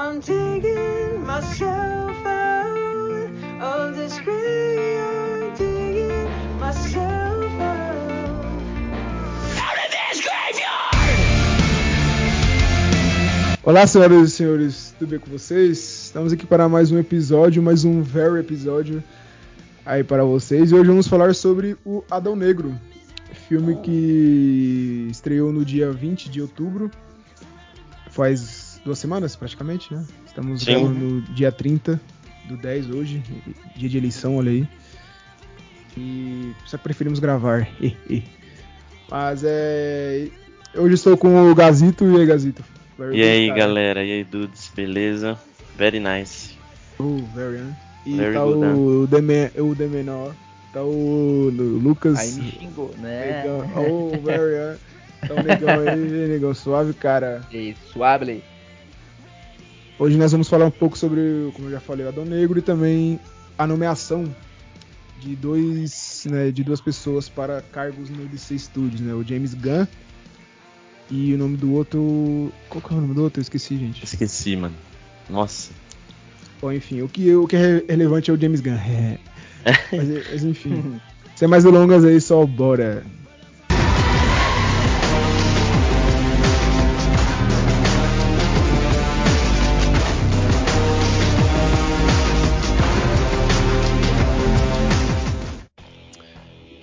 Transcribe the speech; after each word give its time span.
I'm 0.00 0.20
digging 0.20 1.26
myself 1.26 2.24
out 2.24 2.70
of 3.60 3.96
this 3.96 4.16
grave. 4.20 5.00
I'm 5.00 5.52
digging 5.56 6.30
myself 6.60 7.52
out. 7.60 8.44
Out 9.58 9.76
of 9.76 9.90
this 9.90 10.20
graveyard! 10.22 11.18
Olá, 13.64 13.88
senhoras 13.88 14.28
e 14.28 14.30
senhores, 14.30 14.94
tudo 15.00 15.08
bem 15.10 15.18
com 15.18 15.32
vocês? 15.32 16.04
Estamos 16.04 16.32
aqui 16.32 16.46
para 16.46 16.68
mais 16.68 16.92
um 16.92 16.98
episódio, 17.00 17.60
mais 17.60 17.84
um 17.84 18.00
very 18.00 18.38
episódio 18.38 19.02
aí 19.84 20.04
para 20.04 20.24
vocês. 20.24 20.70
E 20.70 20.76
hoje 20.76 20.86
vamos 20.88 21.08
falar 21.08 21.34
sobre 21.34 21.76
o 21.84 22.04
Adão 22.08 22.36
Negro, 22.36 22.72
filme 23.48 23.74
que 23.80 25.08
estreou 25.10 25.52
no 25.52 25.64
dia 25.64 25.90
20 25.90 26.30
de 26.30 26.40
outubro, 26.40 26.88
faz 28.10 28.67
duas 28.88 28.98
semanas 28.98 29.36
praticamente, 29.36 29.92
né? 29.94 30.02
Estamos 30.26 30.62
Sim. 30.62 30.72
gravando 30.72 30.98
no 30.98 31.20
dia 31.34 31.52
30 31.52 32.00
do 32.48 32.56
10 32.56 32.88
hoje, 32.90 33.22
dia 33.76 33.86
de 33.88 33.98
eleição, 33.98 34.36
olha 34.36 34.50
aí. 34.50 34.66
E 35.96 36.52
só 36.64 36.78
que 36.78 36.84
preferimos 36.84 37.18
gravar. 37.18 37.68
Mas 39.10 39.42
é. 39.44 40.28
Hoje 40.74 40.94
estou 40.94 41.16
com 41.18 41.50
o 41.50 41.54
Gazito 41.54 42.04
e 42.06 42.16
aí, 42.20 42.26
Gazito. 42.26 42.64
Very 42.98 43.18
E 43.18 43.22
aí, 43.22 43.48
cara. 43.48 43.58
galera? 43.60 44.04
E 44.04 44.12
aí, 44.12 44.24
dudes? 44.24 44.70
Beleza? 44.74 45.38
Very 45.76 46.00
nice. 46.00 46.56
Oh, 46.98 47.16
very, 47.34 47.58
né? 47.58 47.76
E 48.06 48.16
Very 48.16 48.34
tá 48.34 48.44
good, 48.44 48.64
o, 48.64 49.06
Deme, 49.06 49.50
o 49.58 49.74
Demenor, 49.74 50.32
tá 50.72 50.82
o 50.82 51.50
Lu- 51.54 51.78
Lucas. 51.78 52.18
Aí 52.18 52.32
me 52.32 52.50
xingou, 52.52 52.94
né? 52.98 53.42
Negão. 53.42 53.70
Oh, 53.76 54.10
very, 54.22 54.54
né? 54.56 54.78
Tá 55.26 55.34
o 55.34 55.42
negão 55.42 55.80
aí, 55.80 55.96
negão 56.28 56.54
suave, 56.54 56.92
cara. 56.94 57.42
E 57.52 57.74
suave. 57.92 58.42
Hoje 59.98 60.16
nós 60.16 60.30
vamos 60.30 60.48
falar 60.48 60.66
um 60.66 60.70
pouco 60.70 60.96
sobre, 60.96 61.50
como 61.54 61.66
eu 61.66 61.72
já 61.72 61.80
falei, 61.80 62.06
o 62.06 62.08
Adão 62.08 62.24
Negro 62.24 62.58
e 62.58 62.62
também 62.62 63.18
a 63.58 63.66
nomeação 63.66 64.32
de 65.20 65.34
dois, 65.34 66.24
né, 66.30 66.52
de 66.52 66.62
duas 66.62 66.80
pessoas 66.80 67.28
para 67.28 67.60
cargos 67.72 68.08
no 68.08 68.24
DC 68.26 68.56
Studios, 68.60 69.00
né? 69.00 69.12
O 69.12 69.24
James 69.24 69.54
Gunn 69.54 69.86
e 71.10 71.34
o 71.34 71.38
nome 71.38 71.56
do 71.56 71.72
outro, 71.72 72.52
qual 72.68 72.80
que 72.80 72.94
é 72.94 72.96
o 72.96 73.00
nome 73.00 73.14
do 73.14 73.24
outro? 73.24 73.40
Eu 73.40 73.42
esqueci, 73.42 73.76
gente. 73.76 74.04
Esqueci, 74.04 74.54
mano. 74.54 74.76
Nossa. 75.28 75.72
Bom, 76.60 76.72
enfim, 76.72 77.02
o 77.02 77.08
que, 77.08 77.34
o 77.34 77.48
que 77.48 77.56
é 77.56 77.84
relevante 77.88 78.30
é 78.30 78.34
o 78.34 78.40
James 78.40 78.60
Gunn. 78.60 78.78
Mas, 79.92 80.08
mas, 80.30 80.44
enfim, 80.44 81.00
sem 81.34 81.48
mais 81.48 81.64
delongas 81.64 82.04
aí, 82.04 82.18
só 82.20 82.46
bora. 82.46 83.04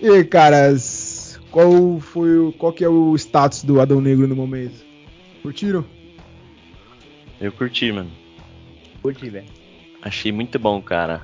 E 0.05 0.09
aí, 0.09 0.23
caras, 0.23 1.39
qual 1.49 1.99
foi 1.99 2.37
o, 2.37 2.51
qual 2.53 2.71
que 2.71 2.83
é 2.83 2.87
o 2.87 3.15
status 3.15 3.63
do 3.63 3.81
Adão 3.81 3.99
Negro 3.99 4.27
no 4.27 4.35
momento? 4.35 4.75
Curtiram? 5.41 5.83
Eu 7.41 7.51
curti, 7.51 7.91
mano. 7.91 8.11
Curti, 9.01 9.31
velho. 9.31 9.47
Achei 10.03 10.31
muito 10.31 10.59
bom, 10.59 10.79
cara. 10.79 11.23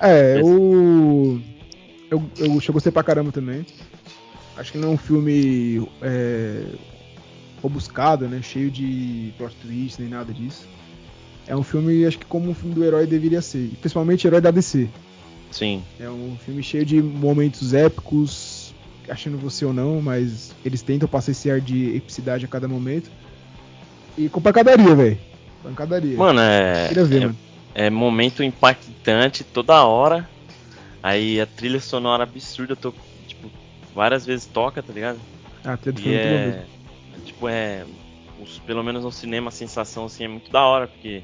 É, 0.00 0.40
Esse- 0.40 0.50
eu, 0.50 1.40
eu, 2.10 2.22
eu, 2.38 2.60
eu 2.66 2.72
gostei 2.72 2.90
pra 2.90 3.04
caramba 3.04 3.30
também. 3.30 3.64
Acho 4.56 4.72
que 4.72 4.78
não 4.78 4.88
é 4.88 4.92
um 4.94 4.98
filme 4.98 5.88
é, 6.02 6.64
robuscado, 7.62 8.26
né? 8.26 8.42
Cheio 8.42 8.68
de 8.68 9.32
plot 9.38 9.54
twist 9.62 10.00
nem 10.00 10.10
nada 10.10 10.32
disso. 10.32 10.66
É 11.46 11.54
um 11.54 11.62
filme, 11.62 12.04
acho 12.04 12.18
que 12.18 12.26
como 12.26 12.50
um 12.50 12.54
filme 12.54 12.74
do 12.74 12.84
herói 12.84 13.06
deveria 13.06 13.40
ser. 13.40 13.62
E 13.64 13.76
principalmente 13.76 14.26
herói 14.26 14.40
da 14.40 14.50
DC. 14.50 14.90
Sim. 15.50 15.82
É 15.98 16.08
um 16.08 16.36
filme 16.38 16.62
cheio 16.62 16.84
de 16.84 17.02
momentos 17.02 17.74
épicos, 17.74 18.74
achando 19.08 19.36
você 19.38 19.64
ou 19.64 19.72
não, 19.72 20.00
mas 20.00 20.54
eles 20.64 20.82
tentam 20.82 21.08
passar 21.08 21.32
esse 21.32 21.50
ar 21.50 21.60
de 21.60 21.96
epicidade 21.96 22.44
a 22.44 22.48
cada 22.48 22.68
momento. 22.68 23.10
E 24.16 24.28
com 24.28 24.40
pancadaria, 24.40 24.94
velho. 24.94 25.18
Pancadaria. 25.62 26.16
Mano, 26.16 26.40
é. 26.40 26.88
Queria 26.88 27.04
ver, 27.04 27.16
é, 27.16 27.26
mano. 27.26 27.38
é 27.74 27.90
momento 27.90 28.42
impactante 28.42 29.44
toda 29.44 29.84
hora. 29.84 30.28
Aí 31.02 31.40
a 31.40 31.46
trilha 31.46 31.80
sonora 31.80 32.24
absurda, 32.24 32.76
tô, 32.76 32.92
tipo, 33.26 33.50
várias 33.94 34.24
vezes 34.26 34.46
toca, 34.46 34.82
tá 34.82 34.92
ligado? 34.92 35.18
Ah, 35.64 35.76
trilha 35.76 35.92
do 35.94 36.00
filme 36.00 36.16
é 36.16 36.48
é. 37.16 37.20
Tipo, 37.24 37.48
é. 37.48 37.84
os- 38.40 38.58
pelo 38.60 38.82
menos 38.82 39.04
no 39.04 39.10
cinema 39.12 39.48
a 39.48 39.52
sensação 39.52 40.04
assim 40.06 40.24
é 40.24 40.28
muito 40.28 40.50
da 40.50 40.62
hora, 40.64 40.86
porque 40.86 41.22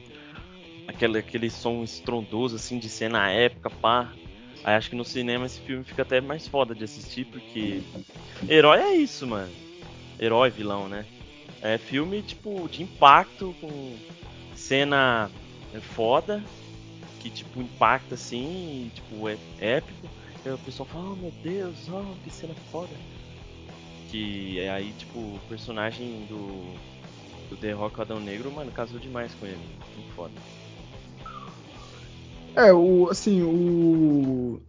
aquele, 0.87 1.19
aquele 1.19 1.51
som 1.51 1.83
estrondoso 1.83 2.57
assim 2.57 2.79
de 2.79 2.89
cena 2.89 3.31
épica, 3.31 3.71
pá. 3.71 4.13
Aí 4.65 4.75
acho 4.75 4.91
que 4.91 4.97
no 4.97 5.05
cinema 5.05 5.47
esse 5.47 5.61
filme 5.61 5.85
fica 5.85 6.03
até 6.03 6.21
mais 6.21 6.49
foda 6.49 6.75
de 6.75 6.85
assistir, 6.85 7.25
porque 7.27 7.83
herói 8.49 8.81
é 8.81 8.97
isso, 8.97 9.27
mano. 9.27 9.53
Herói, 10.19 10.51
vilão, 10.51 10.89
né? 10.89 11.05
É 11.63 11.79
filme 11.79 12.23
tipo 12.23 12.69
de 12.69 12.83
impacto 12.83 13.55
com 13.61 13.97
cena 14.55 15.31
foda, 15.95 16.43
que 17.21 17.31
tipo 17.31 17.61
impacta 17.61 18.15
assim, 18.15 18.87
e, 18.87 18.91
tipo 18.95 19.29
é 19.29 19.37
épico. 19.59 20.09
Aí 20.45 20.53
o 20.53 20.59
pessoal 20.59 20.89
fala, 20.89 21.11
oh 21.11 21.17
meu 21.17 21.33
Deus, 21.43 21.89
oh, 21.89 22.15
que 22.23 22.31
cena 22.31 22.55
foda. 22.71 22.95
Que 24.09 24.61
é 24.61 24.71
aí, 24.71 24.93
tipo, 24.93 25.19
o 25.19 25.41
personagem 25.49 26.25
do, 26.29 26.73
do 27.51 27.57
The 27.57 27.73
Rock 27.73 28.01
Adão 28.01 28.21
Negro, 28.21 28.53
mano, 28.53 28.71
casou 28.71 29.01
demais 29.01 29.35
com 29.35 29.47
ele. 29.47 29.59
Muito 29.97 30.15
foda. 30.15 30.33
É, 32.57 32.73
o, 32.73 33.09
assim, 33.11 33.43
o. 33.43 34.61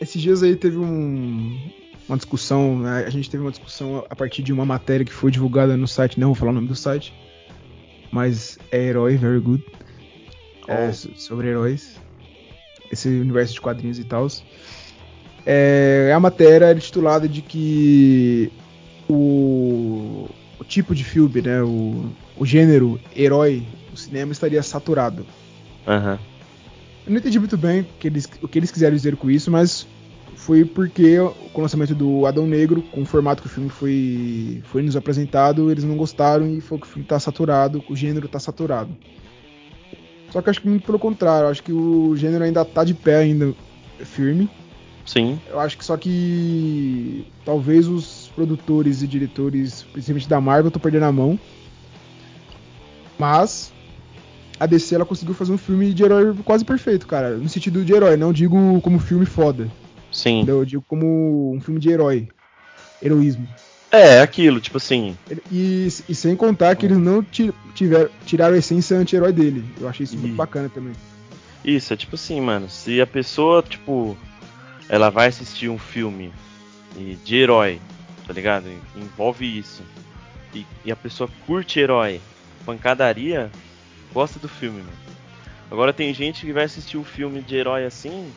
Esses 0.00 0.20
dias 0.20 0.42
aí 0.42 0.54
teve 0.54 0.76
um, 0.76 1.58
uma 2.06 2.16
discussão, 2.16 2.78
né? 2.78 3.04
A 3.06 3.10
gente 3.10 3.30
teve 3.30 3.42
uma 3.42 3.50
discussão 3.50 4.04
a 4.10 4.14
partir 4.14 4.42
de 4.42 4.52
uma 4.52 4.66
matéria 4.66 5.04
que 5.06 5.12
foi 5.12 5.30
divulgada 5.30 5.76
no 5.76 5.88
site, 5.88 6.20
não 6.20 6.28
vou 6.28 6.34
falar 6.34 6.50
o 6.52 6.54
nome 6.54 6.68
do 6.68 6.74
site, 6.76 7.14
mas 8.12 8.58
é 8.70 8.82
Herói, 8.84 9.16
very 9.16 9.40
good. 9.40 9.64
É, 10.68 10.88
Oh. 10.88 10.92
so- 10.92 11.10
sobre 11.16 11.48
heróis. 11.48 11.96
Esse 12.92 13.08
universo 13.08 13.54
de 13.54 13.60
quadrinhos 13.60 13.98
e 13.98 14.04
tal. 14.04 14.26
É, 15.46 16.12
a 16.14 16.20
matéria 16.20 16.66
era 16.66 16.78
titulada 16.80 17.28
de 17.28 17.40
que 17.40 18.52
o, 19.08 20.28
o 20.58 20.64
tipo 20.64 20.94
de 20.94 21.04
filme, 21.04 21.40
né? 21.40 21.62
O, 21.62 22.10
o 22.36 22.44
gênero 22.44 23.00
herói 23.14 23.64
no 23.90 23.96
cinema 23.96 24.32
estaria 24.32 24.62
saturado. 24.62 25.24
Aham. 25.86 26.18
Eu 27.06 27.12
não 27.12 27.18
entendi 27.18 27.38
muito 27.38 27.56
bem 27.56 27.82
o 27.82 27.86
que 28.00 28.08
eles, 28.08 28.28
o 28.42 28.48
que 28.48 28.58
eles 28.58 28.70
quiseram 28.70 28.96
dizer 28.96 29.16
com 29.16 29.30
isso, 29.30 29.50
mas 29.50 29.86
foi 30.34 30.64
porque 30.64 31.16
com 31.52 31.60
o 31.60 31.62
lançamento 31.62 31.94
do 31.94 32.26
Adão 32.26 32.46
Negro, 32.46 32.82
com 32.82 33.02
o 33.02 33.06
formato 33.06 33.42
que 33.42 33.48
o 33.48 33.50
filme 33.50 33.70
foi, 33.70 34.62
foi 34.66 34.82
nos 34.82 34.96
apresentado, 34.96 35.70
eles 35.70 35.84
não 35.84 35.96
gostaram 35.96 36.46
e 36.48 36.60
foi 36.60 36.78
que 36.78 36.86
o 36.86 36.88
filme 36.88 37.06
tá 37.06 37.18
saturado, 37.18 37.82
o 37.88 37.96
gênero 37.96 38.28
tá 38.28 38.38
saturado. 38.38 38.94
Só 40.30 40.42
que 40.42 40.50
acho 40.50 40.60
que 40.60 40.68
muito 40.68 40.84
pelo 40.84 40.98
contrário, 40.98 41.48
acho 41.48 41.62
que 41.62 41.72
o 41.72 42.14
gênero 42.16 42.44
ainda 42.44 42.64
tá 42.64 42.84
de 42.84 42.92
pé 42.92 43.16
ainda 43.16 43.54
firme. 44.00 44.50
Sim. 45.06 45.40
Eu 45.48 45.60
acho 45.60 45.78
que 45.78 45.84
só 45.84 45.96
que 45.96 47.24
talvez 47.44 47.86
os 47.86 48.30
produtores 48.34 49.02
e 49.02 49.06
diretores, 49.06 49.84
principalmente 49.92 50.28
da 50.28 50.40
Marvel, 50.40 50.68
estão 50.68 50.82
perdendo 50.82 51.04
a 51.04 51.12
mão. 51.12 51.38
Mas 53.16 53.72
a 54.58 54.66
DC 54.66 54.94
ela 54.94 55.04
conseguiu 55.06 55.34
fazer 55.34 55.52
um 55.52 55.58
filme 55.58 55.92
de 55.92 56.02
herói 56.02 56.34
quase 56.44 56.64
perfeito, 56.64 57.06
cara. 57.06 57.36
No 57.36 57.48
sentido 57.48 57.84
de 57.84 57.92
herói, 57.92 58.16
não 58.16 58.32
digo 58.32 58.80
como 58.80 58.98
filme 58.98 59.26
foda. 59.26 59.68
Sim. 60.12 60.44
Eu 60.46 60.64
digo 60.64 60.82
como 60.88 61.52
um 61.54 61.60
filme 61.60 61.78
de 61.80 61.90
herói. 61.90 62.28
Heroísmo. 63.02 63.46
É, 63.92 64.20
aquilo, 64.20 64.60
tipo 64.60 64.78
assim. 64.78 65.16
E, 65.50 65.86
e 66.08 66.14
sem 66.14 66.34
contar 66.34 66.74
que 66.76 66.86
eles 66.86 66.98
não 66.98 67.22
ti- 67.22 67.52
tiveram, 67.74 68.08
tiraram 68.24 68.54
a 68.54 68.58
essência 68.58 68.96
anti-herói 68.96 69.32
dele. 69.32 69.64
Eu 69.80 69.88
achei 69.88 70.04
isso 70.04 70.16
muito 70.16 70.32
Ih. 70.32 70.36
bacana 70.36 70.68
também. 70.68 70.92
Isso, 71.64 71.92
é 71.92 71.96
tipo 71.96 72.14
assim, 72.16 72.40
mano. 72.40 72.68
Se 72.68 73.00
a 73.00 73.06
pessoa, 73.06 73.62
tipo, 73.62 74.16
ela 74.88 75.10
vai 75.10 75.28
assistir 75.28 75.68
um 75.68 75.78
filme 75.78 76.32
e- 76.96 77.16
de 77.24 77.36
herói, 77.36 77.80
tá 78.26 78.32
ligado? 78.32 78.66
E- 78.68 79.00
Envolve 79.00 79.44
isso. 79.58 79.82
E, 80.54 80.64
e 80.84 80.90
a 80.90 80.96
pessoa 80.96 81.28
curte 81.46 81.78
herói, 81.78 82.20
pancadaria, 82.64 83.50
gosta 84.16 84.38
do 84.38 84.48
filme, 84.48 84.78
mano. 84.78 84.96
Agora 85.70 85.92
tem 85.92 86.14
gente 86.14 86.46
que 86.46 86.52
vai 86.52 86.64
assistir 86.64 86.96
um 86.96 87.04
filme 87.04 87.42
de 87.42 87.54
herói 87.54 87.84
assim 87.84 88.32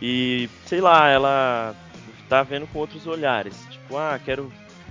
e, 0.00 0.48
sei 0.64 0.80
lá, 0.80 1.06
ela 1.10 1.76
tá 2.30 2.42
vendo 2.42 2.66
com 2.66 2.78
outros 2.78 3.06
olhares. 3.06 3.54
Tipo, 3.70 3.98
ah, 3.98 4.18
quero 4.24 4.50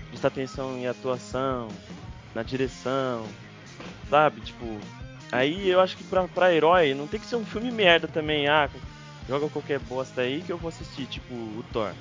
prestar 0.09 0.27
atenção 0.27 0.77
em 0.77 0.85
atuação, 0.85 1.69
na 2.35 2.43
direção, 2.43 3.25
sabe? 4.07 4.41
Tipo, 4.41 4.79
aí 5.31 5.67
eu 5.67 5.81
acho 5.81 5.97
que 5.97 6.03
pra, 6.03 6.27
pra 6.27 6.53
herói 6.53 6.93
não 6.93 7.07
tem 7.07 7.19
que 7.19 7.25
ser 7.25 7.37
um 7.37 7.45
filme 7.45 7.71
merda 7.71 8.07
também. 8.07 8.47
Ah, 8.47 8.69
joga 9.27 9.49
qualquer 9.49 9.79
bosta 9.79 10.21
aí 10.21 10.43
que 10.43 10.51
eu 10.51 10.57
vou 10.59 10.69
assistir, 10.69 11.07
tipo 11.07 11.33
o 11.33 11.65
Thor. 11.73 11.91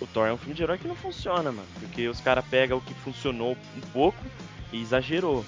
O 0.00 0.06
Thor 0.06 0.28
é 0.28 0.32
um 0.32 0.38
filme 0.38 0.54
de 0.54 0.62
herói 0.62 0.78
que 0.78 0.86
não 0.86 0.94
funciona, 0.94 1.50
mano. 1.50 1.66
Porque 1.80 2.06
os 2.06 2.20
caras 2.20 2.44
pegam 2.48 2.78
o 2.78 2.80
que 2.80 2.94
funcionou 2.94 3.56
um 3.76 3.80
pouco 3.92 4.24
e 4.72 4.80
exagerou. 4.80 5.44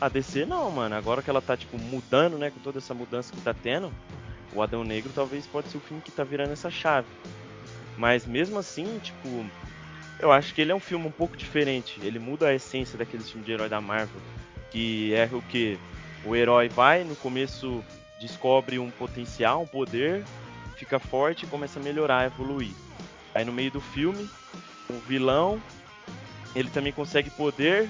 A 0.00 0.08
DC 0.08 0.46
não, 0.46 0.70
mano. 0.70 0.94
Agora 0.94 1.22
que 1.22 1.28
ela 1.28 1.42
tá, 1.42 1.56
tipo, 1.56 1.78
mudando, 1.78 2.38
né? 2.38 2.50
Com 2.50 2.60
toda 2.60 2.78
essa 2.78 2.94
mudança 2.94 3.32
que 3.32 3.40
tá 3.42 3.52
tendo, 3.52 3.92
o 4.54 4.62
Adão 4.62 4.82
Negro 4.82 5.12
talvez 5.14 5.46
pode 5.46 5.68
ser 5.68 5.76
o 5.76 5.80
filme 5.80 6.02
que 6.02 6.10
tá 6.10 6.24
virando 6.24 6.52
essa 6.52 6.70
chave. 6.70 7.08
Mas 7.96 8.24
mesmo 8.24 8.58
assim, 8.58 8.98
tipo, 9.02 9.46
eu 10.18 10.32
acho 10.32 10.54
que 10.54 10.60
ele 10.62 10.72
é 10.72 10.74
um 10.74 10.80
filme 10.80 11.06
um 11.06 11.12
pouco 11.12 11.36
diferente. 11.36 12.00
Ele 12.02 12.18
muda 12.18 12.48
a 12.48 12.54
essência 12.54 12.96
daqueles 12.96 13.28
filmes 13.28 13.46
de 13.46 13.52
herói 13.52 13.68
da 13.68 13.80
Marvel. 13.80 14.20
Que 14.70 15.12
é 15.14 15.28
o 15.30 15.42
que? 15.42 15.78
O 16.24 16.34
herói 16.34 16.68
vai, 16.68 17.04
no 17.04 17.16
começo 17.16 17.84
descobre 18.20 18.78
um 18.78 18.90
potencial, 18.90 19.62
um 19.62 19.66
poder, 19.66 20.24
fica 20.76 20.98
forte 20.98 21.44
e 21.44 21.48
começa 21.48 21.80
a 21.80 21.82
melhorar, 21.82 22.18
a 22.18 22.26
evoluir. 22.26 22.72
Aí 23.34 23.44
no 23.44 23.52
meio 23.52 23.70
do 23.70 23.80
filme, 23.80 24.28
o 24.88 24.98
vilão, 25.00 25.60
ele 26.54 26.68
também 26.68 26.92
consegue 26.92 27.30
poder, 27.30 27.88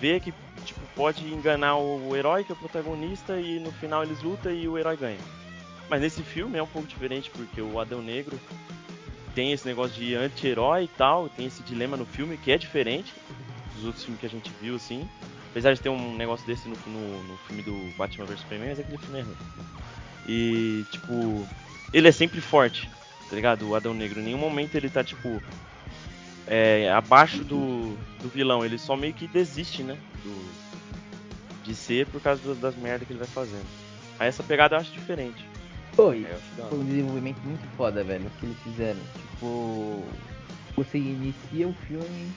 vê 0.00 0.18
que 0.18 0.34
tipo, 0.62 0.80
pode 0.94 1.26
enganar 1.26 1.76
o, 1.76 2.14
herói, 2.16 2.44
que 2.44 2.52
é 2.52 2.54
o 2.54 2.58
protagonista, 2.58 3.40
e 3.40 3.58
no 3.58 3.72
final 3.72 4.02
eles 4.02 4.22
lutam 4.22 4.52
e 4.52 4.66
o 4.68 4.78
herói 4.78 4.96
ganha. 4.96 5.18
Mas 5.88 6.00
nesse 6.00 6.22
filme 6.22 6.58
é 6.58 6.62
um 6.62 6.66
pouco 6.66 6.88
diferente, 6.88 7.30
porque 7.30 7.60
o 7.60 7.78
Adão 7.78 8.00
Negro 8.00 8.38
tem 9.34 9.52
esse 9.52 9.66
negócio 9.66 9.94
de 9.94 10.14
anti-herói 10.14 10.84
e 10.84 10.88
tal, 10.88 11.28
tem 11.28 11.46
esse 11.46 11.62
dilema 11.62 11.96
no 11.96 12.06
filme 12.06 12.36
que 12.36 12.50
é 12.52 12.58
diferente 12.58 13.12
dos 13.74 13.84
outros 13.84 14.04
filmes 14.04 14.20
que 14.20 14.26
a 14.26 14.30
gente 14.30 14.50
viu, 14.60 14.76
assim. 14.76 15.08
Apesar 15.50 15.74
de 15.74 15.80
ter 15.80 15.90
um 15.90 16.16
negócio 16.16 16.46
desse 16.46 16.68
no, 16.68 16.76
no, 16.86 17.22
no 17.24 17.36
filme 17.46 17.62
do 17.62 17.96
Batman 17.96 18.24
vs 18.24 18.40
Superman, 18.40 18.70
mas 18.70 18.80
aquele 18.80 18.98
filme 18.98 19.18
é 19.18 19.22
ruim. 19.22 19.36
E, 20.26 20.84
tipo, 20.90 21.46
ele 21.92 22.08
é 22.08 22.12
sempre 22.12 22.40
forte, 22.40 22.88
tá 23.28 23.36
ligado? 23.36 23.68
O 23.68 23.74
Adão 23.74 23.92
Negro. 23.92 24.20
Em 24.20 24.24
nenhum 24.24 24.38
momento 24.38 24.74
ele 24.76 24.88
tá, 24.88 25.04
tipo, 25.04 25.42
é, 26.46 26.90
abaixo 26.92 27.44
do, 27.44 27.96
do 28.22 28.28
vilão. 28.28 28.64
Ele 28.64 28.78
só 28.78 28.96
meio 28.96 29.12
que 29.14 29.26
desiste, 29.26 29.82
né? 29.82 29.96
Do, 30.24 30.52
de 31.64 31.74
ser 31.74 32.06
por 32.06 32.20
causa 32.20 32.42
do- 32.42 32.54
das 32.54 32.74
merdas 32.76 33.06
que 33.06 33.12
ele 33.12 33.18
vai 33.20 33.28
fazendo. 33.28 33.66
Aí 34.18 34.28
essa 34.28 34.42
pegada 34.42 34.76
eu 34.76 34.80
acho 34.80 34.92
diferente. 34.92 35.44
E 35.96 36.24
É, 36.24 36.34
acho 36.34 36.68
foi 36.68 36.78
um 36.78 36.84
desenvolvimento 36.84 37.38
muito 37.44 37.64
foda, 37.76 38.02
velho, 38.02 38.30
que 38.40 38.46
eles 38.46 38.58
fizeram. 38.62 39.00
Tipo, 39.18 40.04
você 40.74 40.98
inicia 40.98 41.68
o 41.68 41.72
filme 41.86 42.32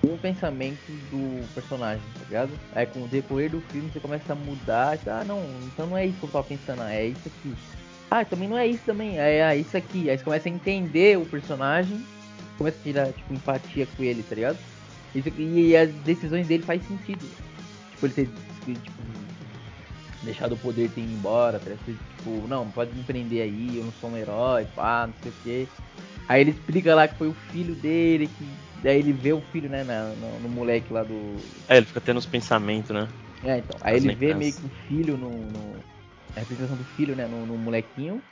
com 0.00 0.14
o 0.14 0.18
pensamento 0.18 0.80
do 1.10 1.44
personagem, 1.54 2.02
tá 2.18 2.24
ligado? 2.24 2.50
Aí 2.74 2.86
com 2.86 3.02
o 3.04 3.08
decorrer 3.08 3.50
do 3.50 3.60
filme 3.60 3.90
você 3.92 4.00
começa 4.00 4.32
a 4.32 4.36
mudar, 4.36 4.98
tá, 4.98 5.20
ah, 5.20 5.24
não, 5.24 5.44
então 5.66 5.86
não 5.86 5.96
é 5.96 6.06
isso 6.06 6.18
que 6.18 6.24
eu 6.24 6.30
tava 6.30 6.44
pensando, 6.44 6.82
ah, 6.82 6.92
é 6.92 7.06
isso 7.06 7.26
aqui. 7.26 7.54
Ah, 8.10 8.24
também 8.24 8.48
não 8.48 8.58
é 8.58 8.66
isso 8.66 8.82
também, 8.84 9.18
é 9.18 9.44
ah, 9.44 9.56
isso 9.56 9.76
aqui. 9.76 10.08
Aí 10.10 10.16
você 10.18 10.24
começa 10.24 10.48
a 10.48 10.52
entender 10.52 11.18
o 11.18 11.24
personagem, 11.26 12.04
começa 12.62 12.78
a 12.78 12.82
tirar, 12.82 13.12
tipo, 13.12 13.34
empatia 13.34 13.86
com 13.96 14.02
ele, 14.04 14.22
tá 14.22 14.34
ligado? 14.34 14.58
Isso, 15.14 15.28
e 15.36 15.76
as 15.76 15.90
decisões 16.04 16.46
dele 16.46 16.62
faz 16.62 16.82
sentido. 16.86 17.28
Tipo, 17.90 18.06
ele 18.06 18.14
ter, 18.14 18.26
tipo, 18.66 19.02
deixado 20.22 20.52
o 20.52 20.56
poder 20.56 20.88
ter 20.90 21.00
ido 21.00 21.12
embora, 21.12 21.58
tá 21.58 21.70
ligado? 21.70 21.84
Tipo, 21.84 22.46
não, 22.48 22.70
pode 22.70 22.94
me 22.94 23.02
prender 23.02 23.42
aí, 23.42 23.76
eu 23.78 23.84
não 23.84 23.92
sou 23.92 24.10
um 24.10 24.16
herói, 24.16 24.64
pá, 24.76 25.06
não 25.08 25.14
sei 25.22 25.30
o 25.32 25.34
quê. 25.42 25.68
Aí 26.28 26.40
ele 26.40 26.50
explica 26.52 26.94
lá 26.94 27.08
que 27.08 27.16
foi 27.18 27.26
o 27.28 27.34
filho 27.50 27.74
dele, 27.74 28.28
que 28.28 28.48
daí 28.82 28.98
ele 29.00 29.12
vê 29.12 29.32
o 29.32 29.40
filho, 29.40 29.68
né, 29.68 29.82
na- 29.82 30.10
no, 30.10 30.38
no 30.40 30.48
moleque 30.48 30.92
lá 30.92 31.02
do. 31.02 31.36
É, 31.68 31.76
ele 31.78 31.86
fica 31.86 32.00
tendo 32.00 32.18
uns 32.18 32.26
pensamentos, 32.26 32.90
né? 32.90 33.08
É, 33.42 33.58
então. 33.58 33.76
Aí 33.82 33.96
As 33.96 34.04
ele 34.04 34.14
vê 34.14 34.26
lembranças. 34.32 34.38
meio 34.38 34.52
que 34.54 34.66
o 34.66 34.86
filho 34.88 35.16
no. 35.16 35.28
no- 35.30 35.76
a 36.34 36.40
representação 36.40 36.76
do 36.78 36.84
filho, 36.84 37.14
né, 37.14 37.26
no, 37.26 37.44
no 37.44 37.58
molequinho. 37.58 38.22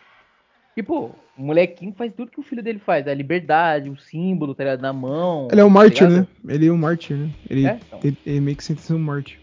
Pô, 0.87 1.15
o 1.37 1.43
molequinho 1.43 1.93
faz 1.93 2.13
tudo 2.15 2.31
que 2.31 2.41
o 2.41 2.43
filho 2.43 2.63
dele 2.63 2.79
faz, 2.79 3.07
a 3.07 3.13
liberdade, 3.13 3.91
o 3.91 3.99
símbolo, 3.99 4.55
tá 4.55 4.65
ligado, 4.65 4.81
na 4.81 4.93
mão. 4.93 5.49
Ele 5.51 5.61
é 5.61 5.65
um 5.65 5.69
tá 5.69 5.75
mártir, 5.75 6.09
né? 6.09 6.27
Ele 6.49 6.67
é 6.69 6.73
um 6.73 6.77
mártir, 6.77 7.17
né? 7.17 7.31
Ele, 7.49 7.67
É, 7.67 7.79
então. 7.87 8.01
ele, 8.03 8.17
ele 8.25 8.41
meio 8.41 8.57
que 8.57 8.65
sente 8.65 8.81
ser 8.81 8.95
um 8.95 8.99
mártir. 8.99 9.39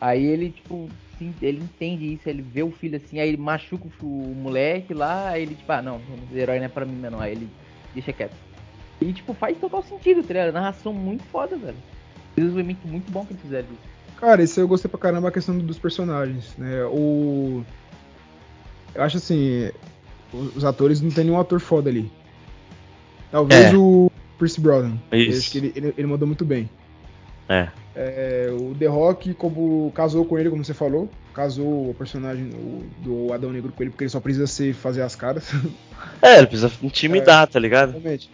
Aí 0.00 0.24
ele, 0.24 0.50
tipo, 0.50 0.88
sim, 1.18 1.32
ele 1.40 1.58
entende 1.62 2.12
isso, 2.12 2.28
ele 2.28 2.42
vê 2.42 2.62
o 2.62 2.70
filho 2.70 2.96
assim, 2.96 3.18
aí 3.18 3.28
ele 3.28 3.36
machuca 3.36 3.86
o, 4.02 4.06
o 4.06 4.34
moleque 4.34 4.92
lá, 4.92 5.30
aí 5.30 5.42
ele, 5.42 5.54
tipo, 5.54 5.70
ah, 5.72 5.80
não, 5.80 5.96
o 6.30 6.36
herói 6.36 6.58
não 6.58 6.66
é 6.66 6.68
pra 6.68 6.84
mim, 6.84 6.96
não. 6.96 7.20
Aí 7.20 7.32
ele 7.32 7.48
deixa 7.94 8.12
quieto. 8.12 8.36
E, 9.00 9.12
tipo, 9.12 9.32
faz 9.34 9.56
total 9.58 9.82
sentido, 9.82 10.22
tá 10.22 10.28
ligado? 10.28 10.52
Narração 10.52 10.92
muito 10.92 11.24
foda, 11.24 11.56
velho. 11.56 11.76
Desenvolvimento 12.36 12.86
muito 12.86 13.10
bom 13.10 13.24
que 13.24 13.32
eles 13.32 13.42
fizeram 13.42 13.68
isso. 13.72 13.96
Cara, 14.18 14.42
isso 14.42 14.60
eu 14.60 14.68
gostei 14.68 14.90
pra 14.90 14.98
caramba 15.00 15.28
a 15.28 15.32
questão 15.32 15.56
dos 15.58 15.78
personagens, 15.78 16.56
né? 16.56 16.84
O. 16.86 17.62
Eu 18.94 19.02
acho 19.02 19.18
assim. 19.18 19.70
Os 20.54 20.64
atores 20.64 21.00
não 21.00 21.10
tem 21.10 21.24
nenhum 21.24 21.38
ator 21.38 21.60
foda 21.60 21.88
ali. 21.90 22.10
Talvez 23.30 23.72
É. 23.72 23.76
o 23.76 24.10
Pierce 24.38 24.60
Brosnan. 24.60 24.98
Isso. 25.12 25.38
Acho 25.38 25.50
que 25.50 25.58
ele, 25.58 25.72
ele, 25.74 25.94
ele 25.96 26.06
mandou 26.06 26.26
muito 26.26 26.44
bem. 26.44 26.68
É. 27.48 27.68
É, 27.94 28.48
o 28.52 28.74
The 28.74 28.86
Rock, 28.86 29.32
como 29.34 29.90
casou 29.94 30.24
com 30.24 30.38
ele, 30.38 30.50
como 30.50 30.64
você 30.64 30.74
falou, 30.74 31.08
casou 31.32 31.90
o 31.90 31.94
personagem 31.94 32.50
o- 32.54 32.82
do 33.02 33.32
Adão 33.32 33.50
Negro 33.52 33.72
com 33.74 33.82
ele, 33.82 33.90
porque 33.90 34.04
ele 34.04 34.10
só 34.10 34.20
precisa 34.20 34.46
ser, 34.46 34.74
fazer 34.74 35.02
as 35.02 35.14
caras. 35.16 35.50
É, 36.20 36.36
ele 36.38 36.46
precisa 36.46 36.70
intimidar, 36.82 37.46
tá 37.46 37.58
ligado? 37.58 37.90
Exatamente. 37.90 38.30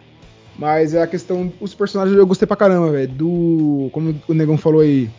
Mas 0.59 0.93
é 0.93 1.01
a 1.01 1.07
questão. 1.07 1.51
Os 1.61 1.73
personagens 1.73 2.15
eu 2.17 2.27
gostei 2.27 2.45
pra 2.45 2.57
caramba, 2.57 2.91
velho. 2.91 3.07
Do. 3.07 3.89
Como 3.93 4.13
o 4.27 4.33
Negão 4.33 4.57
falou 4.57 4.81
aí. 4.81 5.09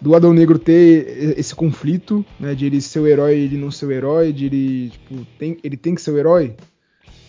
Do 0.00 0.14
Adão 0.14 0.32
Negro 0.32 0.58
ter 0.58 1.34
esse 1.38 1.54
conflito, 1.54 2.24
né? 2.38 2.54
De 2.54 2.64
ele 2.66 2.80
ser 2.80 3.00
o 3.00 3.06
herói 3.06 3.36
e 3.38 3.44
ele 3.44 3.58
não 3.58 3.70
ser 3.70 3.86
o 3.86 3.92
herói. 3.92 4.32
De 4.32 4.46
ele. 4.46 4.90
Tipo, 4.90 5.26
tem, 5.38 5.58
ele 5.62 5.76
tem 5.76 5.94
que 5.94 6.00
ser 6.00 6.10
o 6.12 6.18
herói. 6.18 6.54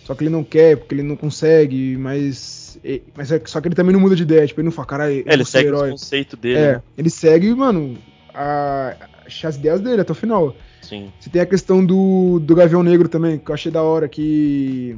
Só 0.05 0.15
que 0.15 0.23
ele 0.23 0.29
não 0.31 0.43
quer, 0.43 0.77
porque 0.77 0.95
ele 0.95 1.03
não 1.03 1.15
consegue. 1.17 1.97
Mas. 1.97 2.79
Mas 3.15 3.31
é- 3.31 3.41
só 3.45 3.59
que 3.59 3.67
ele 3.67 3.75
também 3.75 3.91
não 3.93 3.99
muda 3.99 4.15
de 4.15 4.23
ideia. 4.23 4.47
Tipo, 4.47 4.61
ele 4.61 4.65
não 4.65 4.71
fala, 4.71 4.87
caralho, 4.87 5.23
É, 5.25 5.33
ele 5.33 5.43
segue 5.45 5.67
herói. 5.67 5.91
conceitos 5.91 6.39
dele, 6.39 6.59
É, 6.59 6.71
né? 6.73 6.81
ele 6.97 7.09
segue, 7.09 7.53
mano, 7.53 7.97
a, 8.33 8.95
as 9.43 9.55
ideias 9.57 9.81
dele 9.81 10.01
até 10.01 10.11
o 10.13 10.15
final. 10.15 10.55
Sim. 10.81 11.11
Você 11.19 11.29
tem 11.29 11.41
a 11.41 11.45
questão 11.45 11.85
do, 11.85 12.39
do 12.39 12.55
Gavião 12.55 12.81
Negro 12.83 13.07
também, 13.09 13.37
que 13.37 13.51
eu 13.51 13.53
achei 13.53 13.71
da 13.71 13.83
hora, 13.83 14.07
que 14.07 14.97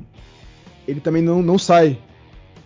ele 0.88 1.00
também 1.00 1.22
não, 1.22 1.42
não 1.42 1.58
sai 1.58 1.98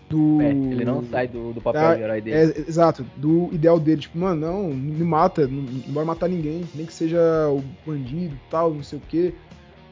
do. 0.09 0.42
É, 0.42 0.50
ele 0.51 0.86
não 0.86 1.04
sai 1.06 1.27
do, 1.27 1.54
do 1.54 1.62
papel 1.62 1.81
Tá, 1.81 1.95
de 1.95 2.01
herói 2.01 2.21
dele. 2.21 2.38
É, 2.38 2.59
exato, 2.68 3.06
do 3.18 3.50
ideal 3.51 3.80
dele. 3.80 4.01
Tipo, 4.01 4.18
mano, 4.18 4.39
não, 4.42 4.69
me 4.74 5.04
mata, 5.04 5.48
não, 5.48 5.62
não 5.63 5.94
vai 5.94 6.06
matar 6.06 6.27
ninguém, 6.30 6.63
nem 6.74 6.86
que 6.86 6.94
seja 6.94 7.19
o 7.50 7.63
bandido 7.86 8.33
e 8.36 8.50
tal, 8.50 8.74
não 8.74 8.83
sei 8.83 9.00
o 9.00 9.01
quê. 9.09 9.33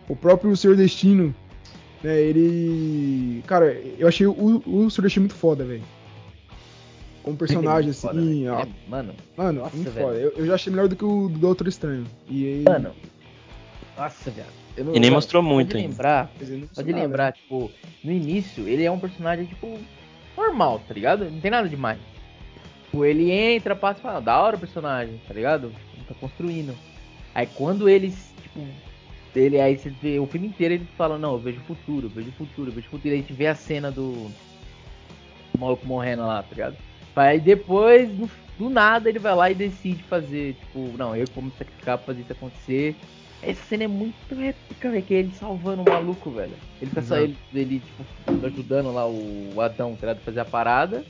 O 0.08 0.16
próprio 0.16 0.56
Senhor 0.56 0.76
Destino, 0.78 1.34
né, 2.04 2.20
ele. 2.22 3.44
Cara, 3.48 3.72
eu 3.98 4.08
achei 4.08 4.26
o, 4.28 4.62
o 4.66 4.90
Senhor 4.90 5.04
Destino 5.04 5.24
muito 5.24 5.36
foda, 5.36 5.66
velho. 5.66 5.84
Como 7.24 7.36
personagem, 7.38 7.90
Ele 7.90 7.90
é 7.90 7.92
assim, 7.92 8.08
muito 8.08 8.46
foda, 8.46 8.56
ó, 8.56 8.62
Ele 8.62 8.70
é- 8.72 8.90
mano, 8.90 9.14
Mano, 9.36 9.60
Nossa, 9.62 9.76
muito 9.76 9.92
velho. 9.92 10.08
foda. 10.08 10.20
Eu, 10.20 10.30
eu 10.38 10.46
já 10.46 10.56
achei 10.56 10.72
melhor 10.72 10.88
do 10.88 10.96
que 10.96 11.04
o 11.06 11.28
do 11.28 11.40
Doutor 11.40 11.68
Estranho. 11.68 12.06
E 12.30 12.46
aí, 12.46 12.64
mano. 12.64 12.92
Nossa, 13.98 14.30
velho. 14.32 14.48
Eu 14.78 14.86
não- 14.86 14.96
E 14.96 15.00
nem 15.00 15.10
mostrou 15.10 15.42
pode 15.42 15.54
muito 15.56 15.76
ainda. 15.78 15.90
lembrar, 15.90 16.32
quer 16.38 16.44
dizer, 16.44 16.58
não 16.58 16.68
Pode 16.68 16.92
lembrar, 16.94 17.32
tipo, 17.32 17.72
no 18.04 18.12
início 18.12 18.68
ele 18.68 18.84
é 18.84 18.92
um 18.92 19.00
personagem, 19.00 19.46
tipo, 19.46 19.80
normal, 20.36 20.82
tá 20.88 20.94
ligado? 20.94 21.26
Não 21.26 21.40
tem 21.40 21.52
nada 21.52 21.68
demais. 21.68 22.00
Tipo, 22.86 23.06
ele 23.06 23.32
entra, 23.32 23.76
passa 23.76 24.00
e 24.00 24.04
fala, 24.04 24.22
da 24.22 24.40
hora 24.40 24.56
o 24.56 24.60
personagem, 24.60 25.20
tá 25.28 25.34
ligado? 25.34 25.72
Ele 25.94 26.06
tá 26.08 26.16
construindo. 26.20 26.76
Aí 27.34 27.48
quando 27.48 27.90
eles, 27.90 28.34
tipo, 28.42 28.66
ele 29.36 29.60
aí 29.60 29.78
você 29.78 29.90
vê 29.90 30.20
o 30.20 30.26
filme 30.26 30.48
inteiro 30.48 30.76
ele 30.76 30.88
fala, 30.98 31.18
não, 31.18 31.34
eu 31.34 31.40
vejo 31.40 31.60
o 31.60 31.64
futuro, 31.64 32.08
eu 32.08 32.10
vejo 32.10 32.30
o 32.30 32.34
futuro, 32.34 32.70
eu 32.70 32.74
vejo 32.74 32.88
o 32.88 32.92
futuro. 32.92 33.10
E 33.10 33.12
aí 33.12 33.20
a 33.20 33.22
gente 33.22 33.34
vê 33.34 33.48
a 33.48 33.56
cena 33.56 33.92
do 33.92 34.32
maluco 35.58 35.86
morrendo 35.86 36.26
lá, 36.26 36.42
tá 36.42 36.50
ligado? 36.52 36.78
Aí 37.16 37.40
depois, 37.40 38.10
do 38.58 38.70
nada, 38.70 39.10
ele 39.10 39.20
vai 39.20 39.36
lá 39.36 39.52
e 39.52 39.56
decide 39.56 40.04
fazer, 40.04 40.54
tipo, 40.54 40.92
não, 40.98 41.16
eu 41.16 41.26
como 41.34 41.52
sacrificar 41.58 41.98
pra 41.98 42.08
fazer 42.08 42.22
isso 42.22 42.32
acontecer. 42.32 42.96
Essa 43.42 43.62
cena 43.64 43.84
é 43.84 43.88
muito 43.88 44.16
épica, 44.40 44.90
velho, 44.90 45.04
que 45.04 45.14
é 45.14 45.18
ele 45.20 45.34
salvando 45.40 45.82
o 45.84 45.86
maluco, 45.90 46.32
velho. 46.32 46.54
Ele 46.82 46.90
fica 46.90 47.02
só, 47.02 47.16
Exato. 47.18 47.36
ele, 47.54 47.62
ele 47.62 47.80
tipo, 47.82 48.46
ajudando 48.46 48.92
lá 48.94 49.06
o 49.08 49.54
Adão, 49.62 49.96
tá 49.96 50.08
ligado? 50.08 50.24
Fazer 50.24 50.40
a 50.40 50.46
parada. 50.46 51.04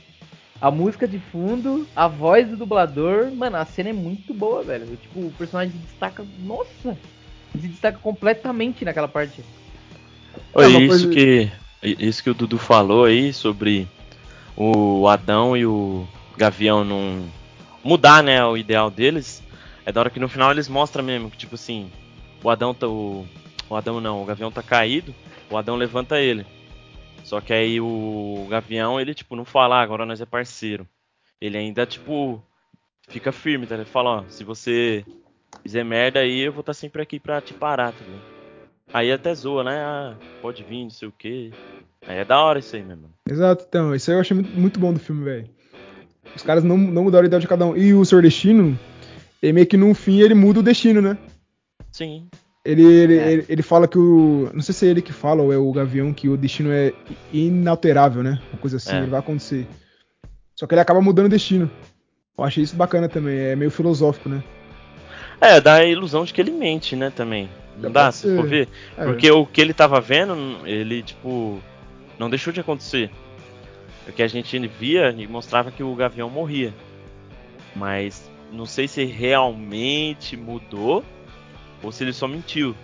A 0.60 0.70
música 0.70 1.06
de 1.06 1.18
fundo, 1.18 1.86
a 1.94 2.08
voz 2.08 2.48
do 2.48 2.56
dublador, 2.56 3.30
mano, 3.34 3.56
a 3.56 3.64
cena 3.64 3.90
é 3.90 3.92
muito 3.92 4.32
boa, 4.34 4.62
velho. 4.62 4.86
Tipo, 4.96 5.20
o 5.20 5.32
personagem 5.36 5.72
se 5.72 5.78
destaca, 5.78 6.24
nossa, 6.44 6.96
ele 7.54 7.62
se 7.62 7.68
destaca 7.68 7.98
completamente 7.98 8.84
naquela 8.84 9.08
parte. 9.08 9.42
Oi, 10.54 10.64
É, 10.64 10.68
isso 10.68 10.88
coisa- 10.88 11.08
que 11.10 11.50
isso 11.82 12.22
que 12.22 12.30
o 12.30 12.34
Dudu 12.34 12.58
falou 12.58 13.04
aí 13.04 13.32
sobre 13.32 13.86
o 14.56 15.06
Adão 15.08 15.56
e 15.56 15.64
o 15.66 16.06
Gavião 16.36 16.84
não 16.84 17.24
mudar, 17.84 18.22
né, 18.22 18.44
o 18.44 18.56
ideal 18.56 18.90
deles. 18.90 19.42
É 19.84 19.92
da 19.92 20.00
hora 20.00 20.10
que 20.10 20.18
no 20.18 20.28
final 20.28 20.50
eles 20.50 20.68
mostram 20.68 21.04
mesmo 21.04 21.30
que 21.30 21.36
tipo 21.36 21.54
assim, 21.54 21.88
o 22.46 22.50
Adão 22.50 22.72
tá 22.72 22.86
o, 22.86 23.26
o 23.68 23.74
Adão 23.74 24.00
não, 24.00 24.22
o 24.22 24.24
Gavião 24.24 24.52
tá 24.52 24.62
caído, 24.62 25.12
o 25.50 25.56
Adão 25.56 25.74
levanta 25.74 26.20
ele. 26.20 26.46
Só 27.24 27.40
que 27.40 27.52
aí 27.52 27.80
o 27.80 28.46
Gavião, 28.48 29.00
ele 29.00 29.14
tipo 29.14 29.34
não 29.34 29.44
fala, 29.44 29.78
ah, 29.78 29.82
agora 29.82 30.06
nós 30.06 30.20
é 30.20 30.24
parceiro. 30.24 30.86
Ele 31.40 31.58
ainda 31.58 31.84
tipo 31.84 32.40
fica 33.08 33.32
firme, 33.32 33.66
tá? 33.66 33.74
Ele 33.74 33.84
fala, 33.84 34.20
ó, 34.20 34.24
se 34.28 34.44
você 34.44 35.04
fizer 35.60 35.82
merda 35.82 36.20
aí, 36.20 36.38
eu 36.38 36.52
vou 36.52 36.60
estar 36.60 36.72
sempre 36.72 37.02
aqui 37.02 37.18
pra 37.18 37.40
te 37.40 37.52
parar, 37.52 37.90
tá 37.90 38.04
ligado? 38.04 38.22
Aí 38.94 39.10
até 39.10 39.34
zoa, 39.34 39.64
né? 39.64 39.80
Ah, 39.80 40.14
pode 40.40 40.62
vir, 40.62 40.84
não 40.84 40.90
sei 40.90 41.08
o 41.08 41.12
quê. 41.18 41.50
Aí 42.06 42.18
é 42.18 42.24
da 42.24 42.40
hora 42.40 42.60
isso 42.60 42.76
aí, 42.76 42.82
meu 42.84 42.96
mano. 42.96 43.14
Exato, 43.28 43.64
então, 43.68 43.92
isso 43.92 44.08
aí 44.08 44.16
eu 44.16 44.20
achei 44.20 44.36
muito, 44.36 44.56
muito 44.56 44.78
bom 44.78 44.92
do 44.92 45.00
filme, 45.00 45.24
velho. 45.24 45.50
Os 46.32 46.44
caras 46.44 46.62
não, 46.62 46.78
não 46.78 47.02
mudaram 47.02 47.24
a 47.24 47.26
ideia 47.26 47.40
de 47.40 47.48
cada 47.48 47.66
um. 47.66 47.76
E 47.76 47.92
o 47.92 48.04
Senhor 48.04 48.22
Destino, 48.22 48.78
E 49.42 49.52
meio 49.52 49.66
que 49.66 49.76
no 49.76 49.92
fim 49.94 50.20
ele 50.20 50.34
muda 50.34 50.60
o 50.60 50.62
destino, 50.62 51.02
né? 51.02 51.18
Sim. 51.96 52.28
Ele, 52.62 52.82
ele, 52.82 53.16
É. 53.18 53.32
ele, 53.32 53.44
ele 53.48 53.62
fala 53.62 53.88
que 53.88 53.96
o. 53.96 54.50
Não 54.52 54.60
sei 54.60 54.74
se 54.74 54.86
é 54.86 54.90
ele 54.90 55.00
que 55.00 55.14
fala 55.14 55.40
ou 55.40 55.50
é 55.50 55.56
o 55.56 55.72
Gavião 55.72 56.12
que 56.12 56.28
o 56.28 56.36
destino 56.36 56.70
é 56.70 56.92
inalterável, 57.32 58.22
né? 58.22 58.38
Uma 58.52 58.60
coisa 58.60 58.76
assim, 58.76 58.94
É. 58.94 58.98
ele 58.98 59.06
vai 59.06 59.20
acontecer. 59.20 59.66
Só 60.54 60.66
que 60.66 60.74
ele 60.74 60.80
acaba 60.82 61.00
mudando 61.00 61.24
o 61.26 61.30
destino. 61.30 61.70
Eu 62.36 62.44
achei 62.44 62.62
isso 62.62 62.76
bacana 62.76 63.08
também, 63.08 63.38
é 63.38 63.56
meio 63.56 63.70
filosófico, 63.70 64.28
né? 64.28 64.44
É, 65.40 65.58
dá 65.58 65.76
a 65.76 65.84
ilusão 65.86 66.22
de 66.26 66.34
que 66.34 66.40
ele 66.40 66.50
mente, 66.50 66.94
né, 66.94 67.08
também. 67.08 67.48
Não 67.78 67.90
Dá 67.90 68.12
se 68.12 68.34
for 68.36 68.46
ver. 68.46 68.68
É. 68.96 69.04
Porque 69.04 69.30
o 69.30 69.46
que 69.46 69.60
ele 69.60 69.72
tava 69.72 69.98
vendo, 69.98 70.34
ele, 70.66 71.02
tipo, 71.02 71.58
não 72.18 72.28
deixou 72.28 72.52
de 72.52 72.60
acontecer. 72.60 73.10
O 74.06 74.12
que 74.12 74.22
a 74.22 74.28
gente 74.28 74.58
via 74.66 75.14
e 75.16 75.26
mostrava 75.26 75.70
que 75.70 75.82
o 75.82 75.94
Gavião 75.94 76.28
morria. 76.28 76.74
Mas 77.74 78.30
não 78.52 78.66
sei 78.66 78.86
se 78.86 79.04
realmente 79.04 80.36
mudou 80.36 81.02
ou 81.86 81.92
se 81.92 82.04
ele 82.04 82.12
só 82.12 82.28
mentiu. 82.28 82.74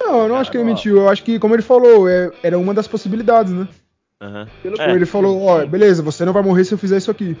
Não, 0.00 0.22
eu 0.22 0.28
não 0.28 0.36
acho 0.36 0.50
que 0.50 0.56
ele 0.56 0.64
mentiu. 0.64 0.96
Eu 0.96 1.08
acho 1.08 1.22
que, 1.22 1.38
como 1.38 1.54
ele 1.54 1.62
falou, 1.62 2.08
é- 2.08 2.30
era 2.42 2.58
uma 2.58 2.72
das 2.74 2.86
possibilidades, 2.88 3.52
né? 3.52 3.68
Aham. 4.20 4.48
Pelo 4.62 4.80
É. 4.80 4.90
ele 4.92 5.06
falou, 5.06 5.42
ó, 5.44 5.64
beleza, 5.66 6.02
você 6.02 6.24
não 6.24 6.32
vai 6.32 6.42
morrer 6.42 6.64
se 6.64 6.72
eu 6.74 6.78
fizer 6.78 6.96
isso 6.96 7.10
aqui. 7.10 7.36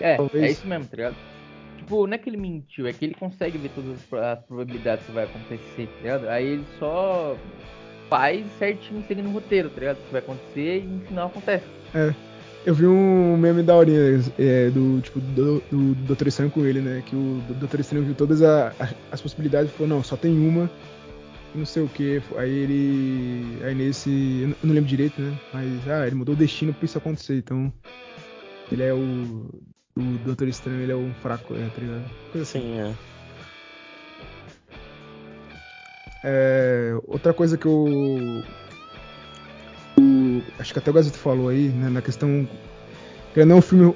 É, 0.00 0.16
Talvez. 0.16 0.44
é 0.44 0.50
isso 0.50 0.66
mesmo, 0.66 0.86
tá 0.86 0.96
ligado? 0.96 1.16
Tipo, 1.78 2.06
não 2.06 2.14
é 2.14 2.18
que 2.18 2.28
ele 2.28 2.36
mentiu, 2.36 2.86
é 2.86 2.92
que 2.92 3.04
ele 3.04 3.14
consegue 3.14 3.58
ver 3.58 3.70
todas 3.70 3.92
as 3.92 4.02
pro- 4.02 4.18
as 4.20 4.38
probabilidades 4.40 5.04
que 5.06 5.12
vai 5.12 5.24
acontecer, 5.24 5.86
tá 5.86 6.00
ligado? 6.02 6.28
Aí 6.28 6.46
ele 6.46 6.64
só 6.78 7.36
faz 8.08 8.44
certinho 8.58 9.04
seguindo 9.06 9.28
o 9.28 9.32
roteiro, 9.32 9.68
tá 9.70 9.80
ligado? 9.80 9.98
O 9.98 10.02
que 10.02 10.12
vai 10.12 10.20
acontecer 10.20 10.78
e 10.78 10.82
no 10.82 11.00
final 11.06 11.26
acontece. 11.28 11.64
Eu 12.64 12.74
vi 12.74 12.86
um 12.86 13.36
meme 13.36 13.62
da 13.62 13.74
horinha 13.74 14.20
é, 14.38 14.70
do 14.70 15.00
tipo 15.00 15.18
do, 15.20 15.60
do 15.70 15.94
Doutor 16.06 16.28
Estranho 16.28 16.50
com 16.50 16.64
ele, 16.64 16.80
né? 16.80 17.02
Que 17.04 17.16
o 17.16 17.42
Doutor 17.58 17.80
Estranho 17.80 18.04
viu 18.04 18.14
todas 18.14 18.40
a- 18.40 18.72
a- 18.78 18.88
as 19.10 19.20
possibilidades 19.20 19.72
e 19.72 19.74
falou, 19.74 19.88
não, 19.96 20.02
só 20.04 20.16
tem 20.16 20.32
uma. 20.38 20.70
Não 21.54 21.66
sei 21.66 21.82
o 21.82 21.88
que. 21.88 22.22
Aí 22.36 22.50
ele. 22.50 23.58
Aí 23.64 23.74
nesse. 23.74 24.42
Eu 24.42 24.48
não- 24.68 24.74
lembro 24.74 24.88
direito, 24.88 25.20
né? 25.20 25.34
Mas 25.52 25.88
ah, 25.88 26.06
ele 26.06 26.14
mudou 26.14 26.34
o 26.34 26.38
destino 26.38 26.72
pra 26.72 26.84
isso 26.84 26.96
acontecer. 26.98 27.36
Então. 27.36 27.72
Ele 28.70 28.82
é 28.82 28.94
o. 28.94 29.50
O 29.94 30.00
Doutor 30.24 30.48
Estranho, 30.48 30.80
ele 30.80 30.92
é 30.92 30.96
um 30.96 31.12
fraco, 31.20 31.54
é, 31.54 31.68
tá 31.68 31.80
ligado? 31.80 32.04
Coisa 32.30 32.42
assim. 32.48 32.60
Sim, 32.60 32.78
é. 32.80 32.94
É, 36.24 36.94
outra 37.06 37.34
coisa 37.34 37.58
que 37.58 37.66
eu. 37.66 38.42
Acho 40.62 40.72
que 40.72 40.78
até 40.78 40.90
o 40.90 40.94
Gazeta 40.94 41.18
falou 41.18 41.48
aí, 41.50 41.68
né, 41.68 41.90
na 41.90 42.00
questão. 42.00 42.48
Que 43.34 43.44
não 43.44 43.56
é 43.56 43.58
um 43.58 43.62
filme 43.62 43.94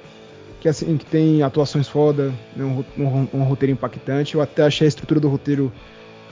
que, 0.60 0.68
assim, 0.68 0.96
que 0.96 1.06
tem 1.06 1.42
atuações 1.42 1.88
foda, 1.88 2.32
né, 2.54 2.64
um, 2.64 2.84
um 3.02 3.28
um 3.32 3.42
roteiro 3.44 3.72
impactante. 3.72 4.34
Eu 4.34 4.42
até 4.42 4.62
achei 4.64 4.86
a 4.86 4.88
estrutura 4.88 5.18
do 5.20 5.28
roteiro. 5.28 5.72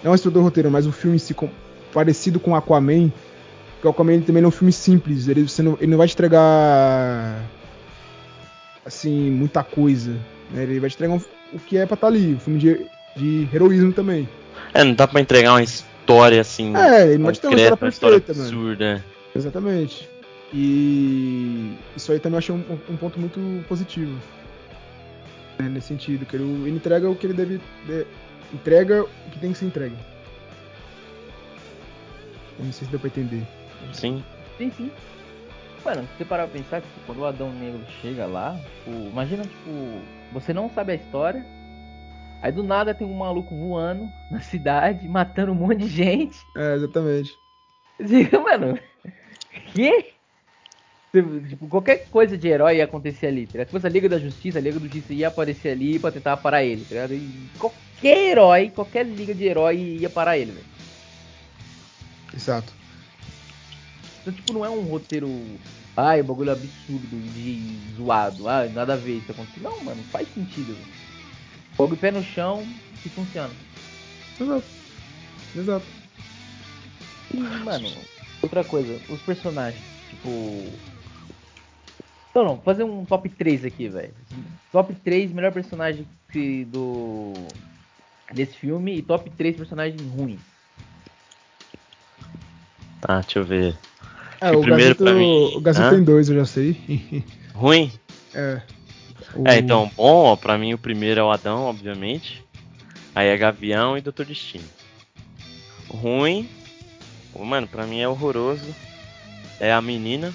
Não 0.02 0.12
a 0.12 0.14
estrutura 0.14 0.40
do 0.42 0.44
roteiro, 0.44 0.70
mas 0.70 0.86
o 0.86 0.92
filme 0.92 1.16
em 1.16 1.18
si 1.18 1.32
com- 1.34 1.48
parecido 1.92 2.38
com 2.40 2.54
Aquaman. 2.54 3.10
Porque 3.74 3.86
o 3.86 3.90
Aquaman 3.90 4.20
também 4.20 4.42
não 4.42 4.48
é 4.48 4.52
um 4.52 4.52
filme 4.52 4.72
simples. 4.72 5.28
Ele, 5.28 5.46
não, 5.60 5.76
ele 5.80 5.90
não 5.90 5.98
vai 5.98 6.08
te 6.08 6.14
entregar. 6.14 7.40
Assim, 8.84 9.30
muita 9.30 9.62
coisa. 9.62 10.12
né, 10.50 10.62
Ele 10.64 10.78
vai 10.80 10.90
te 10.90 10.94
entregar 10.96 11.14
um- 11.14 11.20
o 11.52 11.58
que 11.58 11.76
é 11.78 11.86
pra 11.86 11.94
estar 11.94 12.06
ali. 12.08 12.34
Um 12.34 12.38
filme 12.38 12.58
de, 12.58 12.86
de 13.16 13.48
heroísmo 13.54 13.92
também. 13.92 14.28
É, 14.72 14.84
não 14.84 14.94
dá 14.94 15.06
pra 15.06 15.20
entregar 15.20 15.52
uma 15.52 15.62
história 15.62 16.40
assim. 16.40 16.74
É, 16.76 17.06
ele 17.08 17.18
não 17.18 17.24
vai 17.26 17.32
te 17.34 17.40
ter 17.40 17.46
uma 17.48 17.54
história 17.56 17.70
concreta, 17.76 17.84
uma 17.84 17.88
história 17.90 18.20
perfeita, 18.20 18.40
mano. 18.42 18.56
absurda. 18.56 19.04
Exatamente. 19.34 20.08
E 20.56 21.76
isso 21.96 22.12
aí 22.12 22.20
também 22.20 22.34
eu 22.36 22.38
achei 22.38 22.54
um, 22.54 22.78
um 22.88 22.96
ponto 22.96 23.18
muito 23.18 23.40
positivo. 23.68 24.16
né, 25.58 25.68
nesse 25.68 25.88
sentido, 25.88 26.24
que 26.24 26.36
ele, 26.36 26.44
ele 26.44 26.70
entrega 26.76 27.10
o 27.10 27.16
que 27.16 27.26
ele 27.26 27.34
deve. 27.34 27.58
de- 27.86 28.06
entrega 28.52 29.02
o 29.02 29.30
que 29.32 29.38
tem 29.40 29.50
que 29.52 29.58
ser 29.58 29.66
entregue. 29.66 29.96
Eu 32.58 32.64
não 32.66 32.72
sei 32.72 32.84
se 32.86 32.90
deu 32.90 33.00
pra 33.00 33.08
entender. 33.08 33.42
Sim. 33.92 34.22
Sim, 34.56 34.70
sim. 34.76 34.90
Mano, 35.84 36.02
se 36.02 36.18
você 36.18 36.24
parar 36.24 36.46
pra 36.46 36.58
pensar 36.58 36.80
que 36.80 36.86
quando 37.04 37.18
o 37.18 37.26
Adão 37.26 37.52
Negro 37.52 37.80
chega 38.00 38.24
lá, 38.26 38.56
tipo, 38.78 38.90
imagina, 39.08 39.42
tipo, 39.42 40.00
você 40.32 40.52
não 40.54 40.70
sabe 40.70 40.92
a 40.92 40.94
história, 40.94 41.44
aí 42.40 42.52
do 42.52 42.62
nada 42.62 42.94
tem 42.94 43.06
um 43.06 43.12
maluco 43.14 43.54
voando 43.54 44.08
na 44.30 44.40
cidade, 44.40 45.06
matando 45.08 45.50
um 45.52 45.56
monte 45.56 45.78
de 45.80 45.88
gente. 45.88 46.46
É, 46.56 46.74
exatamente. 46.76 47.36
Você 48.00 48.24
fica, 48.24 48.38
Mano, 48.40 48.78
que? 49.74 50.14
Tipo, 51.22 51.68
qualquer 51.68 52.06
coisa 52.10 52.36
de 52.36 52.48
herói 52.48 52.78
ia 52.78 52.84
acontecer 52.84 53.28
ali, 53.28 53.46
tá 53.46 53.52
ligado? 53.52 53.66
Se 53.68 53.72
fosse 53.72 53.86
a 53.86 53.90
Liga 53.90 54.08
da 54.08 54.18
Justiça, 54.18 54.58
a 54.58 54.60
Liga 54.60 54.80
da 54.80 54.86
Justiça 54.86 55.12
ia 55.12 55.28
aparecer 55.28 55.68
ali 55.70 55.96
pra 55.98 56.10
tentar 56.10 56.36
parar 56.38 56.64
ele, 56.64 56.84
tá 56.84 56.94
ligado? 56.94 57.14
E 57.14 57.48
qualquer 57.56 58.30
herói, 58.30 58.70
qualquer 58.74 59.06
liga 59.06 59.32
de 59.32 59.44
herói 59.44 59.76
ia 60.00 60.10
parar 60.10 60.36
ele, 60.36 60.50
velho. 60.50 60.66
Exato. 62.34 62.72
Então, 64.22 64.32
tipo, 64.32 64.52
não 64.52 64.64
é 64.64 64.70
um 64.70 64.80
roteiro. 64.82 65.30
Ai, 65.96 66.20
bagulho 66.20 66.50
absurdo 66.50 67.32
de 67.32 67.78
zoado. 67.96 68.48
Ah, 68.48 68.66
nada 68.66 68.94
a 68.94 68.96
ver 68.96 69.18
isso 69.18 69.30
acontecer. 69.30 69.60
Não, 69.60 69.84
mano, 69.84 70.02
faz 70.10 70.26
sentido. 70.34 70.74
velho. 70.74 70.86
Fogo 71.76 71.94
e 71.94 71.96
pé 71.96 72.10
no 72.10 72.24
chão 72.24 72.66
e 73.06 73.08
funciona. 73.08 73.54
Exato. 74.40 74.64
Exato. 75.56 75.86
E, 77.32 77.36
mano, 77.36 77.88
outra 78.42 78.64
coisa, 78.64 79.00
os 79.08 79.20
personagens, 79.20 79.80
tipo. 80.10 80.72
Não, 82.34 82.44
não, 82.44 82.58
fazer 82.58 82.82
um 82.84 83.04
top 83.04 83.28
3 83.28 83.64
aqui, 83.64 83.88
velho. 83.88 84.12
Top 84.72 84.92
3 85.04 85.32
melhor 85.32 85.52
personagem 85.52 86.06
que- 86.32 86.64
do. 86.64 87.32
desse 88.32 88.56
filme 88.56 88.96
e 88.96 89.02
top 89.02 89.30
3 89.30 89.56
personagens 89.56 90.00
ruins. 90.10 90.40
Tá, 93.00 93.20
deixa 93.20 93.38
eu 93.38 93.44
ver. 93.44 93.76
É, 94.40 94.50
o 94.50 94.60
primeiro 94.60 94.94
Gazeta, 94.94 95.04
pra 95.04 95.12
mim- 95.14 95.52
o 95.54 95.60
Gazeta 95.60 95.90
tem 95.90 96.02
dois, 96.04 96.28
eu 96.28 96.36
já 96.36 96.44
sei. 96.46 96.76
Ruim? 97.54 97.92
é. 98.34 98.60
O- 99.34 99.48
É, 99.48 99.58
então, 99.58 99.90
bom, 99.96 100.24
ó, 100.24 100.36
pra 100.36 100.56
mim 100.58 100.74
o 100.74 100.78
primeiro 100.78 101.20
é 101.20 101.22
o 101.22 101.30
Adão, 101.30 101.64
obviamente. 101.64 102.42
Aí 103.14 103.28
é 103.28 103.36
Gavião 103.36 103.96
e 103.96 104.00
Doutor 104.00 104.26
Destino. 104.26 104.64
Ruim, 105.88 106.48
mano, 107.38 107.66
pra 107.68 107.86
mim 107.86 108.00
é 108.00 108.08
horroroso. 108.08 108.74
É 109.60 109.72
a 109.72 109.80
menina, 109.80 110.32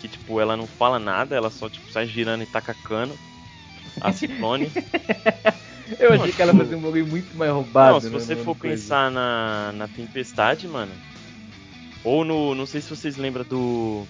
que 0.00 0.08
tipo, 0.08 0.40
ela 0.40 0.56
não 0.56 0.66
fala 0.66 0.98
nada, 0.98 1.34
ela 1.36 1.50
só 1.50 1.68
tipo 1.68 1.90
sai 1.90 2.06
girando 2.06 2.42
e 2.42 2.46
taca 2.46 2.74
cano. 2.74 3.16
A 4.00 4.12
Ciclone. 4.12 4.70
Eu 5.98 6.12
achei 6.12 6.32
que 6.32 6.40
ela 6.42 6.52
fazia 6.54 6.76
um 6.76 6.80
bagulho 6.82 7.06
muito 7.06 7.36
mais 7.36 7.50
roubado. 7.50 7.94
não, 7.94 8.00
se 8.00 8.06
né, 8.10 8.12
você 8.12 8.36
for 8.36 8.54
pensar 8.54 9.10
na, 9.10 9.72
na 9.74 9.88
Tempestade, 9.88 10.68
mano. 10.68 10.92
Ou 12.04 12.24
no. 12.24 12.54
Não 12.54 12.66
sei 12.66 12.80
se 12.80 12.90
vocês 12.90 13.16
lembram 13.16 13.44
do 13.44 14.04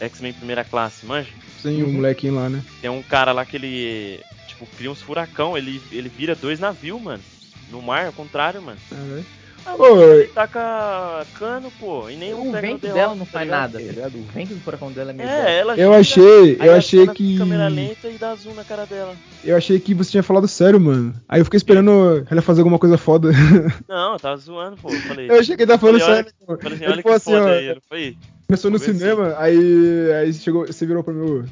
X-Men 0.00 0.32
Primeira 0.32 0.64
Classe, 0.64 1.04
manja? 1.04 1.30
Sem 1.60 1.82
o 1.82 1.86
Uhum. 1.86 1.92
molequinho 1.94 2.34
lá, 2.36 2.48
né? 2.48 2.62
Tem 2.80 2.88
um 2.88 3.02
cara 3.02 3.32
lá 3.32 3.44
que 3.44 3.56
ele. 3.56 4.20
Tipo, 4.46 4.66
cria 4.76 4.90
uns 4.90 5.02
furacão, 5.02 5.58
ele, 5.58 5.82
ele 5.90 6.08
vira 6.08 6.34
dois 6.34 6.60
navios, 6.60 7.00
mano. 7.02 7.22
No 7.70 7.82
mar, 7.82 8.06
ao 8.06 8.12
contrário, 8.12 8.62
mano. 8.62 8.78
É, 8.92 8.94
né? 8.94 9.24
Ele 9.66 10.28
taca 10.28 11.26
cano, 11.38 11.72
pô, 11.80 12.08
e 12.10 12.16
nem 12.16 12.34
O 12.34 12.42
um 12.42 12.52
vento 12.52 12.86
dela 12.86 13.14
não 13.14 13.24
tá 13.24 13.32
faz 13.32 13.48
nada, 13.48 13.78
tá 13.78 13.84
ligado? 13.84 14.18
O 14.18 14.22
vento 14.24 14.54
do 14.54 14.60
furacão 14.60 14.92
dela 14.92 15.10
é 15.10 15.14
meio 15.14 15.28
É, 15.28 15.58
ela 15.58 15.76
Eu 15.76 15.92
achei, 15.92 16.56
eu 16.60 16.74
achei 16.74 17.06
que. 17.08 17.38
Câmera 17.38 17.68
lenta 17.68 18.08
e 18.08 18.18
dá 18.18 18.34
zoom 18.34 18.54
na 18.54 18.64
cara 18.64 18.84
dela. 18.84 19.14
Eu 19.42 19.56
achei 19.56 19.80
que 19.80 19.94
você 19.94 20.10
tinha 20.10 20.22
falado 20.22 20.46
sério, 20.46 20.78
mano. 20.78 21.14
Aí 21.28 21.40
eu 21.40 21.44
fiquei 21.44 21.56
esperando 21.58 22.24
ela 22.30 22.42
fazer 22.42 22.60
alguma 22.60 22.78
coisa 22.78 22.98
foda. 22.98 23.30
Não, 23.88 24.12
eu 24.14 24.18
tava 24.18 24.36
zoando, 24.36 24.76
pô. 24.76 24.90
eu 24.90 25.00
Falei, 25.02 25.30
Eu 25.30 25.40
achei 25.40 25.56
que 25.56 25.62
ele 25.62 25.70
tava 25.70 25.80
falando 25.80 26.00
Falei, 26.00 26.14
olha- 26.16 26.24
sério. 26.24 26.46
pô. 26.46 26.56
falei 26.58 26.76
assim, 26.76 26.86
olha 26.86 27.02
que 27.02 27.08
assim, 27.08 27.30
foda 27.32 27.44
ó, 27.44 27.48
aí. 27.48 27.76
Foi, 27.88 28.16
Começou 28.46 28.70
no 28.70 28.78
cinema, 28.78 29.34
aí, 29.38 30.12
aí 30.20 30.32
chegou, 30.34 30.66
você 30.66 30.84
virou 30.84 31.02
pra 31.02 31.14
mim. 31.14 31.44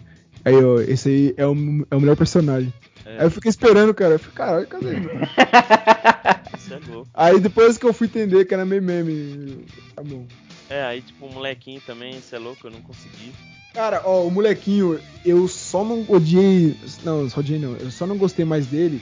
Aí, 0.45 0.55
ó, 0.63 0.81
esse 0.81 1.09
aí 1.09 1.35
é 1.37 1.47
o, 1.47 1.55
é 1.91 1.97
o 1.97 2.01
melhor 2.01 2.17
personagem. 2.17 2.73
É. 3.07 3.19
Aí 3.19 3.25
eu 3.27 3.31
fiquei 3.31 3.49
esperando, 3.49 3.95
cara. 3.95 4.15
Eu 4.15 4.19
falei, 4.19 4.35
caralho, 4.35 4.67
cadê 4.67 4.91
é. 6.75 7.03
Aí 7.15 7.41
depois 7.41 7.77
que 7.79 7.87
eu 7.87 7.93
fui 7.93 8.07
entender 8.07 8.45
que 8.45 8.55
era 8.55 8.65
meio 8.65 8.83
meme. 8.83 9.65
Tá 9.95 10.03
bom. 10.03 10.25
É, 10.71 10.83
aí 10.85 11.03
tipo, 11.03 11.27
o 11.27 11.33
molequinho 11.33 11.81
também, 11.87 12.15
você 12.21 12.37
é 12.37 12.39
louco, 12.39 12.67
eu 12.67 12.71
não 12.71 12.81
consegui. 12.81 13.33
Cara, 13.75 14.03
ó, 14.05 14.23
o 14.27 14.31
molequinho, 14.31 15.01
eu 15.25 15.49
só 15.49 15.85
não 15.85 16.05
odiei. 16.09 16.77
Não, 17.05 17.29
só 17.31 17.41
odiei 17.41 17.59
não. 17.59 17.75
Eu 17.77 17.91
só 17.91 18.07
não 18.07 18.17
gostei 18.19 18.45
mais 18.45 18.67
dele. 18.67 19.01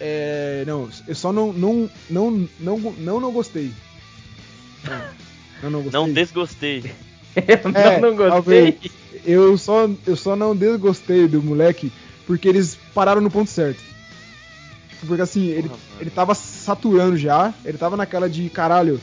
É. 0.00 0.64
Não, 0.66 0.88
eu 1.06 1.14
só 1.14 1.32
não. 1.32 1.52
Não, 1.52 1.90
não, 2.10 2.48
não, 2.60 2.78
não, 2.78 3.20
não 3.20 3.32
gostei. 3.32 3.72
Não, 5.62 5.70
não 5.70 5.82
gostei. 5.82 6.00
Não 6.00 6.12
desgostei. 6.12 6.84
Eu 7.34 7.70
não, 7.70 7.80
É, 7.80 7.98
não 8.00 8.10
gostei. 8.14 8.30
talvez. 8.30 8.74
Eu 9.24 9.56
só, 9.56 9.88
eu 10.06 10.16
só 10.16 10.36
não 10.36 10.54
desgostei 10.54 11.26
do 11.26 11.42
moleque 11.42 11.90
porque 12.26 12.46
eles 12.46 12.76
pararam 12.94 13.22
no 13.22 13.30
ponto 13.30 13.48
certo. 13.48 13.80
Porque 15.06 15.22
assim, 15.22 15.46
ele, 15.46 15.68
Porra, 15.68 15.80
ele 16.00 16.10
tava 16.10 16.34
saturando 16.34 17.16
já, 17.16 17.52
ele 17.64 17.78
tava 17.78 17.96
naquela 17.96 18.28
de 18.28 18.48
caralho. 18.50 19.00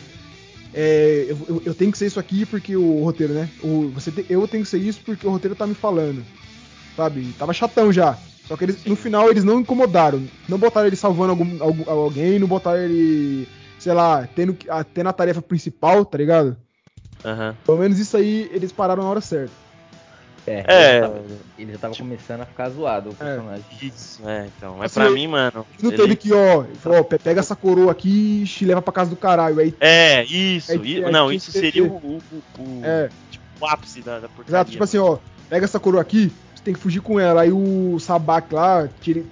é, 0.73 1.25
eu, 1.27 1.37
eu- 1.47 1.61
eu 1.65 1.73
tenho 1.73 1.91
que 1.91 1.97
ser 1.97 2.05
isso 2.05 2.19
aqui 2.19 2.45
porque 2.45 2.75
o 2.77 3.03
roteiro, 3.03 3.33
né? 3.33 3.49
O, 3.63 3.89
você 3.89 4.11
te- 4.11 4.25
eu 4.29 4.47
tenho 4.47 4.63
que 4.63 4.69
ser 4.69 4.77
isso 4.77 5.01
porque 5.05 5.25
o 5.25 5.31
roteiro 5.31 5.55
tá 5.55 5.65
me 5.65 5.73
falando. 5.73 6.23
Sabe? 6.95 7.25
Tava 7.37 7.53
chatão 7.53 7.91
já. 7.91 8.17
Só 8.47 8.55
que 8.57 8.65
eles, 8.65 8.83
no 8.85 8.95
final 8.95 9.29
eles 9.29 9.43
não 9.43 9.59
incomodaram. 9.59 10.21
Não 10.47 10.57
botaram 10.57 10.87
ele 10.87 10.95
salvando 10.95 11.31
algum, 11.31 11.63
algum- 11.63 11.89
alguém, 11.89 12.39
não 12.39 12.47
botaram 12.47 12.79
ele, 12.81 13.47
sei 13.79 13.93
lá, 13.93 14.27
tendo, 14.27 14.53
que- 14.53 14.69
a- 14.69 14.83
tendo 14.83 15.07
a 15.09 15.13
tarefa 15.13 15.41
principal, 15.41 16.03
tá 16.05 16.17
ligado? 16.17 16.55
Aham. 17.25 17.55
Pelo 17.65 17.77
menos 17.79 17.99
isso 17.99 18.15
aí 18.17 18.49
eles 18.53 18.71
pararam 18.71 19.03
na 19.03 19.09
hora 19.09 19.21
certa. 19.21 19.51
É, 20.49 20.63
É. 20.67 20.95
ele 20.97 20.99
já 20.99 21.07
tava, 21.07 21.23
ele 21.59 21.71
já 21.73 21.77
tava 21.77 21.95
começando 21.95 22.41
a 22.41 22.45
ficar 22.45 22.69
zoado 22.69 23.09
o 23.11 23.15
personagem. 23.15 23.63
Isso, 23.81 24.27
é, 24.27 24.47
então. 24.57 24.81
É 24.81 24.85
Assim, 24.85 24.99
pra 24.99 25.09
mim, 25.11 25.27
mano. 25.27 25.65
Não 25.81 25.89
ele- 25.91 25.97
teve 25.97 26.15
que, 26.15 26.33
ó, 26.33 26.63
ele 26.63 26.75
falou, 26.75 26.99
ó, 26.99 27.03
pe- 27.03 27.19
pega 27.19 27.39
essa 27.39 27.55
coroa 27.55 27.91
aqui 27.91 28.41
e 28.43 28.45
te 28.47 28.65
leva 28.65 28.81
pra 28.81 28.91
casa 28.91 29.09
do 29.09 29.15
caralho. 29.15 29.59
Aí, 29.59 29.73
É, 29.79 30.23
isso. 30.25 30.71
Aí- 30.71 31.03
aí 31.05 31.11
não, 31.11 31.31
isso 31.31 31.51
seria 31.51 31.83
o, 31.83 31.95
o, 31.97 32.21
o- 32.57 32.81
é, 32.83 33.09
tipo, 33.29 33.43
o 33.61 33.65
ápice 33.67 34.01
da, 34.01 34.19
da 34.19 34.27
porcaria. 34.27 34.49
exato, 34.57 34.71
tipo 34.71 34.83
assim, 34.83 34.97
ó, 34.97 35.19
pega 35.49 35.65
essa 35.65 35.79
coroa 35.79 36.01
aqui, 36.01 36.31
você 36.55 36.63
tem 36.63 36.73
que 36.73 36.79
fugir 36.79 37.01
com 37.01 37.19
ela. 37.19 37.41
Aí 37.41 37.51
o 37.51 37.99
Sabak 37.99 38.53
lá, 38.53 38.89
tira, 39.01 39.23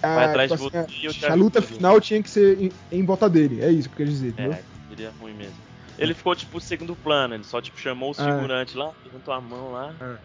Vai 0.00 0.24
ah, 0.26 0.30
atrás 0.30 0.50
tipo 0.52 0.70
de 0.70 0.70
você 0.70 0.86
e 1.00 1.04
eu 1.06 1.10
assim, 1.10 1.20
te 1.20 1.26
a 1.26 1.34
luta 1.34 1.58
ajudo. 1.60 1.74
final 1.76 2.00
tinha 2.00 2.22
que 2.22 2.28
ser 2.30 2.60
em, 2.60 2.70
em 2.92 3.04
volta 3.04 3.28
dele. 3.28 3.62
É 3.62 3.70
isso 3.70 3.88
que 3.88 3.94
eu 3.94 3.96
queria 3.96 4.12
dizer, 4.12 4.28
entendeu? 4.28 4.52
É, 4.52 4.62
seria 4.90 5.10
ruim 5.18 5.32
mesmo. 5.32 5.63
Ele 5.98 6.14
ficou, 6.14 6.34
tipo, 6.34 6.60
segundo 6.60 6.96
plano, 6.96 7.34
ele 7.34 7.44
só, 7.44 7.60
tipo, 7.60 7.78
chamou 7.78 8.10
os 8.10 8.18
É. 8.18 8.24
figurantes 8.24 8.74
lá, 8.74 8.92
levantou 9.04 9.32
a 9.32 9.40
mão 9.40 9.72
lá, 9.72 9.94
É. 10.00 10.16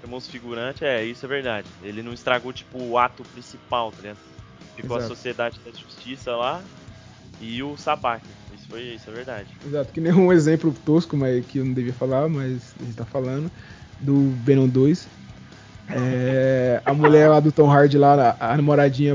chamou 0.00 0.18
os 0.18 0.26
figurantes, 0.26 0.82
é, 0.82 1.04
isso 1.04 1.24
é 1.26 1.28
verdade. 1.28 1.68
Ele 1.82 2.02
não 2.02 2.12
estragou, 2.12 2.52
tipo, 2.52 2.82
o 2.82 2.98
ato 2.98 3.22
principal, 3.24 3.90
tá 3.92 3.98
ligado? 4.02 4.18
Ficou 4.76 4.96
a 4.96 5.00
Exato. 5.00 5.14
Sociedade 5.14 5.60
da 5.64 5.70
Justiça 5.70 6.34
lá 6.34 6.62
e 7.40 7.62
o 7.62 7.76
Sabak. 7.76 8.24
Isso 8.54 8.66
foi, 8.68 8.82
isso 8.94 9.10
é 9.10 9.12
verdade. 9.12 9.48
Exato, 9.66 9.92
que 9.92 10.00
nem 10.00 10.12
um 10.14 10.32
exemplo 10.32 10.74
tosco, 10.84 11.16
mas 11.16 11.44
que 11.44 11.58
eu 11.58 11.64
não 11.64 11.74
devia 11.74 11.92
falar, 11.92 12.28
mas 12.28 12.74
a 12.80 12.84
gente 12.84 12.96
tá 12.96 13.04
falando, 13.04 13.50
do 14.00 14.30
Venom 14.44 14.66
2. 14.66 15.06
É, 15.94 16.82
a 16.84 16.92
mulher 16.94 17.28
lá 17.28 17.40
do 17.40 17.52
Tom 17.52 17.70
Hardy 17.70 17.98
lá, 17.98 18.36
a, 18.38 18.56
namoradinha 18.56 19.14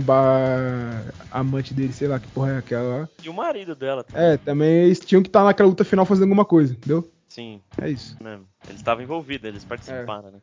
amante 1.31 1.73
dele, 1.73 1.93
sei 1.93 2.07
lá 2.07 2.19
que 2.19 2.27
porra 2.27 2.51
é 2.53 2.57
aquela 2.57 2.99
lá. 3.01 3.09
E 3.23 3.29
o 3.29 3.33
marido 3.33 3.75
dela 3.75 4.03
também. 4.03 4.23
É, 4.23 4.37
também 4.37 4.69
eles 4.85 4.99
tinham 4.99 5.21
que 5.21 5.29
estar 5.29 5.43
naquela 5.43 5.69
luta 5.69 5.83
final 5.83 6.05
fazendo 6.05 6.23
alguma 6.23 6.45
coisa, 6.45 6.73
entendeu? 6.73 7.09
Sim, 7.27 7.61
É 7.81 7.89
isso. 7.89 8.15
mesmo. 8.21 8.45
Eles 8.67 8.77
estavam 8.79 9.03
envolvidos, 9.03 9.47
eles 9.47 9.63
participaram, 9.63 10.31
né? 10.31 10.39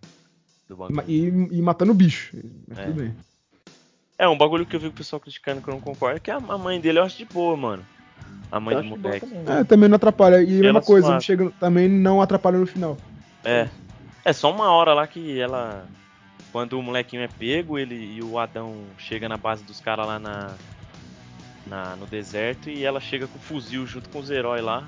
Do 0.69 0.75
E, 0.75 0.79
bagulho. 0.79 1.05
e- 1.09 1.59
e 1.59 1.63
matando 1.63 1.93
o 1.93 1.95
bicho. 1.95 2.37
Mas 2.69 2.79
É. 2.79 2.85
tudo 2.85 3.01
bem. 3.03 3.15
É, 4.17 4.29
um 4.29 4.39
bagulho 4.39 4.65
que 4.65 4.77
eu 4.77 4.81
vi 4.81 4.87
o 4.87 4.93
pessoal 4.93 5.19
criticando 5.21 5.61
que 5.61 5.69
eu 5.69 5.75
não 5.75 5.81
concordo 5.81 6.17
é 6.17 6.21
que 6.21 6.31
a 6.31 6.37
a 6.37 6.59
mãe 6.59 6.81
dele 6.81 6.99
eu 7.01 7.03
acho 7.03 7.19
de 7.19 7.25
boa, 7.25 7.57
mano. 7.57 7.85
A 8.53 8.61
mãe 8.61 8.77
Eu 8.77 8.83
do 8.83 8.89
moleque. 8.91 9.27
também. 9.27 9.43
É, 9.59 9.65
também 9.65 9.89
não 9.89 9.97
atrapalha. 9.97 10.41
E 10.43 10.59
a 10.59 10.63
mesma 10.63 10.81
coisa, 10.81 11.19
chega, 11.21 11.51
também 11.59 11.89
não 11.89 12.23
atrapalha 12.23 12.59
no 12.59 12.67
final. 12.67 12.97
É. 13.45 13.69
É 14.25 14.33
só 14.33 14.51
uma 14.53 14.71
hora 14.71 14.95
lá 14.95 15.07
que 15.07 15.39
ela. 15.41 15.85
Quando 16.55 16.79
o 16.79 16.83
molequinho 16.85 17.21
é 17.21 17.27
pego, 17.27 17.77
ele 17.77 17.97
e 17.97 18.23
o 18.23 18.39
Adão 18.39 18.85
chega 18.97 19.29
na 19.29 19.37
base 19.37 19.65
dos 19.65 19.81
caras 19.81 20.07
lá 20.07 20.21
na, 20.21 20.55
na. 21.67 21.97
no 21.97 22.07
deserto 22.07 22.71
e 22.71 22.85
ela 22.85 23.01
chega 23.01 23.27
com 23.27 23.37
o 23.37 23.41
fuzil 23.41 23.85
junto 23.89 24.09
com 24.09 24.21
os 24.21 24.31
heróis 24.31 24.63
lá. 24.63 24.87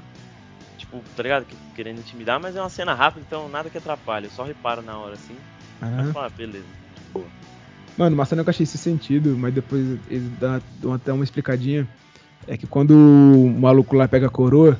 Tipo, 0.78 1.02
tá 1.16 1.24
ligado? 1.24 1.44
Que- 1.44 1.56
Querendo 1.74 1.98
intimidar, 1.98 2.38
mas 2.38 2.54
é 2.54 2.60
uma 2.60 2.70
cena 2.70 2.94
rápida, 2.94 3.24
então 3.26 3.48
nada 3.48 3.68
que 3.68 3.76
atrapalha. 3.76 4.26
Eu 4.26 4.30
só 4.30 4.44
reparo 4.44 4.80
na 4.80 4.96
hora 4.96 5.14
assim. 5.14 5.34
Aham. 5.82 6.12
Ah, 6.14 6.28
beleza. 6.28 6.64
boa. 7.12 7.26
Mano, 7.98 8.14
uma 8.14 8.24
cena 8.24 8.44
que 8.44 8.48
eu 8.48 8.52
achei 8.52 8.62
esse 8.62 8.78
sentido, 8.78 9.36
mas 9.36 9.52
depois 9.52 9.98
eles 10.08 10.30
dão 10.38 10.62
dão 10.80 10.92
até 10.92 11.12
uma 11.12 11.24
explicadinha. 11.24 11.88
É 12.46 12.56
que 12.56 12.68
quando 12.68 12.92
o 12.92 13.50
maluco 13.58 13.96
lá 13.96 14.06
pega 14.06 14.28
a 14.28 14.30
coroa, 14.30 14.78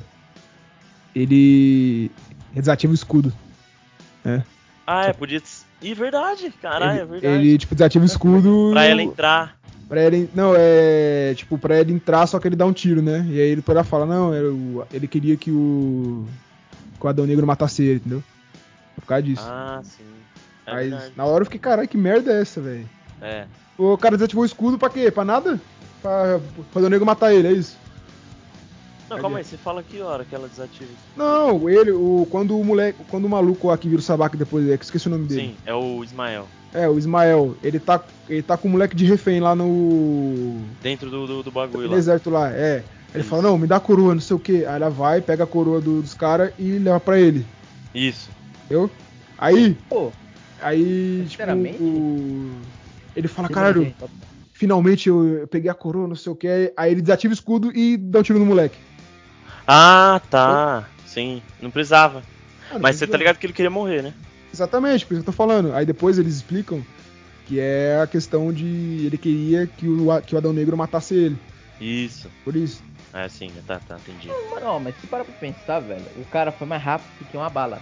ele 1.13 2.09
desativa 2.53 2.91
o 2.91 2.95
escudo. 2.95 3.33
Ah, 4.87 5.03
é, 5.07 5.13
podia. 5.13 5.41
Ih, 5.81 5.93
verdade, 5.93 6.51
caralho, 6.61 6.91
ele, 6.93 7.01
é 7.01 7.05
verdade. 7.05 7.35
ele, 7.35 7.57
tipo, 7.57 7.75
desativa 7.75 8.03
o 8.03 8.07
escudo. 8.07 8.69
Pra 8.71 8.85
ela 8.85 9.03
entrar. 9.03 9.57
Pra 9.89 10.01
ele. 10.01 10.29
Não, 10.33 10.53
é. 10.57 11.33
Tipo, 11.35 11.57
pra 11.57 11.79
ele 11.79 11.91
entrar, 11.93 12.25
só 12.25 12.39
que 12.39 12.47
ele 12.47 12.55
dá 12.55 12.65
um 12.65 12.73
tiro, 12.73 13.01
né? 13.01 13.25
E 13.29 13.33
aí 13.39 13.49
ele 13.49 13.63
ela 13.67 13.83
fala, 13.83 14.05
não, 14.05 14.31
o- 14.31 14.87
ele 14.93 15.07
queria 15.07 15.35
que 15.35 15.51
o. 15.51 16.25
Que 16.99 17.05
o 17.05 17.09
Adão 17.09 17.25
Negro 17.27 17.45
matasse 17.45 17.83
ele, 17.83 17.95
entendeu? 17.97 18.23
Por 18.95 19.05
causa 19.05 19.23
disso. 19.23 19.43
Ah, 19.45 19.81
sim. 19.83 20.03
É 20.65 20.73
Mas 20.73 20.89
verdade. 20.89 21.13
na 21.15 21.25
hora 21.25 21.41
eu 21.41 21.45
fiquei, 21.45 21.59
caralho, 21.59 21.87
que 21.87 21.97
merda 21.97 22.31
é 22.33 22.41
essa, 22.41 22.59
velho? 22.59 22.89
É. 23.21 23.45
O 23.77 23.97
cara 23.97 24.15
desativou 24.17 24.43
o 24.43 24.45
escudo 24.45 24.77
pra 24.79 24.89
quê? 24.89 25.11
Pra 25.11 25.23
nada? 25.23 25.59
Pra, 26.01 26.39
pra 26.73 26.81
o 26.81 26.89
nego 26.89 27.05
matar 27.05 27.33
ele, 27.33 27.47
é 27.47 27.51
isso? 27.51 27.77
Não, 29.09 29.17
calma 29.19 29.37
aí, 29.37 29.43
você 29.43 29.57
fala 29.57 29.81
que 29.81 30.01
hora 30.01 30.25
que 30.25 30.35
ela 30.35 30.47
desativa. 30.47 30.89
Não, 31.15 31.69
ele, 31.69 31.91
o, 31.91 32.25
quando 32.29 32.57
o 32.59 32.63
moleque, 32.63 33.03
quando 33.09 33.25
o 33.25 33.29
maluco 33.29 33.75
que 33.77 33.87
vira 33.89 33.99
o 33.99 34.03
sabaco 34.03 34.35
depois, 34.35 34.67
é 34.69 34.77
que 34.77 34.83
esqueci 34.83 35.07
o 35.07 35.11
nome 35.11 35.27
dele. 35.27 35.41
Sim, 35.41 35.57
é 35.65 35.73
o 35.73 36.03
Ismael. 36.03 36.47
É, 36.73 36.87
o 36.89 36.97
Ismael, 36.97 37.55
ele 37.63 37.79
tá, 37.79 38.03
ele 38.27 38.43
tá 38.43 38.57
com 38.57 38.67
o 38.67 38.71
moleque 38.71 38.95
de 38.95 39.05
refém 39.05 39.39
lá 39.39 39.55
no 39.55 40.59
Dentro 40.81 41.09
do, 41.09 41.25
do, 41.25 41.43
do 41.43 41.51
bagulho 41.51 41.83
no 41.85 41.89
lá. 41.89 41.95
deserto 41.95 42.29
lá, 42.29 42.51
é. 42.51 42.83
Ele 43.13 43.21
Isso. 43.21 43.29
fala, 43.29 43.43
não, 43.43 43.57
me 43.57 43.65
dá 43.65 43.77
a 43.77 43.79
coroa, 43.79 44.13
não 44.13 44.21
sei 44.21 44.35
o 44.35 44.39
que. 44.39 44.65
Aí 44.65 44.75
ela 44.75 44.89
vai, 44.89 45.21
pega 45.21 45.45
a 45.45 45.47
coroa 45.47 45.79
do- 45.79 46.01
dos 46.01 46.13
caras 46.13 46.51
e 46.59 46.77
leva 46.77 46.99
pra 46.99 47.17
ele, 47.19 47.45
Isso. 47.95 48.29
entendeu? 48.65 48.91
Aí, 49.37 49.75
Pô, 49.89 50.11
aí, 50.61 51.25
tipo, 51.27 51.43
o... 51.79 52.61
ele 53.15 53.27
fala, 53.27 53.47
caralho, 53.49 53.95
finalmente 54.53 55.07
eu, 55.07 55.25
eu 55.39 55.47
peguei 55.47 55.71
a 55.71 55.73
coroa, 55.73 56.07
não 56.07 56.15
sei 56.15 56.31
o 56.31 56.35
que. 56.35 56.73
Aí 56.75 56.91
ele 56.91 57.01
desativa 57.01 57.31
o 57.31 57.33
escudo 57.33 57.71
e 57.75 57.95
dá 57.97 58.19
um 58.19 58.23
tiro 58.23 58.39
no 58.39 58.45
moleque. 58.45 58.77
Ah, 59.67 60.21
tá. 60.29 60.87
Sim, 61.05 61.41
não 61.61 61.69
precisava. 61.69 62.23
Ah, 62.69 62.75
não 62.75 62.81
Mas 62.81 62.95
você 62.95 63.05
tá 63.07 63.17
ligado 63.17 63.37
que 63.37 63.45
ele 63.45 63.53
queria 63.53 63.69
morrer, 63.69 64.01
né? 64.01 64.13
Exatamente, 64.53 65.05
por 65.05 65.13
isso 65.13 65.23
que 65.23 65.29
eu 65.29 65.33
tô 65.33 65.37
falando. 65.37 65.73
Aí 65.73 65.85
depois 65.85 66.17
eles 66.17 66.35
explicam 66.35 66.83
que 67.45 67.59
é 67.59 67.99
a 68.01 68.07
questão 68.07 68.51
de 68.51 69.05
ele 69.05 69.17
queria 69.17 69.67
que 69.67 69.87
o, 69.87 70.21
que 70.21 70.35
o 70.35 70.37
Adão 70.37 70.53
Negro 70.53 70.77
matasse 70.77 71.15
ele. 71.15 71.37
Isso. 71.79 72.29
Por 72.43 72.55
isso. 72.55 72.81
É, 73.13 73.27
sim, 73.27 73.51
tá, 73.65 73.79
tá, 73.79 73.97
entendi. 73.97 74.29
Mas 74.53 74.63
Não, 74.63 74.79
mas 74.79 74.95
se 74.99 75.07
parar 75.07 75.25
pra 75.25 75.33
pensar, 75.33 75.79
velho, 75.79 76.05
o 76.17 76.25
cara 76.25 76.51
foi 76.51 76.67
mais 76.67 76.81
rápido 76.81 77.09
que 77.29 77.37
uma 77.37 77.49
bala. 77.49 77.81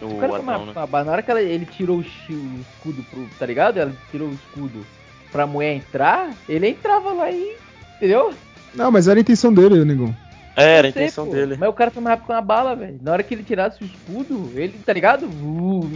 O, 0.00 0.06
O 0.06 0.18
cara 0.18 0.32
foi 0.32 0.42
mais 0.42 0.48
Adão, 0.48 0.52
rápido 0.52 0.66
né? 0.66 0.72
que 0.72 0.78
uma 0.78 0.86
bala. 0.86 1.04
Na 1.04 1.12
hora 1.12 1.22
que 1.22 1.30
ela- 1.30 1.42
ele 1.42 1.66
tirou 1.66 1.98
o, 1.98 2.00
o 2.00 2.60
escudo 2.60 3.02
pro. 3.10 3.28
Tá 3.38 3.46
ligado? 3.46 3.78
Ela 3.78 3.92
tirou 4.10 4.28
o 4.28 4.34
escudo 4.34 4.86
pra 5.30 5.46
mulher 5.46 5.74
entrar, 5.74 6.34
ele 6.48 6.68
entrava 6.68 7.12
lá 7.12 7.30
e. 7.30 7.56
Entendeu? 7.96 8.32
Não, 8.74 8.90
mas 8.90 9.08
era 9.08 9.18
a 9.18 9.22
intenção 9.22 9.52
dele, 9.52 9.84
negão. 9.84 10.14
É, 10.56 10.78
era 10.78 10.88
a 10.88 10.90
sei, 10.90 11.02
intenção 11.02 11.24
pô. 11.24 11.32
dele. 11.32 11.56
Mas 11.56 11.68
o 11.68 11.72
cara 11.72 11.90
foi 11.90 12.02
mais 12.02 12.14
rápido 12.14 12.26
que 12.26 12.32
uma 12.32 12.42
bala, 12.42 12.76
velho. 12.76 12.98
Na 13.02 13.12
hora 13.12 13.22
que 13.22 13.34
ele 13.34 13.44
tirasse 13.44 13.82
o 13.82 13.86
escudo, 13.86 14.58
ele, 14.58 14.78
tá 14.80 14.92
ligado? 14.92 15.26
Uh, 15.26 15.90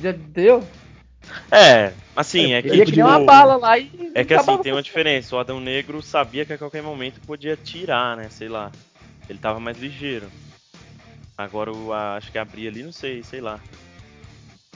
já 0.00 0.10
entendeu? 0.10 0.66
É, 1.52 1.92
assim, 2.16 2.52
é 2.52 2.62
que. 2.62 2.68
ele 2.68 2.78
ia 2.78 2.84
tipo, 2.86 3.00
uma 3.00 3.18
bala 3.20 3.56
lá 3.56 3.78
e. 3.78 3.90
É 4.14 4.24
que 4.24 4.34
assim, 4.34 4.58
tem 4.58 4.72
com- 4.72 4.76
uma 4.76 4.82
diferença. 4.82 5.36
O 5.36 5.38
Adão 5.38 5.60
Negro 5.60 6.02
sabia 6.02 6.44
que 6.44 6.52
a 6.52 6.58
qualquer 6.58 6.82
momento 6.82 7.20
podia 7.26 7.56
tirar, 7.56 8.16
né? 8.16 8.28
Sei 8.28 8.48
lá. 8.48 8.72
Ele 9.28 9.38
tava 9.38 9.60
mais 9.60 9.78
ligeiro. 9.78 10.30
Agora 11.36 11.72
o 11.72 11.92
a- 11.92 12.16
acho 12.16 12.30
que 12.30 12.38
abrir 12.38 12.68
ali, 12.68 12.82
não 12.82 12.92
sei, 12.92 13.22
sei 13.22 13.40
lá. 13.40 13.60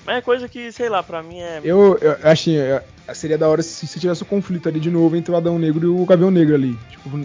Mas 0.07 0.17
é 0.19 0.21
coisa 0.21 0.49
que, 0.49 0.71
sei 0.73 0.89
lá, 0.89 1.03
pra 1.03 1.23
mim 1.23 1.41
é. 1.41 1.61
Eu, 1.65 1.99
eu 2.01 2.17
achei. 2.23 2.57
eu- 2.57 2.81
Seria 3.15 3.39
da 3.39 3.49
hora 3.49 3.63
se, 3.63 3.87
se 3.87 4.01
tivesse 4.01 4.23
o 4.23 4.27
conflito 4.27 4.69
ali 4.69 4.81
de 4.81 4.91
novo 4.91 5.15
entre 5.15 5.31
o 5.33 5.37
Adão 5.37 5.59
Negro 5.61 5.87
e 5.87 5.89
o 6.03 6.05
Gavião 6.05 6.31
Negro 6.31 6.55
ali. 6.57 6.77
Tipo, 6.91 7.21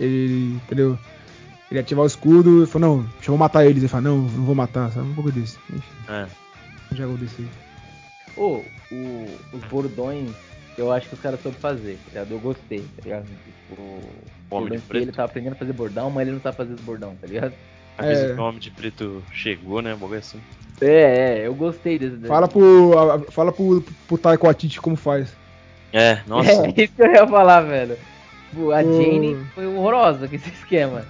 ele. 0.00 0.54
Entendeu? 0.64 0.98
Ele 1.70 1.80
ativar 1.80 2.04
o 2.04 2.06
escudo 2.06 2.62
e 2.62 2.66
falou, 2.66 2.88
não, 2.98 3.02
deixa 3.02 3.24
eu 3.24 3.26
vou 3.32 3.38
matar 3.38 3.64
eles. 3.66 3.78
Ele 3.82 3.88
fala, 3.88 4.02
não, 4.04 4.18
não 4.18 4.44
vou 4.44 4.54
matar, 4.54 4.90
sabe? 4.92 5.08
Um 5.08 5.14
pouco 5.14 5.30
desse. 5.32 5.58
Enfim, 5.70 5.82
É. 6.08 6.26
já 6.92 7.06
descer. 7.06 7.46
Ô, 8.36 8.62
o- 8.92 9.26
os 9.52 9.64
bordões, 9.68 10.30
eu 10.78 10.90
acho 10.92 11.08
que 11.08 11.14
os 11.14 11.20
caras 11.20 11.40
soube 11.42 11.58
fazer, 11.58 11.98
tá 12.04 12.08
ligado? 12.10 12.32
Eu 12.32 12.38
gostei, 12.38 12.80
tá 12.80 13.02
ligado? 13.04 13.26
Tipo, 13.26 13.82
O 14.50 14.56
Homem 14.56 14.78
de 14.78 14.78
Preto. 14.86 15.02
ele 15.02 15.12
tava 15.12 15.26
aprendendo 15.28 15.52
a 15.54 15.56
fazer 15.56 15.72
bordão, 15.72 16.08
mas 16.10 16.28
ele 16.28 16.38
não 16.42 16.52
fazer 16.52 16.72
os 16.72 16.80
bordão, 16.80 17.16
tá 17.20 17.26
ligado? 17.26 17.52
A 17.98 18.02
vez 18.02 18.18
É. 18.20 18.32
que 18.34 18.40
o 18.40 18.44
Homem 18.44 18.60
de 18.60 18.70
Preto 18.70 19.22
chegou, 19.32 19.82
né? 19.82 19.92
Um 19.94 19.98
bagulho 19.98 20.18
assim. 20.20 20.40
É, 20.80 21.40
é, 21.40 21.46
eu 21.46 21.54
gostei 21.54 21.98
desse. 21.98 22.26
Fala 22.26 22.46
pro. 22.48 22.98
a- 22.98 23.20
Fala 23.30 23.52
pro, 23.52 23.82
pro 24.06 24.18
Taiko 24.18 24.48
Atiti 24.48 24.80
como 24.80 24.96
faz. 24.96 25.32
É, 25.92 26.20
nossa. 26.26 26.50
É 26.50 26.68
isso 26.76 26.94
que 26.94 27.02
eu 27.02 27.12
ia 27.12 27.26
falar, 27.26 27.62
velho. 27.62 27.96
Tipo, 28.50 28.70
a 28.72 28.82
Ô. 28.82 28.92
Jane 28.92 29.36
foi 29.54 29.66
horrorosa 29.66 30.28
com 30.28 30.34
esse 30.34 30.50
esquema. 30.50 31.06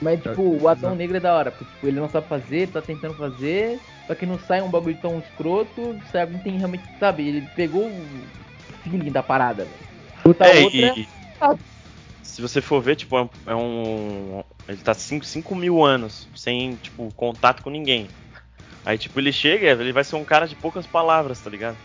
Mas, 0.00 0.20
tipo, 0.22 0.42
o 0.42 0.68
Adão. 0.68 0.94
Negro 0.94 1.16
é 1.16 1.20
da 1.20 1.34
hora, 1.34 1.50
porque 1.50 1.64
tipo, 1.64 1.86
ele 1.88 1.98
não 2.00 2.08
sabe 2.08 2.28
fazer, 2.28 2.68
tá 2.68 2.80
tentando 2.80 3.14
fazer, 3.14 3.80
só 4.06 4.14
que 4.14 4.24
não 4.26 4.38
sai 4.38 4.62
um 4.62 4.70
bagulho 4.70 4.96
tão 4.96 5.18
escroto, 5.18 5.98
sai 6.12 6.22
alguém 6.22 6.38
tem 6.38 6.56
realmente, 6.56 6.84
sabe, 7.00 7.26
ele 7.26 7.48
pegou 7.56 7.82
o 7.86 8.04
feeling 8.82 9.10
da 9.10 9.22
parada, 9.22 9.64
velho. 9.64 9.88
Outra 10.24 10.46
É, 10.48 10.62
outra, 10.62 10.78
e. 10.96 11.08
Se 12.22 12.42
você 12.42 12.60
for 12.60 12.80
ver, 12.80 12.94
tipo, 12.94 13.16
é 13.16 13.22
um- 13.22 13.30
é 13.46 13.54
um. 13.56 14.44
Ele 14.68 14.78
tá 14.78 14.94
5 14.94 15.54
mil 15.56 15.82
anos 15.82 16.28
sem, 16.34 16.76
tipo, 16.76 17.10
contato 17.16 17.62
com 17.62 17.70
ninguém. 17.70 18.08
Aí, 18.88 18.96
tipo, 18.96 19.20
ele 19.20 19.30
chega, 19.30 19.66
ele 19.72 19.92
vai 19.92 20.02
ser 20.02 20.16
um 20.16 20.24
cara 20.24 20.46
de 20.48 20.56
poucas 20.56 20.86
palavras, 20.86 21.38
tá 21.42 21.50
ligado? 21.50 21.76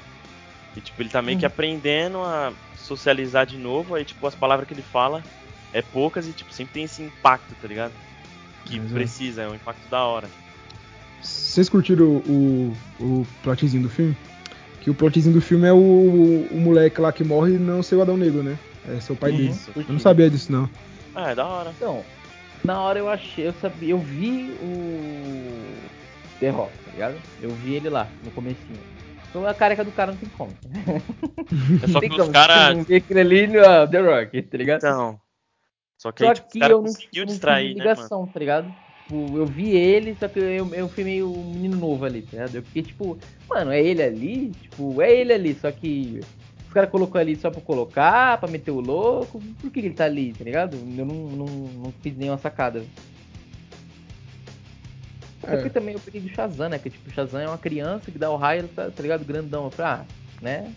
E, 0.73 0.79
tipo, 0.79 1.01
ele 1.01 1.09
tá 1.09 1.21
meio 1.21 1.37
que 1.37 1.43
Uhum. 1.43 1.51
aprendendo 1.51 2.17
a 2.19 2.53
socializar 2.77 3.45
de 3.45 3.57
novo. 3.57 3.93
Aí, 3.93 4.05
tipo, 4.05 4.25
as 4.25 4.33
palavras 4.33 4.65
que 4.65 4.73
ele 4.73 4.81
fala 4.81 5.21
é 5.73 5.81
poucas 5.81 6.25
e, 6.29 6.31
tipo, 6.31 6.53
sempre 6.53 6.75
tem 6.75 6.85
esse 6.85 7.03
impacto, 7.03 7.55
tá 7.61 7.67
ligado? 7.67 7.91
Que 8.63 8.77
Exato. 8.77 8.93
precisa, 8.93 9.41
é 9.41 9.49
um 9.49 9.53
impacto 9.55 9.85
da 9.89 10.01
hora. 10.05 10.29
Vocês 11.21 11.67
curtiram 11.67 12.05
o, 12.05 12.73
o, 13.01 13.03
o 13.21 13.27
plotzinho 13.43 13.83
do 13.83 13.89
filme? 13.89 14.15
Que 14.79 14.89
o 14.89 14.95
plotzinho 14.95 15.33
do 15.33 15.41
filme 15.41 15.67
é 15.67 15.73
o, 15.73 16.47
o 16.51 16.57
moleque 16.57 17.01
lá 17.01 17.11
que 17.11 17.25
morre 17.25 17.55
e 17.55 17.59
não 17.59 17.83
ser 17.83 17.97
o 17.97 18.01
Adão 18.01 18.15
Negro, 18.15 18.41
né? 18.43 18.57
É 18.87 18.97
ser 19.01 19.11
o 19.11 19.15
pai 19.17 19.31
Uhum, 19.31 19.37
dele. 19.39 19.55
Eu 19.75 19.91
não 19.93 19.99
sabia 19.99 20.29
disso, 20.29 20.49
não. 20.53 20.69
Ah, 21.13 21.31
é 21.31 21.35
da 21.35 21.45
hora. 21.45 21.73
Então, 21.75 22.05
na 22.63 22.81
hora 22.81 22.97
eu 22.97 23.09
achei, 23.09 23.45
eu 23.45 23.53
sabia, 23.53 23.89
eu 23.91 23.99
vi 23.99 24.55
o 24.61 25.75
The 26.39 26.49
Rock, 26.49 26.71
tá 26.85 26.91
ligado? 26.91 27.15
Eu 27.41 27.49
vi 27.51 27.75
ele 27.75 27.89
lá, 27.89 28.07
no 28.23 28.31
comecinho. 28.31 28.79
Então 29.29 29.47
a 29.47 29.53
careca 29.53 29.83
do 29.83 29.91
cara 29.91 30.11
não 30.11 30.19
tem 30.19 30.29
como. 30.29 30.51
É 31.83 31.87
só 31.87 31.99
que 31.99 32.21
os 32.21 32.29
caras. 32.29 32.77
Não 32.77 32.83
vê 32.83 32.97
aquele 32.97 33.19
ali 33.19 33.47
no 33.47 33.87
The 33.89 33.99
Rock, 33.99 34.41
tá 34.43 34.57
ligado? 34.57 34.77
Então. 34.79 35.19
Só 35.97 36.11
que 36.11 36.23
Só 36.23 36.29
aí, 36.29 36.35
tipo, 36.35 36.49
que 36.49 36.57
os 36.57 36.61
caras 36.61 36.71
eu 36.71 36.81
não, 36.81 36.85
conseguiu 36.85 37.25
não 37.25 37.31
distrair, 37.33 37.67
tive 37.69 37.79
né, 37.79 37.85
mano? 37.85 37.95
ligação, 37.95 38.27
tá 38.27 38.39
ligado? 38.39 38.75
Tipo, 39.03 39.37
eu 39.37 39.45
vi 39.45 39.71
ele, 39.71 40.15
só 40.19 40.27
que 40.27 40.39
eu, 40.39 40.75
eu 40.75 40.89
fui 40.89 41.03
meio 41.03 41.31
um 41.31 41.53
menino 41.53 41.77
novo 41.77 42.05
ali, 42.05 42.21
tá 42.21 42.31
ligado? 42.31 42.55
Eu 42.55 42.63
fiquei 42.63 42.83
tipo, 42.83 43.17
mano, 43.49 43.71
é 43.71 43.81
ele 43.81 44.03
ali? 44.03 44.51
Tipo, 44.51 45.01
é 45.01 45.11
ele 45.11 45.33
ali, 45.33 45.53
só 45.55 45.71
que 45.71 46.19
os 46.67 46.73
caras 46.73 46.89
colocou 46.89 47.19
ali 47.19 47.35
só 47.35 47.49
pra 47.49 47.61
colocar, 47.61 48.37
pra 48.37 48.49
meter 48.49 48.71
o 48.71 48.79
louco. 48.79 49.39
Por 49.61 49.71
que, 49.71 49.81
que 49.81 49.87
ele 49.87 49.95
tá 49.95 50.05
ali, 50.05 50.33
tá 50.33 50.43
ligado? 50.43 50.75
Eu 50.75 51.05
não, 51.05 51.15
não, 51.15 51.45
não 51.45 51.93
fiz 52.01 52.15
nenhuma 52.17 52.37
sacada. 52.37 52.83
É. 55.43 55.53
É. 55.53 55.55
porque 55.55 55.69
também 55.69 55.93
eu 55.93 55.99
peguei 55.99 56.21
do 56.21 56.29
Shazam, 56.29 56.69
né? 56.69 56.79
Que 56.79 56.89
tipo, 56.89 57.09
Shazam 57.11 57.41
é 57.41 57.47
uma 57.47 57.57
criança 57.57 58.11
que 58.11 58.17
dá 58.17 58.29
o 58.29 58.37
raio, 58.37 58.67
tá, 58.69 58.89
tá 58.89 59.01
ligado? 59.01 59.25
Grandão. 59.25 59.65
Eu 59.65 59.71
falei, 59.71 59.91
ah, 59.91 60.05
né? 60.41 60.73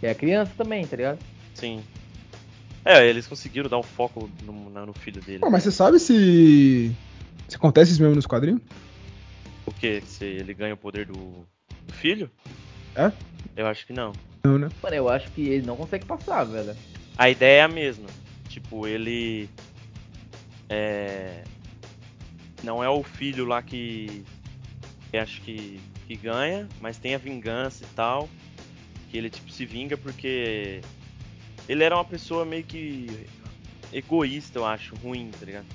Que 0.00 0.06
é 0.06 0.14
criança 0.14 0.52
também, 0.56 0.86
tá 0.86 0.96
ligado? 0.96 1.18
Sim. 1.54 1.82
É, 2.84 3.06
eles 3.06 3.26
conseguiram 3.26 3.70
dar 3.70 3.78
o 3.78 3.82
foco 3.82 4.28
no, 4.42 4.52
no 4.52 4.92
filho 4.92 5.22
dele. 5.22 5.38
Pô, 5.38 5.50
mas 5.50 5.62
você 5.62 5.70
sabe 5.70 5.98
se. 5.98 6.94
Se 7.48 7.56
acontece 7.56 7.92
isso 7.92 8.02
mesmo 8.02 8.16
nos 8.16 8.26
quadrinhos? 8.26 8.60
O 9.64 9.72
quê? 9.72 10.02
Se 10.06 10.24
ele 10.24 10.52
ganha 10.52 10.74
o 10.74 10.76
poder 10.76 11.06
do, 11.06 11.14
do 11.14 11.92
filho? 11.94 12.30
É? 12.94 13.10
Eu 13.56 13.66
acho 13.66 13.86
que 13.86 13.92
não. 13.92 14.12
Não, 14.42 14.58
né? 14.58 14.68
Mano, 14.82 14.96
eu 14.96 15.08
acho 15.08 15.30
que 15.30 15.48
ele 15.48 15.66
não 15.66 15.76
consegue 15.76 16.04
passar, 16.04 16.44
velho. 16.44 16.76
A 17.16 17.30
ideia 17.30 17.60
é 17.60 17.62
a 17.62 17.68
mesma. 17.68 18.06
Tipo, 18.48 18.86
ele. 18.86 19.48
É. 20.68 21.42
Não 22.64 22.82
é 22.82 22.88
o 22.88 23.02
filho 23.02 23.44
lá 23.44 23.62
que. 23.62 24.24
que 25.10 25.16
acho 25.18 25.40
que. 25.42 25.78
que 26.06 26.16
ganha, 26.16 26.68
mas 26.80 26.96
tem 26.96 27.14
a 27.14 27.18
vingança 27.18 27.84
e 27.84 27.86
tal. 27.94 28.28
Que 29.10 29.18
ele, 29.18 29.30
tipo, 29.30 29.50
se 29.50 29.66
vinga 29.66 29.96
porque. 29.96 30.80
Ele 31.68 31.84
era 31.84 31.94
uma 31.94 32.04
pessoa 32.04 32.44
meio 32.44 32.64
que. 32.64 33.26
egoísta, 33.92 34.58
eu 34.58 34.66
acho, 34.66 34.94
ruim, 34.96 35.30
tá 35.30 35.44
ligado? 35.44 35.66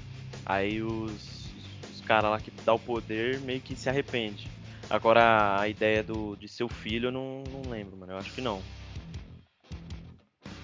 Aí 0.45 0.81
os. 0.81 1.47
os 1.93 2.01
caras 2.01 2.31
lá 2.31 2.39
que 2.39 2.51
dá 2.65 2.73
o 2.73 2.79
poder 2.79 3.39
meio 3.41 3.61
que 3.61 3.75
se 3.75 3.87
arrepende. 3.87 4.47
Agora 4.89 5.59
a 5.59 5.67
ideia 5.67 6.01
do, 6.01 6.35
de 6.35 6.47
seu 6.47 6.67
filho 6.67 7.09
eu 7.09 7.11
não, 7.11 7.43
não 7.51 7.69
lembro, 7.69 7.95
mano. 7.95 8.13
Eu 8.13 8.17
acho 8.17 8.33
que 8.33 8.41
não. 8.41 8.59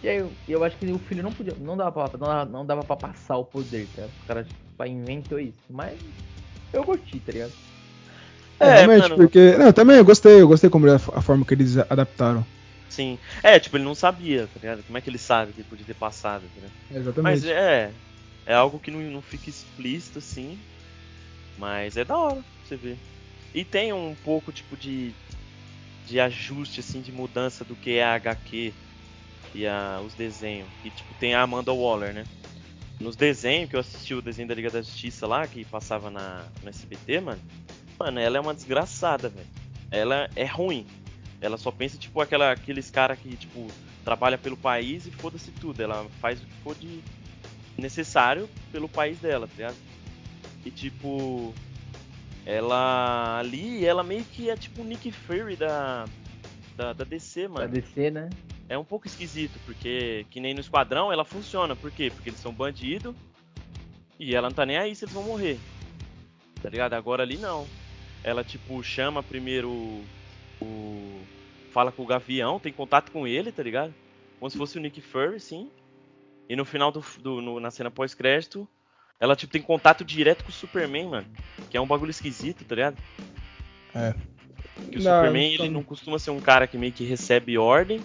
E 0.06 0.08
aí, 0.08 0.24
eu, 0.48 0.63
acho 0.63 0.78
que 0.78 0.86
o 0.86 1.00
filho 1.00 1.24
não 1.24 1.32
podia. 1.32 1.56
Não 1.56 1.76
dava 1.76 1.91
pra, 1.91 2.20
não 2.20 2.28
dava, 2.28 2.46
não 2.46 2.63
dava 2.63 2.84
pra 2.84 2.96
passar 2.96 3.38
o 3.38 3.44
poder, 3.44 3.88
tá? 3.88 4.04
Os 4.06 4.28
caras 4.28 4.46
tipo, 4.46 4.86
inventou 4.86 5.39
isso. 5.39 5.58
Mas 5.68 5.98
eu 6.72 6.84
curti, 6.84 7.20
tá 7.20 7.32
ligado? 7.32 7.54
É, 8.60 8.68
É, 8.68 8.74
realmente, 8.76 9.02
mano. 9.02 9.15
porque. 9.15 9.58
Não, 9.58 9.65
eu 9.65 9.74
também 9.74 9.98
eu 9.98 10.06
gostei, 10.06 10.39
eu 10.39 10.48
gostei 10.48 10.70
como 10.70 10.88
a, 10.88 10.94
a 10.94 11.22
forma 11.22 11.44
que 11.44 11.56
eles 11.56 11.76
adaptaram. 11.78 12.46
Sim. 12.88 13.18
É, 13.41 13.60
tipo, 13.60 13.78
ele 13.78 13.84
não 13.84 13.96
sabia, 13.96 14.46
tá 14.46 14.60
ligado? 14.60 14.84
Como 14.84 14.96
é 14.96 15.02
que 15.02 15.10
ele 15.10 15.18
sabe 15.18 15.54
que 15.54 15.62
ele 15.62 15.68
podia 15.68 15.88
ter 15.88 15.96
passado, 15.96 16.44
tá 16.50 16.62
ligado? 16.62 16.74
É, 16.91 16.98
exatamente. 16.98 17.24
Mas 17.24 17.46
é. 17.46 17.91
É 18.46 18.54
algo 18.54 18.78
que 18.78 18.91
não, 18.91 19.00
não 19.00 19.24
fica 19.24 19.50
explícito, 19.50 20.20
assim. 20.20 20.60
Mas 21.58 21.98
é 21.98 22.06
da 22.06 22.15
hora 22.15 22.46
você 22.63 22.76
ver. 22.76 23.00
E 23.56 23.65
tem 23.65 23.91
um 23.91 24.13
pouco, 24.13 24.52
tipo, 24.52 24.78
de. 24.78 25.15
de 26.06 26.20
ajuste, 26.20 26.80
assim, 26.80 27.02
de 27.02 27.12
mudança 27.12 27.65
do 27.65 27.76
que 27.76 27.94
é 27.94 28.04
a 28.04 28.13
HQ 28.13 28.72
e 29.56 29.65
a, 29.65 30.02
os 30.06 30.13
desenhos. 30.13 30.68
E, 30.84 30.89
tipo, 30.89 31.13
tem 31.20 31.34
a 31.34 31.41
Amanda 31.41 31.72
Waller, 31.72 32.13
né? 32.13 32.26
Nos 33.00 33.15
desenhos, 33.15 33.70
que 33.70 33.76
eu 33.76 33.80
assisti 33.80 34.13
o 34.13 34.22
desenho 34.22 34.48
da 34.48 34.56
Liga 34.56 34.70
da 34.70 34.82
Justiça 34.82 35.26
lá, 35.26 35.48
que 35.48 35.65
passava 35.65 36.10
na, 36.10 36.46
no 36.62 36.70
SBT, 36.70 37.22
mano. 37.22 37.41
Mano, 37.98 38.20
ela 38.20 38.38
é 38.38 38.39
uma 38.39 38.54
desgraçada, 38.54 39.30
velho. 39.30 39.48
Ela 39.89 40.30
é 40.36 40.46
ruim. 40.46 40.86
Ela 41.41 41.58
só 41.58 41.72
pensa, 41.72 41.98
tipo, 41.98 42.20
aquela, 42.22 42.52
aqueles 42.52 42.91
caras 42.91 43.18
que, 43.20 43.36
tipo, 43.36 43.68
trabalha 44.04 44.38
pelo 44.38 44.58
país 44.58 45.06
e 45.08 45.12
foda-se 45.12 45.52
tudo. 45.52 45.82
Ela 45.82 46.06
faz 46.20 46.41
o 46.41 46.46
que 46.46 46.54
for 46.63 46.76
de 46.76 47.02
necessário 47.78 48.50
pelo 48.72 48.88
país 48.88 49.18
dela, 49.20 49.48
tá 49.48 49.54
ligado? 49.56 49.76
E, 50.65 50.72
tipo, 50.72 51.54
ela 52.46 53.39
ali, 53.39 53.86
ela 53.86 54.04
meio 54.04 54.24
que 54.24 54.50
é 54.50 54.56
tipo 54.56 54.82
o 54.82 54.86
Nick 54.86 55.12
Fury 55.12 55.56
da, 55.56 56.06
da, 56.78 56.94
da 56.94 57.04
DC, 57.04 57.48
mano. 57.48 57.68
descer, 57.68 58.12
né? 58.12 58.30
É 58.67 58.78
um 58.78 58.84
pouco 58.84 59.06
esquisito, 59.08 59.60
porque 59.65 60.25
que 60.32 60.39
nem 60.39 60.54
no 60.54 60.60
Esquadrão 60.60 61.12
ela 61.12 61.23
funciona. 61.23 61.75
Por 61.75 61.91
quê? 61.91 62.10
Porque 62.10 62.30
eles 62.30 62.39
são 62.39 62.51
bandido 62.54 63.15
e 64.19 64.34
ela 64.36 64.49
não 64.49 64.56
tá 64.56 64.65
nem 64.65 64.78
aí 64.78 64.95
se 64.95 65.06
eles 65.06 65.13
vão 65.13 65.23
morrer. 65.23 65.60
Tá 66.62 66.69
ligado? 66.69 66.93
Agora 66.93 67.21
ali 67.21 67.38
não. 67.38 67.67
Ela, 68.23 68.43
tipo, 68.43 68.82
chama 68.84 69.21
primeiro 69.21 69.69
o. 69.69 70.04
o- 70.62 71.21
fala 71.71 71.91
com 71.91 72.01
o 72.01 72.08
Gavião, 72.08 72.60
tem 72.60 72.71
contato 72.73 73.12
com 73.12 73.28
ele, 73.28 73.51
tá 73.51 73.62
ligado? 73.62 73.93
Como 74.39 74.49
se 74.49 74.58
fosse 74.58 74.78
o 74.78 74.82
Nick 74.82 74.99
Fury, 75.01 75.39
sim. 75.39 75.69
E 76.49 76.56
no 76.56 76.65
final 76.65 76.91
do. 76.91 77.04
do- 77.19 77.41
no- 77.41 77.60
na 77.60 77.69
cena 77.69 77.91
pós-crédito, 77.91 78.67
ela, 79.19 79.36
tipo, 79.36 79.54
tem 79.54 79.62
contato 79.62 80.04
direto 80.04 80.43
com 80.43 80.49
o 80.49 80.54
Superman, 80.54 81.08
mano. 81.10 81.28
Que 81.69 81.78
é 81.78 81.82
um 81.82 81.86
bagulho 81.86 82.10
esquisito, 82.10 82.65
tá 82.65 82.73
ligado? 82.73 82.97
É. 83.93 84.13
Que 84.89 84.97
o 84.97 85.04
Não, 85.04 85.17
Superman, 85.17 85.54
então- 85.54 85.65
ele 85.65 85.73
não 85.73 85.84
costuma 85.84 86.17
ser 86.17 86.32
um 86.32 86.39
cara 86.41 86.65
que 86.65 86.78
meio 86.80 86.91
que 86.93 87.04
recebe 87.04 87.58
ordem. 87.60 88.01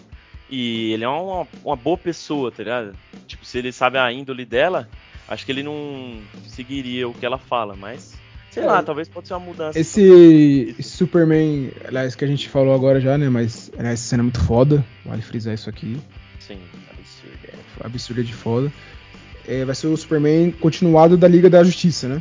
E 0.51 0.93
ele 0.93 1.05
é 1.05 1.09
uma, 1.09 1.47
uma 1.65 1.77
boa 1.77 1.97
pessoa, 1.97 2.51
tá 2.51 2.63
ligado? 2.63 2.93
Tipo, 3.27 3.45
se 3.45 3.59
ele 3.59 3.71
sabe 3.73 3.99
a 3.99 4.13
índole 4.13 4.45
dela, 4.45 4.89
acho 5.29 5.47
que 5.47 5.53
ele 5.53 5.63
não 5.63 6.19
seguiria 6.49 7.09
o 7.09 7.15
que 7.15 7.25
ela 7.25 7.39
fala, 7.39 7.77
mas. 7.77 8.19
Sei 8.51 8.65
É. 8.65 8.67
lá, 8.67 8.83
talvez 8.83 9.09
pode 9.09 9.29
ser 9.29 9.35
uma 9.35 9.47
mudança. 9.47 9.79
Esse, 9.79 10.75
Superman, 10.83 11.71
aliás, 11.87 12.17
que 12.17 12.25
a 12.25 12.29
gente 12.29 12.49
falou 12.49 12.75
agora 12.75 13.01
já, 13.01 13.17
né? 13.17 13.29
Mas 13.29 13.71
aliás, 13.79 14.01
essa 14.01 14.09
cena 14.09 14.23
é 14.23 14.25
muito 14.25 14.41
foda. 14.41 14.85
Vale 15.07 15.23
frisar 15.23 15.55
isso 15.55 15.71
aqui. 15.71 15.97
Sim, 16.41 16.59
absurdo. 16.91 17.39
é. 17.45 17.87
Absurda 17.87 18.25
de 18.25 18.33
foda. 18.35 18.73
É, 19.47 19.65
vai 19.65 19.75
ser 19.75 19.87
o 19.87 19.97
Superman 19.97 20.51
continuado 20.51 21.17
da 21.17 21.29
Liga 21.29 21.49
da 21.49 21.63
Justiça, 21.63 22.09
né? 22.09 22.21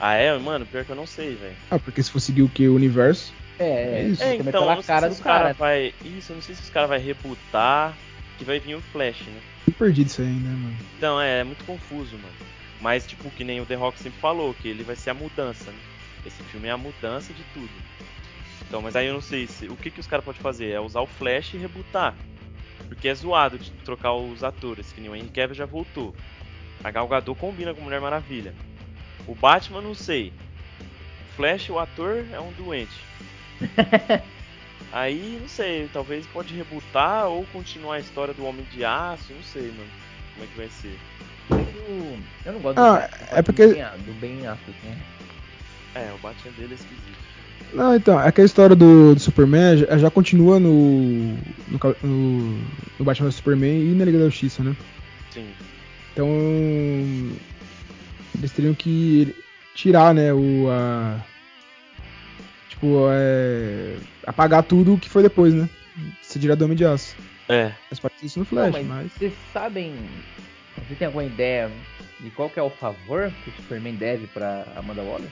Ah, 0.00 0.14
é? 0.14 0.36
Mano, 0.38 0.64
pior 0.66 0.84
que 0.84 0.90
eu 0.90 0.96
não 0.96 1.06
sei, 1.06 1.34
velho. 1.34 1.54
Ah, 1.70 1.78
porque 1.78 2.02
se 2.02 2.10
for 2.10 2.20
seguir 2.20 2.42
o 2.42 2.48
que? 2.48 2.66
O 2.68 2.74
universo. 2.74 3.32
É, 3.58 3.64
é, 3.64 4.00
É 4.00 4.02
isso. 4.08 4.22
É, 4.22 4.34
então, 4.36 4.52
pela 4.52 4.74
não 4.76 4.82
sei 4.82 4.94
cara 4.94 5.06
se 5.06 5.08
do 5.08 5.18
os 5.18 5.20
cara 5.20 5.38
cara. 5.40 5.54
vai. 5.54 5.94
Isso, 6.04 6.32
eu 6.32 6.36
não 6.36 6.42
sei 6.42 6.54
se 6.54 6.62
os 6.62 6.70
caras 6.70 6.88
vai 6.88 6.98
rebutar. 6.98 7.96
Que 8.38 8.44
vai 8.44 8.60
vir 8.60 8.74
o 8.74 8.82
Flash, 8.82 9.22
né? 9.22 9.40
Eu 9.66 9.72
perdi 9.72 10.04
disso 10.04 10.20
aí, 10.20 10.28
né, 10.28 10.50
mano? 10.50 10.76
Então, 10.98 11.18
é, 11.18 11.40
é 11.40 11.44
muito 11.44 11.64
confuso, 11.64 12.16
mano. 12.18 12.34
Mas, 12.82 13.06
tipo, 13.06 13.30
que 13.30 13.42
nem 13.44 13.60
o 13.62 13.66
The 13.66 13.76
Rock 13.76 13.98
sempre 13.98 14.20
falou, 14.20 14.52
que 14.52 14.68
ele 14.68 14.82
vai 14.82 14.94
ser 14.94 15.10
a 15.10 15.14
mudança, 15.14 15.70
né? 15.70 15.78
Esse 16.26 16.42
filme 16.44 16.68
é 16.68 16.70
a 16.70 16.76
mudança 16.76 17.32
de 17.32 17.42
tudo. 17.54 17.70
Então, 18.68 18.82
mas 18.82 18.94
aí 18.94 19.06
eu 19.06 19.14
não 19.14 19.22
sei 19.22 19.46
se. 19.46 19.66
O 19.68 19.76
que, 19.76 19.90
que 19.90 20.00
os 20.00 20.06
caras 20.06 20.24
podem 20.24 20.40
fazer? 20.42 20.70
É 20.70 20.80
usar 20.80 21.00
o 21.00 21.06
Flash 21.06 21.54
e 21.54 21.56
rebutar. 21.56 22.14
Porque 22.88 23.08
é 23.08 23.14
zoado 23.14 23.58
de 23.58 23.70
trocar 23.84 24.12
os 24.12 24.44
atores, 24.44 24.92
que 24.92 25.00
nem 25.00 25.10
o 25.10 25.16
Henry 25.16 25.28
Cavill 25.28 25.54
já 25.54 25.66
voltou. 25.66 26.14
A 26.84 26.90
Gal 26.90 27.08
Gadot 27.08 27.38
combina 27.38 27.72
com 27.74 27.80
Mulher 27.80 28.00
Maravilha. 28.00 28.54
O 29.26 29.34
Batman, 29.34 29.80
não 29.80 29.94
sei. 29.94 30.32
O 30.80 31.36
Flash, 31.36 31.70
o 31.70 31.78
ator, 31.78 32.24
é 32.32 32.38
um 32.38 32.52
doente. 32.52 32.94
Aí, 34.92 35.38
não 35.40 35.48
sei, 35.48 35.88
talvez 35.92 36.26
pode 36.26 36.54
rebutar 36.54 37.26
ou 37.28 37.44
continuar 37.52 37.96
a 37.96 38.00
história 38.00 38.32
do 38.32 38.44
Homem 38.44 38.66
de 38.72 38.84
Aço, 38.84 39.32
não 39.34 39.42
sei, 39.42 39.64
mano. 39.64 39.90
Como 40.34 40.44
é 40.44 40.48
que 40.48 40.56
vai 40.56 40.68
ser. 40.68 40.98
Eu, 42.44 42.52
não 42.52 42.60
gosto 42.60 42.78
Ah, 42.78 43.08
do, 43.30 43.36
é 43.38 43.42
porque- 43.42 43.66
do 43.66 44.12
Ben, 44.20 44.38
do 44.38 44.48
Affleck, 44.48 44.78
né? 44.86 44.96
É, 45.94 46.12
o 46.12 46.18
Batman 46.18 46.52
dele 46.52 46.72
é 46.72 46.74
esquisito. 46.74 47.16
Não, 47.72 47.94
então, 47.94 48.20
é 48.20 48.30
que 48.32 48.40
a 48.40 48.44
história 48.44 48.74
do, 48.76 49.14
do 49.14 49.20
Superman 49.20 49.76
já, 49.76 49.98
já 49.98 50.10
continua 50.10 50.58
no, 50.60 51.32
no, 51.68 51.78
no, 52.02 52.58
no 52.98 53.04
Batman 53.04 53.26
vs 53.28 53.36
Superman 53.36 53.82
e 53.82 53.94
na 53.94 54.04
Liga 54.04 54.18
da 54.18 54.26
Justiça, 54.26 54.62
né? 54.62 54.74
Sim. 55.30 55.48
Então, 56.12 56.28
eles 58.38 58.52
teriam 58.52 58.74
que 58.74 59.34
tirar, 59.74 60.14
né, 60.14 60.32
o 60.32 60.68
a, 60.70 61.20
tipo, 62.76 63.08
é, 63.10 63.96
apagar 64.26 64.62
tudo 64.62 64.94
o 64.94 64.98
que 64.98 65.08
foi 65.08 65.22
depois, 65.22 65.54
né? 65.54 65.68
Se 66.22 66.38
tirar 66.38 66.54
do 66.54 66.64
Homem 66.64 66.76
de 66.76 66.84
Aço. 66.84 67.16
É. 67.48 67.72
Mas 67.90 67.98
pode 67.98 68.14
isso 68.22 68.38
no 68.38 68.44
Flash, 68.44 68.74
Não, 68.74 68.84
mas... 68.84 69.12
Vocês 69.12 69.32
sabem. 69.52 69.94
Você 70.76 70.94
tem 70.94 71.06
alguma 71.06 71.24
ideia 71.24 71.70
de 72.20 72.30
qual 72.30 72.50
que 72.50 72.58
é 72.58 72.62
o 72.62 72.70
favor 72.70 73.32
que 73.42 73.50
o 73.50 73.52
Superman 73.54 73.94
deve 73.94 74.26
pra 74.26 74.66
Amanda 74.76 75.02
Waller? 75.02 75.30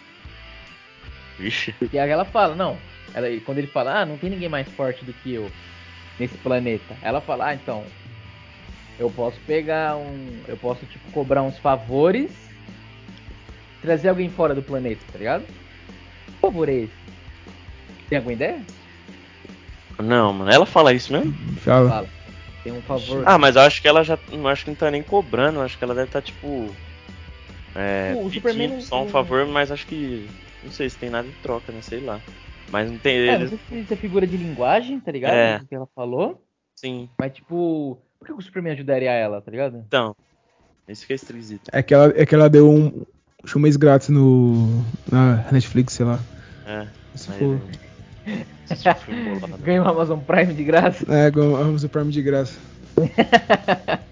Vixe. 1.38 1.72
Porque 1.72 1.98
aí 1.98 2.10
ela 2.10 2.24
fala, 2.24 2.54
não. 2.54 2.78
Ela, 3.12 3.28
quando 3.44 3.58
ele 3.58 3.66
fala, 3.66 4.00
ah, 4.00 4.06
não 4.06 4.16
tem 4.16 4.30
ninguém 4.30 4.48
mais 4.48 4.68
forte 4.68 5.04
do 5.04 5.12
que 5.12 5.34
eu 5.34 5.50
nesse 6.18 6.36
planeta. 6.38 6.96
Ela 7.02 7.20
fala, 7.20 7.48
ah, 7.48 7.54
então. 7.54 7.84
Eu 8.98 9.10
posso 9.10 9.38
pegar 9.40 9.96
um. 9.96 10.40
Eu 10.46 10.56
posso, 10.56 10.86
tipo, 10.86 11.10
cobrar 11.10 11.42
uns 11.42 11.58
favores. 11.58 12.30
Trazer 13.82 14.08
alguém 14.08 14.30
fora 14.30 14.54
do 14.54 14.62
planeta, 14.62 15.02
tá 15.12 15.18
ligado? 15.18 15.44
Que 15.44 16.32
favor 16.40 16.68
é 16.68 16.74
esse? 16.74 17.03
Tem 18.14 18.18
alguma 18.18 18.32
ideia? 18.32 18.62
Não, 20.00 20.32
mano, 20.32 20.50
ela 20.50 20.64
fala 20.64 20.92
isso 20.92 21.12
mesmo? 21.12 21.32
Fala. 21.58 21.88
Fala. 21.88 22.08
Tem 22.62 22.72
um 22.72 22.80
favor. 22.82 23.24
Ah, 23.26 23.36
mas 23.36 23.56
eu 23.56 23.62
acho 23.62 23.82
que 23.82 23.88
ela 23.88 24.04
já. 24.04 24.16
Não 24.30 24.46
acho 24.46 24.62
que 24.64 24.70
não 24.70 24.76
tá 24.76 24.88
nem 24.88 25.02
cobrando, 25.02 25.58
eu 25.58 25.62
acho 25.62 25.76
que 25.76 25.82
ela 25.82 25.94
deve 25.94 26.06
estar, 26.06 26.22
tipo. 26.22 26.70
É, 27.74 28.14
O- 28.16 28.30
Superman 28.30 28.68
não- 28.68 28.80
só 28.80 29.00
um 29.00 29.04
não- 29.04 29.08
favor, 29.10 29.44
mas 29.46 29.72
acho 29.72 29.84
que. 29.86 30.28
Não 30.62 30.70
sei 30.70 30.88
se 30.88 30.96
tem 30.96 31.10
nada 31.10 31.26
em 31.26 31.32
troca, 31.42 31.72
né? 31.72 31.82
Sei 31.82 31.98
lá. 31.98 32.20
Mas 32.70 32.88
não 32.88 32.98
tem. 32.98 33.16
É, 33.18 33.26
não 33.32 33.34
Eles, 33.34 33.48
sei 33.50 33.58
se 33.68 33.78
isso 33.80 33.94
é 33.94 33.96
figura 33.96 34.26
de 34.28 34.36
linguagem, 34.36 35.00
tá 35.00 35.10
ligado? 35.10 35.34
É. 35.34 35.56
O 35.56 35.66
que 35.66 35.74
ela 35.74 35.88
falou. 35.94 36.40
sim. 36.76 37.08
Mas 37.18 37.32
tipo, 37.34 37.98
por 38.20 38.26
que 38.26 38.32
o 38.32 38.40
Superman 38.40 38.74
ajudaria 38.74 39.10
ela, 39.10 39.40
tá 39.40 39.50
ligado? 39.50 39.82
Então. 39.88 40.14
Esse 40.86 41.04
que 41.04 41.14
é 41.14 41.16
esquisito. 41.16 41.68
É 41.72 41.82
que 41.82 41.92
ela, 41.92 42.12
é 42.14 42.24
que 42.24 42.34
ela 42.34 42.48
deu 42.48 42.70
um, 42.70 43.04
um 43.56 43.58
mês 43.58 43.76
grátis 43.76 44.08
no 44.08 44.84
na 45.10 45.50
Netflix, 45.50 45.94
sei 45.94 46.06
lá. 46.06 46.20
É. 46.64 46.86
Se 47.14 47.30
Aí 47.32 47.38
ele- 48.26 48.46
assistiu 48.68 48.92
o 48.92 49.82
o 49.82 49.88
Amazon 49.88 50.18
Prime 50.20 50.52
de 50.54 50.64
graça. 50.64 51.04
É, 51.08 51.30
com 51.30 51.56
a 51.56 51.60
Amazon 51.60 51.88
Prime 51.90 52.10
de 52.12 52.22
graça. 52.22 52.58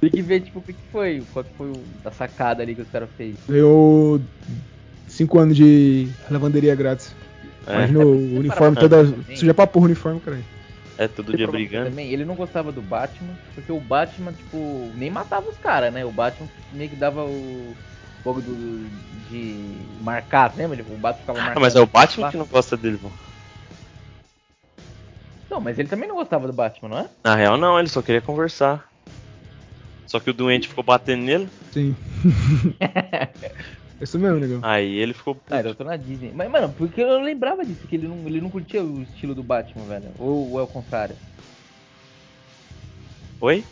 Tem 0.00 0.10
que 0.10 0.22
ver, 0.22 0.40
tipo, 0.40 0.60
o 0.60 0.62
que 0.62 0.74
foi, 0.90 1.22
qual 1.32 1.44
que 1.44 1.50
foi 1.58 1.68
o- 1.68 1.82
a 2.04 2.10
sacada 2.10 2.62
ali 2.62 2.74
que 2.74 2.80
os 2.80 2.88
caras 2.88 3.08
fez. 3.16 3.36
Ganhou 3.46 4.18
5 5.08 5.38
anos 5.38 5.54
de 5.56 6.08
lavanderia 6.30 6.74
grátis. 6.74 7.14
É, 7.66 7.74
Imagina 7.74 8.04
o 8.06 8.38
uniforme 8.38 8.76
para 8.76 8.88
toda. 8.88 9.04
também. 9.12 9.36
Suja 9.36 9.52
pra 9.52 9.66
porra 9.66 9.82
o 9.84 9.86
uniforme, 9.86 10.20
cara. 10.20 10.38
é 10.96 11.06
todo 11.08 11.26
Tem 11.28 11.36
dia 11.36 11.46
brigando. 11.46 11.90
Também, 11.90 12.10
ele 12.12 12.24
não 12.24 12.34
gostava 12.34 12.72
do 12.72 12.80
Batman, 12.82 13.32
porque 13.54 13.70
o 13.72 13.80
Batman, 13.80 14.32
tipo, 14.32 14.90
nem 14.96 15.10
matava 15.10 15.48
os 15.48 15.56
caras, 15.58 15.92
né? 15.92 16.04
O 16.04 16.10
Batman 16.12 16.48
meio 16.72 16.90
que 16.90 16.96
dava 16.96 17.24
o 17.24 17.74
fogo 18.22 18.40
do, 18.40 18.88
de 19.28 19.76
marcar, 20.02 20.54
lembra? 20.56 20.82
O 20.82 20.98
Batman 20.98 21.20
ficava 21.20 21.38
Ah, 21.38 21.42
marcando. 21.42 21.62
mas 21.62 21.76
é 21.76 21.80
o 21.80 21.86
Batman 21.86 22.30
que 22.30 22.36
não 22.36 22.46
gosta 22.46 22.76
dele, 22.76 22.98
pô. 22.98 23.10
Não, 25.50 25.60
mas 25.60 25.78
ele 25.78 25.88
também 25.88 26.08
não 26.08 26.16
gostava 26.16 26.46
do 26.46 26.52
Batman, 26.52 26.88
não 26.88 26.98
é? 26.98 27.10
Na 27.24 27.34
real, 27.34 27.56
não, 27.56 27.78
ele 27.78 27.88
só 27.88 28.00
queria 28.00 28.22
conversar. 28.22 28.88
Só 30.06 30.20
que 30.20 30.30
o 30.30 30.34
doente 30.34 30.68
ficou 30.68 30.84
batendo 30.84 31.22
nele, 31.22 31.48
Sim. 31.72 31.94
Isso 34.00 34.18
mesmo, 34.18 34.40
negão. 34.40 34.60
aí 34.62 34.96
ele 34.96 35.12
ficou. 35.12 35.34
puto. 35.34 35.54
Ah, 35.54 35.60
eu 35.60 35.74
tô 35.74 35.84
na 35.84 35.96
Disney. 35.96 36.32
Mas, 36.34 36.50
mano, 36.50 36.72
porque 36.72 37.02
eu 37.02 37.20
lembrava 37.20 37.64
disso, 37.64 37.86
que 37.86 37.96
ele 37.96 38.08
não, 38.08 38.26
ele 38.26 38.40
não 38.40 38.50
curtia 38.50 38.82
o 38.82 39.02
estilo 39.02 39.34
do 39.34 39.42
Batman, 39.42 39.86
velho. 39.86 40.14
Ou, 40.18 40.52
ou 40.52 40.60
é 40.60 40.62
o 40.62 40.66
contrário? 40.68 41.16
Oi? 43.40 43.64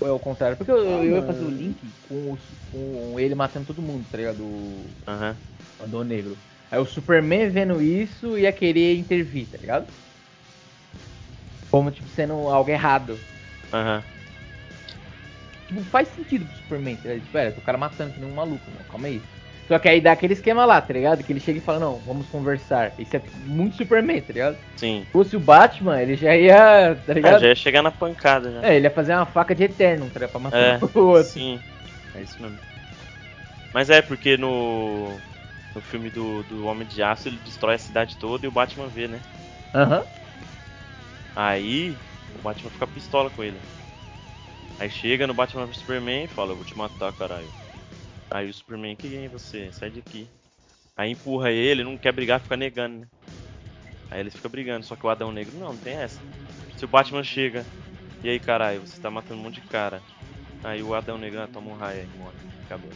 Ou 0.00 0.08
é 0.08 0.12
o 0.12 0.18
contrário? 0.18 0.56
Porque 0.56 0.70
eu, 0.70 0.76
eu 0.78 1.04
ia 1.04 1.10
mano. 1.20 1.26
fazer 1.26 1.44
o 1.44 1.50
link 1.50 1.90
com, 2.08 2.32
os- 2.32 2.40
com 2.70 3.18
ele 3.18 3.34
matando 3.34 3.66
todo 3.66 3.80
mundo, 3.82 4.04
tá 4.10 4.16
ligado? 4.16 4.44
O. 4.44 4.86
Adão 5.80 6.04
Negro. 6.04 6.36
Aí 6.70 6.78
o 6.78 6.86
Superman 6.86 7.50
vendo 7.50 7.80
isso 7.80 8.36
ia 8.38 8.52
querer 8.52 8.96
intervir, 8.96 9.46
tá 9.46 9.58
ligado? 9.58 9.86
Como, 11.70 11.90
tipo, 11.90 12.08
sendo 12.08 12.34
algo 12.48 12.70
errado. 12.70 13.18
Aham. 13.72 14.02
Tipo, 15.68 15.82
faz 15.84 16.08
sentido 16.08 16.44
pro 16.46 16.56
Superman, 16.56 16.96
tá 16.96 17.08
ligado? 17.08 17.24
Tipo, 17.24 17.38
é, 17.38 17.48
o 17.50 17.60
cara 17.62 17.78
matando 17.78 18.12
que 18.12 18.20
nem 18.20 18.30
um 18.30 18.34
maluco, 18.34 18.64
não, 18.70 18.84
calma 18.84 19.06
aí. 19.08 19.20
Só 19.66 19.78
que 19.78 19.88
aí 19.88 20.00
dá 20.00 20.12
aquele 20.12 20.34
esquema 20.34 20.64
lá, 20.64 20.80
tá 20.80 20.92
ligado? 20.92 21.22
Que 21.24 21.32
ele 21.32 21.40
chega 21.40 21.58
e 21.58 21.62
fala, 21.62 21.80
não, 21.80 21.98
vamos 22.00 22.26
conversar. 22.28 22.92
Isso 22.98 23.16
é 23.16 23.22
muito 23.46 23.76
Superman, 23.76 24.20
tá 24.20 24.32
ligado? 24.32 24.58
Sim. 24.76 25.04
Se 25.06 25.12
fosse 25.12 25.36
o 25.36 25.40
Batman, 25.40 26.02
ele 26.02 26.14
já 26.16 26.36
ia, 26.36 26.94
tá 26.94 27.12
Ah, 27.12 27.14
ligado? 27.14 27.40
já 27.40 27.48
ia 27.48 27.54
chegar 27.54 27.82
na 27.82 27.90
pancada 27.90 28.50
já. 28.52 28.66
É, 28.68 28.76
ele 28.76 28.86
ia 28.86 28.90
fazer 28.90 29.14
uma 29.14 29.26
faca 29.26 29.54
de 29.54 29.64
eterno, 29.64 30.06
tá 30.10 30.20
ligado? 30.20 30.30
Pra 30.32 30.40
matar 30.40 30.58
É, 30.58 30.98
o 30.98 31.00
outro. 31.06 31.32
Sim. 31.32 31.60
É 32.14 32.22
isso 32.22 32.40
mesmo. 32.42 32.58
Mas 33.72 33.90
é 33.90 34.02
porque 34.02 34.36
no. 34.36 35.18
No 35.74 35.80
filme 35.82 36.08
do, 36.08 36.44
do 36.44 36.64
Homem 36.66 36.86
de 36.86 37.02
Aço 37.02 37.26
ele 37.26 37.36
destrói 37.38 37.74
a 37.74 37.78
cidade 37.78 38.16
toda 38.16 38.46
e 38.46 38.48
o 38.48 38.52
Batman 38.52 38.86
vê, 38.86 39.08
né? 39.08 39.20
Aham. 39.74 40.04
Aí 41.34 41.96
o 42.38 42.42
Batman 42.42 42.70
fica 42.70 42.86
pistola 42.86 43.28
com 43.28 43.42
ele. 43.42 43.58
Aí 44.78 44.88
chega 44.88 45.26
no 45.26 45.34
Batman 45.34 45.66
vs 45.66 45.78
Superman 45.78 46.24
e 46.24 46.28
fala, 46.28 46.52
eu 46.52 46.56
vou 46.56 46.64
te 46.64 46.78
matar, 46.78 47.12
caralho. 47.12 47.48
Aí 48.34 48.50
o 48.50 48.52
Superman, 48.52 48.96
quem 48.96 49.26
é 49.26 49.28
você? 49.28 49.70
Sai 49.70 49.90
daqui. 49.90 50.26
Aí 50.96 51.12
empurra 51.12 51.52
ele, 51.52 51.84
não 51.84 51.96
quer 51.96 52.10
brigar, 52.10 52.40
fica 52.40 52.56
negando, 52.56 52.98
né? 53.02 53.06
Aí 54.10 54.18
eles 54.18 54.34
ficam 54.34 54.50
brigando, 54.50 54.84
só 54.84 54.96
que 54.96 55.06
o 55.06 55.08
Adão 55.08 55.30
Negro, 55.30 55.56
não, 55.56 55.68
não 55.68 55.76
tem 55.76 55.94
essa. 55.94 56.18
Se 56.76 56.84
o 56.84 56.88
Batman 56.88 57.22
chega, 57.22 57.64
e 58.24 58.28
aí 58.28 58.40
caralho, 58.40 58.80
você 58.80 59.00
tá 59.00 59.08
matando 59.08 59.38
um 59.38 59.44
monte 59.44 59.60
de 59.60 59.68
cara. 59.68 60.02
Aí 60.64 60.82
o 60.82 60.96
Adão 60.96 61.16
Negro, 61.16 61.42
ah, 61.42 61.46
toma 61.46 61.70
um 61.70 61.76
raio 61.76 62.00
aí, 62.00 62.08
morre. 62.18 62.34
Acabou. 62.66 62.90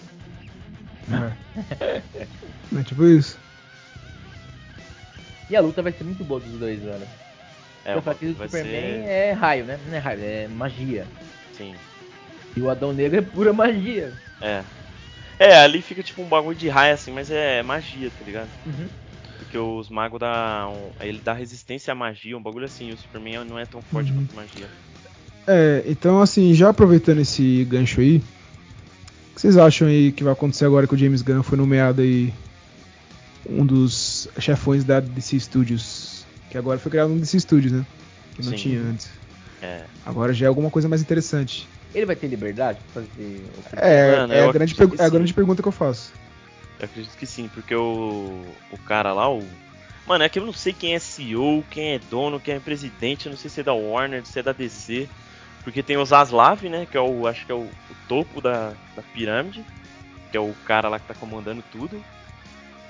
É 2.76 2.82
tipo 2.82 3.04
isso. 3.06 3.38
E 5.48 5.54
a 5.54 5.60
luta 5.60 5.82
vai 5.82 5.92
ser 5.92 6.02
muito 6.02 6.24
boa 6.24 6.40
dos 6.40 6.58
dois, 6.58 6.82
velho. 6.82 7.06
É, 7.84 7.92
Só 7.92 8.10
o 8.10 8.14
que 8.16 8.26
o 8.26 8.32
Superman 8.34 8.72
ser... 8.72 9.08
é 9.08 9.32
raio, 9.32 9.64
né? 9.64 9.78
Não 9.86 9.94
é 9.94 9.98
raio, 9.98 10.20
é 10.20 10.48
magia. 10.48 11.06
Sim, 11.52 11.76
E 12.56 12.60
o 12.60 12.68
Adão 12.68 12.92
Negro 12.92 13.18
é 13.18 13.22
pura 13.22 13.52
magia. 13.52 14.12
é. 14.40 14.64
É, 15.40 15.56
ali 15.56 15.80
fica 15.80 16.02
tipo 16.02 16.20
um 16.20 16.28
bagulho 16.28 16.56
de 16.56 16.68
raio 16.68 16.94
assim, 16.94 17.12
mas 17.12 17.30
é 17.30 17.62
magia, 17.62 18.10
tá 18.10 18.24
ligado? 18.24 18.50
Uhum. 18.66 18.88
Porque 19.38 19.56
os 19.56 19.88
magos 19.88 20.18
dá. 20.18 20.68
Um, 20.68 20.90
ele 21.00 21.20
dá 21.20 21.32
resistência 21.32 21.92
à 21.92 21.94
magia, 21.94 22.36
um 22.36 22.42
bagulho 22.42 22.64
assim. 22.64 22.90
O 22.90 22.96
Superman 22.96 23.44
não 23.44 23.58
é 23.58 23.64
tão 23.64 23.80
forte 23.80 24.10
Uhum. 24.10 24.18
quanto 24.18 24.34
magia. 24.34 24.68
É, 25.46 25.84
então 25.86 26.20
assim, 26.20 26.52
já 26.54 26.70
aproveitando 26.70 27.20
esse 27.20 27.64
gancho 27.66 28.00
aí, 28.00 28.16
o 28.18 28.20
que 29.34 29.40
vocês 29.40 29.56
acham 29.56 29.86
aí 29.88 30.10
que 30.12 30.24
vai 30.24 30.32
acontecer 30.32 30.64
agora 30.64 30.86
que 30.86 30.94
o 30.94 30.98
James 30.98 31.22
Gunn 31.22 31.42
foi 31.42 31.56
nomeado 31.56 32.02
aí 32.02 32.32
um 33.48 33.64
dos 33.64 34.28
chefões 34.40 34.84
da 34.84 35.00
DC 35.00 35.38
Studios? 35.38 36.26
Que 36.50 36.58
agora 36.58 36.78
foi 36.78 36.90
criado 36.90 37.12
um 37.12 37.16
DC 37.18 37.38
Studios, 37.40 37.72
né? 37.72 37.86
Que 38.34 38.42
não 38.42 38.50
Sim. 38.50 38.56
tinha 38.56 38.80
antes. 38.80 39.08
É. 39.62 39.84
Agora 40.04 40.32
já 40.32 40.46
é 40.46 40.48
alguma 40.48 40.70
coisa 40.70 40.88
mais 40.88 41.00
interessante. 41.00 41.68
Ele 41.94 42.06
vai 42.06 42.16
ter 42.16 42.26
liberdade 42.26 42.78
pra 42.92 43.02
fazer 43.02 43.08
o 43.56 43.62
que 43.62 43.76
É, 43.76 44.16
Mano, 44.16 44.32
é, 44.32 44.40
eu 44.40 44.50
a, 44.50 44.52
grande 44.52 44.76
é 44.98 45.04
a 45.04 45.08
grande 45.08 45.34
pergunta 45.34 45.62
que 45.62 45.68
eu 45.68 45.72
faço. 45.72 46.12
Eu 46.78 46.84
acredito 46.84 47.16
que 47.16 47.26
sim, 47.26 47.48
porque 47.48 47.74
o. 47.74 48.44
O 48.70 48.78
cara 48.86 49.12
lá, 49.12 49.30
o. 49.30 49.42
Mano, 50.06 50.24
é 50.24 50.28
que 50.28 50.38
eu 50.38 50.46
não 50.46 50.52
sei 50.52 50.72
quem 50.72 50.94
é 50.94 50.98
CEO, 50.98 51.64
quem 51.70 51.94
é 51.94 51.98
dono, 51.98 52.40
quem 52.40 52.54
é 52.54 52.60
presidente, 52.60 53.26
eu 53.26 53.30
não 53.30 53.38
sei 53.38 53.50
se 53.50 53.60
é 53.60 53.62
da 53.62 53.74
Warner, 53.74 54.24
se 54.24 54.38
é 54.38 54.42
da 54.42 54.52
DC. 54.52 55.08
Porque 55.64 55.82
tem 55.82 55.96
o 55.96 56.04
Zaslav, 56.04 56.62
né? 56.68 56.86
Que 56.90 56.96
é 56.96 57.00
o. 57.00 57.26
Acho 57.26 57.44
que 57.44 57.52
é 57.52 57.54
o, 57.54 57.62
o 57.64 57.96
topo 58.06 58.40
da, 58.40 58.72
da 58.94 59.02
pirâmide. 59.02 59.64
Que 60.30 60.36
é 60.36 60.40
o 60.40 60.54
cara 60.66 60.88
lá 60.88 60.98
que 60.98 61.08
tá 61.08 61.14
comandando 61.14 61.64
tudo. 61.72 62.02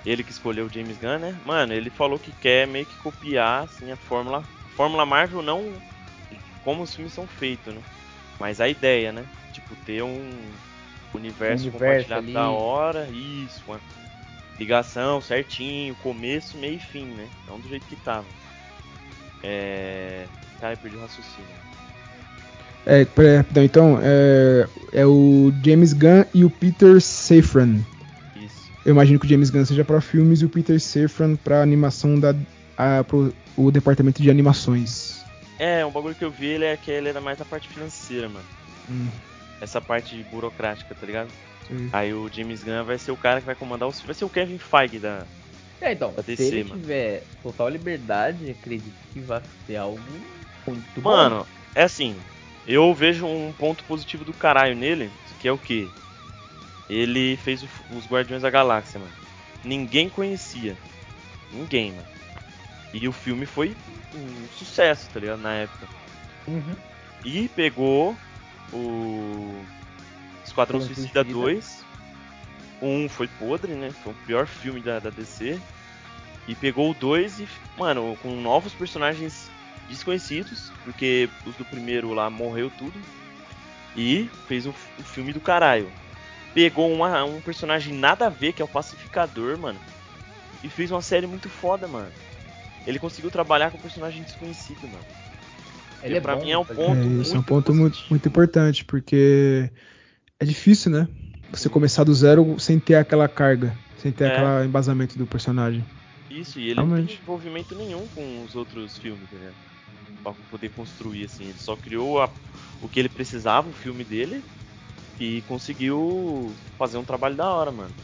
Ele 0.04 0.24
que 0.24 0.32
escolheu 0.32 0.66
o 0.66 0.72
James 0.72 0.96
Gunn, 0.98 1.18
né? 1.18 1.36
Mano, 1.44 1.72
ele 1.72 1.90
falou 1.90 2.18
que 2.18 2.32
quer 2.32 2.66
meio 2.66 2.86
que 2.86 2.96
copiar 2.96 3.64
assim, 3.64 3.90
a 3.92 3.96
Fórmula. 3.96 4.42
Fórmula 4.76 5.04
Marvel 5.04 5.42
não 5.42 5.72
como 6.64 6.82
os 6.82 6.94
filmes 6.94 7.12
são 7.12 7.26
feitos, 7.26 7.74
né? 7.74 7.80
Mas 8.38 8.60
a 8.60 8.68
ideia, 8.68 9.12
né? 9.12 9.24
Tipo, 9.52 9.74
ter 9.84 10.02
um 10.02 10.30
universo, 11.14 11.66
Um 11.66 11.68
universo 11.68 11.70
compartilhado 11.70 12.24
ali. 12.24 12.32
da 12.32 12.50
hora, 12.50 13.08
isso, 13.10 13.62
uma 13.66 13.80
ligação 14.58 15.20
certinho, 15.20 15.94
começo, 15.96 16.56
meio 16.58 16.76
e 16.76 16.80
fim, 16.80 17.04
né? 17.04 17.26
Não 17.46 17.58
do 17.58 17.68
jeito 17.68 17.86
que 17.86 17.96
tava. 17.96 18.26
É. 19.42 20.24
Cara, 20.60 20.74
eu 20.74 20.78
perdi 20.78 20.96
o 20.96 21.00
raciocínio. 21.00 21.58
É, 22.86 23.06
rapidão, 23.36 23.62
então, 23.62 23.98
é, 24.02 24.66
é 24.92 25.06
o 25.06 25.52
James 25.62 25.92
Gunn 25.92 26.24
e 26.32 26.44
o 26.44 26.50
Peter 26.50 27.00
Safran. 27.00 27.80
Isso. 28.34 28.70
Eu 28.84 28.92
imagino 28.92 29.18
que 29.18 29.26
o 29.26 29.28
James 29.28 29.50
Gunn 29.50 29.64
seja 29.64 29.84
pra 29.84 30.00
filmes 30.00 30.40
e 30.40 30.46
o 30.46 30.48
Peter 30.48 30.80
Safran 30.80 31.36
pra 31.36 31.62
animação 31.62 32.18
da. 32.18 32.34
A, 32.76 33.04
pro, 33.04 33.34
o 33.56 33.70
departamento 33.70 34.22
de 34.22 34.30
animações. 34.30 35.07
É, 35.58 35.84
um 35.84 35.90
bagulho 35.90 36.14
que 36.14 36.24
eu 36.24 36.30
vi 36.30 36.46
ele 36.46 36.64
é 36.64 36.76
que 36.76 36.90
ele 36.90 37.08
era 37.08 37.20
mais 37.20 37.38
da 37.38 37.44
parte 37.44 37.68
financeira, 37.68 38.28
mano. 38.28 38.46
Hum, 38.88 39.08
Essa 39.60 39.80
parte 39.80 40.22
burocrática, 40.30 40.94
tá 40.94 41.04
ligado? 41.04 41.30
sei. 41.66 41.88
Aí 41.92 42.14
o 42.14 42.30
James 42.32 42.62
Gunn 42.62 42.84
vai 42.84 42.96
ser 42.98 43.10
o 43.10 43.16
cara 43.16 43.40
que 43.40 43.46
vai 43.46 43.54
comandar 43.56 43.88
os. 43.88 44.00
Vai 44.00 44.14
ser 44.14 44.24
o 44.24 44.30
Kevin 44.30 44.58
Feige 44.58 44.98
da. 44.98 45.26
É, 45.80 45.92
então, 45.92 46.12
Da 46.12 46.22
se 46.22 46.28
DC, 46.36 46.42
ele 46.44 46.64
mano. 46.64 46.80
tiver 46.80 47.22
total 47.42 47.68
liberdade, 47.68 48.50
acredito 48.50 48.94
que 49.12 49.20
vai 49.20 49.42
ser 49.66 49.76
algo 49.76 50.00
muito 50.66 51.00
bom. 51.00 51.10
Mano, 51.10 51.46
é 51.74 51.82
assim, 51.82 52.16
eu 52.66 52.92
vejo 52.94 53.26
um 53.26 53.52
ponto 53.52 53.84
positivo 53.84 54.24
do 54.24 54.32
caralho 54.32 54.74
nele, 54.76 55.10
que 55.40 55.46
é 55.48 55.52
o 55.52 55.58
que? 55.58 55.90
Ele 56.88 57.36
fez 57.36 57.62
o- 57.62 57.68
os 57.90 58.06
Guardiões 58.06 58.42
da 58.42 58.50
Galáxia, 58.50 58.98
mano. 58.98 59.12
Ninguém 59.64 60.08
conhecia. 60.08 60.76
Ninguém, 61.52 61.92
mano. 61.92 62.06
E 62.92 63.06
o 63.06 63.12
filme 63.12 63.44
foi 63.46 63.76
um 64.14 64.48
sucesso, 64.56 65.08
tá 65.10 65.20
ligado? 65.20 65.40
Na 65.40 65.52
época. 65.54 65.86
Uhum. 66.46 66.74
E 67.24 67.48
pegou 67.48 68.16
o 68.72 69.62
Esquadrão 70.44 70.80
Suicida 70.80 71.22
Suicida. 71.22 71.24
2. 71.24 71.84
Um 72.80 73.08
foi 73.08 73.28
podre, 73.28 73.72
né? 73.74 73.90
Foi 73.90 74.12
o 74.12 74.16
pior 74.26 74.46
filme 74.46 74.80
da, 74.80 74.98
da 74.98 75.10
DC. 75.10 75.58
E 76.46 76.54
pegou 76.54 76.90
o 76.90 76.94
2 76.94 77.40
e, 77.40 77.48
mano, 77.76 78.16
com 78.22 78.34
novos 78.40 78.72
personagens 78.72 79.50
desconhecidos, 79.88 80.72
porque 80.84 81.28
os 81.44 81.54
do 81.56 81.64
primeiro 81.64 82.14
lá 82.14 82.30
morreu 82.30 82.70
tudo. 82.78 82.98
E 83.96 84.30
fez 84.46 84.64
um, 84.66 84.70
um 84.98 85.02
filme 85.02 85.32
do 85.32 85.40
caralho. 85.40 85.90
Pegou 86.54 86.90
uma- 86.92 87.24
um 87.24 87.40
personagem 87.40 87.92
nada 87.94 88.26
a 88.26 88.30
ver, 88.30 88.52
que 88.52 88.62
é 88.62 88.64
o 88.64 88.68
Pacificador, 88.68 89.58
mano. 89.58 89.78
E 90.62 90.70
fez 90.70 90.90
uma 90.90 91.02
série 91.02 91.26
muito 91.26 91.48
foda, 91.50 91.86
mano. 91.86 92.10
Ele 92.88 92.98
conseguiu 92.98 93.30
trabalhar 93.30 93.70
com 93.70 93.76
um 93.76 93.80
personagem 93.80 94.22
desconhecido, 94.22 94.88
mano. 94.88 95.06
Ele 96.02 96.16
é 96.16 96.20
pra 96.20 96.36
bom, 96.36 96.42
mim 96.42 96.50
é 96.52 96.58
um 96.58 96.64
tá 96.64 96.74
ponto 96.74 96.96
ligado? 96.96 97.18
É, 97.18 97.22
esse 97.22 97.30
é 97.30 97.34
um 97.34 97.42
muito 97.42 97.44
ponto 97.44 97.74
muito, 97.74 97.98
muito 98.10 98.28
importante, 98.28 98.84
porque 98.84 99.70
é 100.40 100.44
difícil, 100.44 100.90
né? 100.92 101.08
Você 101.50 101.68
começar 101.68 102.04
do 102.04 102.14
zero 102.14 102.58
sem 102.58 102.78
ter 102.78 102.94
aquela 102.96 103.28
carga, 103.28 103.78
sem 103.96 104.12
ter 104.12 104.24
É. 104.24 104.28
aquele 104.28 104.66
embasamento 104.66 105.18
do 105.18 105.26
personagem. 105.26 105.84
Isso, 106.30 106.58
e 106.60 106.68
ele 106.70 106.74
não 106.80 106.86
Realmente. 106.86 107.14
tem 107.14 107.22
envolvimento 107.22 107.74
nenhum 107.74 108.06
com 108.08 108.42
os 108.44 108.54
outros 108.54 108.96
filmes, 108.98 109.30
né? 109.30 109.52
Pra 110.22 110.32
poder 110.50 110.68
construir, 110.70 111.24
assim. 111.24 111.44
Ele 111.44 111.58
só 111.58 111.74
criou 111.76 112.20
a- 112.20 112.30
o 112.80 112.88
que 112.88 113.00
ele 113.00 113.08
precisava, 113.08 113.68
o 113.68 113.72
filme 113.72 114.04
dele, 114.04 114.44
e 115.18 115.42
conseguiu 115.42 116.54
fazer 116.78 116.98
um 116.98 117.04
trabalho 117.04 117.36
da 117.36 117.50
hora, 117.50 117.72
mano. 117.72 117.94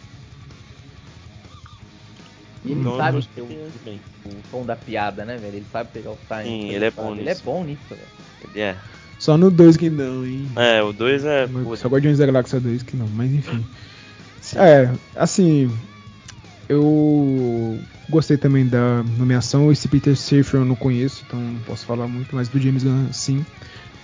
E 2.64 2.72
ele 2.72 2.82
sabe 2.96 3.18
o, 3.18 3.20
gostei 3.20 3.44
bem. 3.84 4.00
o 4.26 4.30
tom 4.50 4.64
da 4.64 4.74
piada, 4.74 5.24
né, 5.24 5.36
velho? 5.36 5.56
Ele 5.56 5.66
sabe 5.70 5.90
pegar 5.92 6.10
o 6.12 6.18
time. 6.28 6.44
Sim, 6.44 6.60
pegar 6.62 6.74
ele 6.76 6.84
é 6.86 6.90
bom 6.90 7.12
Ele 7.12 7.20
é 7.22 7.24
nisso. 7.32 7.42
bom 7.44 7.64
nisso, 7.64 7.82
velho. 7.90 8.02
Ele 8.50 8.60
é. 8.60 8.76
Só 9.18 9.36
no 9.36 9.50
2 9.50 9.76
que 9.76 9.90
não, 9.90 10.24
hein? 10.26 10.48
É, 10.56 10.82
o 10.82 10.92
2 10.92 11.24
é. 11.24 11.48
Só 11.76 11.88
Guardiões 11.88 12.18
da 12.18 12.26
Galáxia 12.26 12.60
2 12.60 12.82
que 12.82 12.96
não, 12.96 13.06
mas 13.08 13.32
enfim. 13.32 13.64
sim. 14.40 14.58
É, 14.58 14.90
assim, 15.14 15.70
eu 16.68 17.78
gostei 18.08 18.36
também 18.36 18.66
da 18.66 19.02
nomeação. 19.18 19.70
Esse 19.70 19.88
Peter 19.88 20.16
Safran 20.16 20.60
eu 20.60 20.64
não 20.64 20.76
conheço, 20.76 21.22
então 21.26 21.38
não 21.40 21.60
posso 21.60 21.84
falar 21.86 22.06
muito, 22.08 22.34
mas 22.34 22.48
do 22.48 22.58
James 22.60 22.82
Gunn 22.84 23.12
sim. 23.12 23.44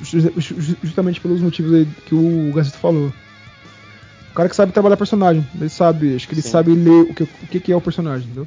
Ju- 0.03 0.33
ju- 0.39 0.77
Justamente 0.83 1.21
pelos 1.21 1.43
motivos 1.43 1.73
aí 1.75 1.87
que 2.07 2.15
o 2.15 2.53
Gazito 2.55 2.79
falou. 2.79 3.13
O 4.31 4.35
cara 4.35 4.49
que 4.49 4.57
sabe 4.57 4.73
trabalhar 4.73 4.97
personagem, 4.97 5.47
ele 5.59 5.69
sabe, 5.69 6.15
acho 6.15 6.29
que 6.29 6.35
ele 6.35 6.43
Sim. 6.43 6.51
sabe 6.51 6.75
ler 6.75 7.03
o 7.03 7.15
que, 7.15 7.23
o 7.25 7.29
que 7.51 7.61
que 7.61 7.73
é 7.73 7.77
o 7.77 7.81
personagem, 7.81 8.27
entendeu? 8.27 8.47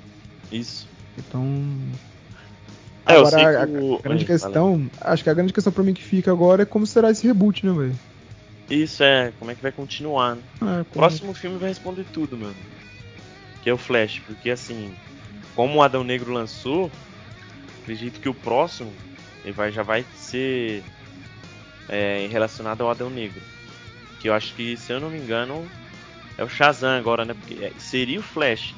Isso. 0.52 0.88
Então. 1.18 1.46
É, 3.06 3.16
eu 3.16 3.20
agora, 3.28 3.36
sei 3.38 3.46
a, 3.46 3.52
que 3.52 3.58
a 3.58 3.80
o- 3.82 4.00
grande 4.02 4.24
Oi, 4.24 4.26
questão, 4.28 4.90
acho 5.02 5.24
que 5.24 5.30
a 5.30 5.34
grande 5.34 5.52
questão 5.52 5.74
pra 5.74 5.84
mim 5.84 5.94
que 5.94 6.02
fica 6.04 6.32
agora 6.32 6.64
é 6.64 6.66
como 6.66 6.88
será 6.88 7.12
esse 7.12 7.28
reboot, 7.28 7.66
né, 7.66 7.74
velho? 7.74 7.96
Isso 8.70 9.04
é, 9.04 9.34
como 9.38 9.52
é 9.52 9.56
que 9.56 9.62
vai 9.62 9.74
continuar, 9.74 10.36
né? 10.38 10.42
É, 10.62 10.66
O 10.82 10.86
como- 10.86 10.86
próximo 10.94 11.34
filme 11.34 11.58
vai 11.58 11.68
responder 11.70 12.06
tudo, 12.14 12.38
mano. 12.38 12.56
Que 13.62 13.70
é 13.70 13.74
o 13.74 13.78
Flash, 13.78 14.22
porque 14.26 14.50
assim, 14.50 14.94
como 15.54 15.80
o 15.80 15.84
Adão 15.84 16.04
Negro 16.04 16.32
lançou, 16.32 16.90
acredito 17.82 18.22
que 18.22 18.30
o 18.30 18.34
próximo 18.34 18.94
ele 19.44 19.52
vai, 19.54 19.70
já 19.70 19.84
vai 19.84 20.06
ser 20.16 20.82
é, 21.90 22.28
relacionado 22.32 22.82
ao 22.82 22.90
Adão 22.90 23.10
Negro. 23.10 23.42
Que 24.24 24.30
eu 24.30 24.34
acho 24.34 24.56
que, 24.56 24.78
se 24.78 24.94
eu 24.94 25.02
não 25.02 25.10
me 25.10 25.18
engano, 25.18 25.70
é 26.38 26.46
o 26.46 26.48
Shazam 26.48 26.92
agora, 26.98 27.26
né? 27.26 27.34
Porque 27.34 27.56
é- 27.56 27.74
seria 27.78 28.18
o 28.18 28.24
Flash. 28.24 28.74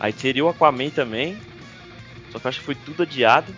Aí 0.00 0.12
teria 0.12 0.44
o 0.44 0.48
Aquaman 0.48 0.90
também. 0.90 1.40
Só 2.28 2.40
que 2.40 2.46
eu 2.46 2.48
acho 2.48 2.58
que 2.58 2.64
foi 2.64 2.74
tudo 2.74 3.04
adiado. 3.04 3.56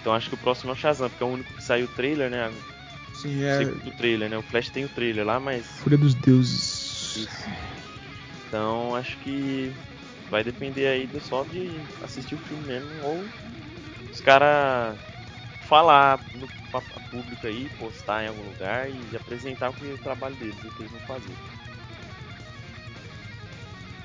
Então 0.00 0.14
acho 0.14 0.30
que 0.30 0.34
o 0.34 0.38
próximo 0.38 0.70
é 0.70 0.72
o 0.72 0.76
Shazam, 0.76 1.10
porque 1.10 1.22
é 1.22 1.26
o 1.26 1.28
único 1.28 1.52
que 1.52 1.62
saiu 1.62 1.84
o 1.84 1.88
trailer, 1.88 2.30
né? 2.30 2.50
Sim, 3.12 3.42
é. 3.42 3.58
segundo 3.58 3.92
trailer, 3.92 4.30
né? 4.30 4.38
O 4.38 4.42
Flash 4.42 4.70
tem 4.70 4.86
o 4.86 4.88
trailer 4.88 5.26
lá, 5.26 5.38
mas 5.38 5.66
Fúria 5.80 5.98
dos 5.98 6.14
Deuses. 6.14 7.14
isso. 7.14 7.50
Então 8.48 8.94
acho 8.94 9.18
que 9.18 9.70
vai 10.30 10.42
depender 10.42 10.86
aí 10.86 11.06
do 11.06 11.20
só 11.20 11.44
de 11.44 11.84
assistir 12.00 12.36
o 12.36 12.38
filme 12.38 12.64
mesmo 12.68 13.02
ou 13.02 13.22
os 14.10 14.20
caras 14.22 14.98
falar 15.72 16.22
no 16.34 16.50
público 17.08 17.46
aí, 17.46 17.70
postar 17.70 18.24
em 18.24 18.28
algum 18.28 18.42
lugar 18.42 18.90
e 18.90 19.16
apresentar 19.16 19.70
o 19.70 19.74
que 19.74 19.86
é 19.88 19.94
o 19.94 19.98
trabalho 19.98 20.36
deles, 20.36 20.64
o 20.64 20.70
que 20.70 20.82
eles 20.82 20.92
vão 20.92 21.00
fazer. 21.00 21.38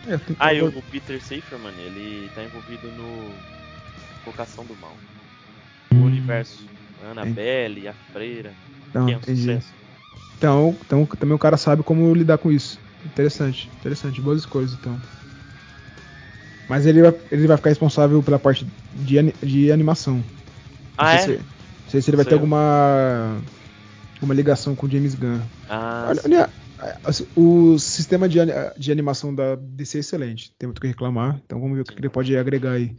É, 0.05 0.17
Ah, 0.39 0.53
e 0.53 0.61
o, 0.61 0.67
o 0.67 0.83
Peter 0.83 1.21
Safran, 1.21 1.73
ele 1.79 2.29
tá 2.31 2.43
envolvido 2.43 2.91
no 2.91 3.43
Invocação 4.21 4.65
do 4.67 4.77
Mal. 4.77 5.03
O 5.93 6.03
Hum, 6.03 6.05
universo 6.05 6.71
Annabelle, 6.97 7.87
a 7.87 7.95
Freira, 8.11 8.59
Não, 8.93 9.09
que 9.09 9.13
é 9.13 9.17
um 9.17 9.21
entendi. 9.21 9.63
sucesso. 9.63 9.75
Então, 10.37 10.79
então 10.85 11.05
também 11.07 11.35
o 11.35 11.39
cara 11.39 11.57
sabe 11.57 11.83
como 11.83 12.13
lidar 12.15 12.37
com 12.39 12.51
isso. 12.51 12.83
Interessante, 13.03 13.71
interessante, 13.77 14.21
boas 14.21 14.39
escolhas 14.41 14.73
então. 14.73 15.01
Mas 16.67 16.85
ele 16.85 17.01
vai, 17.01 17.11
ele 17.31 17.47
vai 17.47 17.57
ficar 17.57 17.69
responsável 17.69 18.21
pela 18.23 18.39
parte 18.39 18.67
de, 18.91 19.15
de 19.43 19.71
animação. 19.71 20.25
Ah, 20.97 21.15
é? 21.15 21.33
se, 21.35 21.45
não 21.87 21.91
sei 21.91 22.01
se 22.01 22.09
ele 22.09 22.17
vai 22.17 22.25
ter 22.25 22.33
alguma 22.33 23.41
alguma 24.15 24.33
ligação 24.33 24.75
com 24.75 24.87
o 24.87 24.89
James 24.91 25.15
Gunn. 25.15 25.39
Ah, 25.69 26.07
Olha, 26.09 26.21
sim. 26.21 26.33
olha, 26.33 26.49
assim, 27.05 27.25
o 27.33 27.79
sistema 27.79 28.27
de, 28.27 28.39
de 28.77 28.91
animação 28.91 29.33
da 29.33 29.55
DC 29.55 29.97
é 29.97 30.01
excelente, 30.01 30.53
tem 30.59 30.67
muito 30.67 30.79
o 30.79 30.81
que 30.81 30.87
reclamar, 30.87 31.39
então 31.45 31.61
vamos 31.61 31.75
ver 31.77 31.83
o 31.83 31.85
que, 31.85 31.97
ele 31.97 32.09
pode 32.09 32.35
agregar 32.35 32.73
aí 32.73 32.93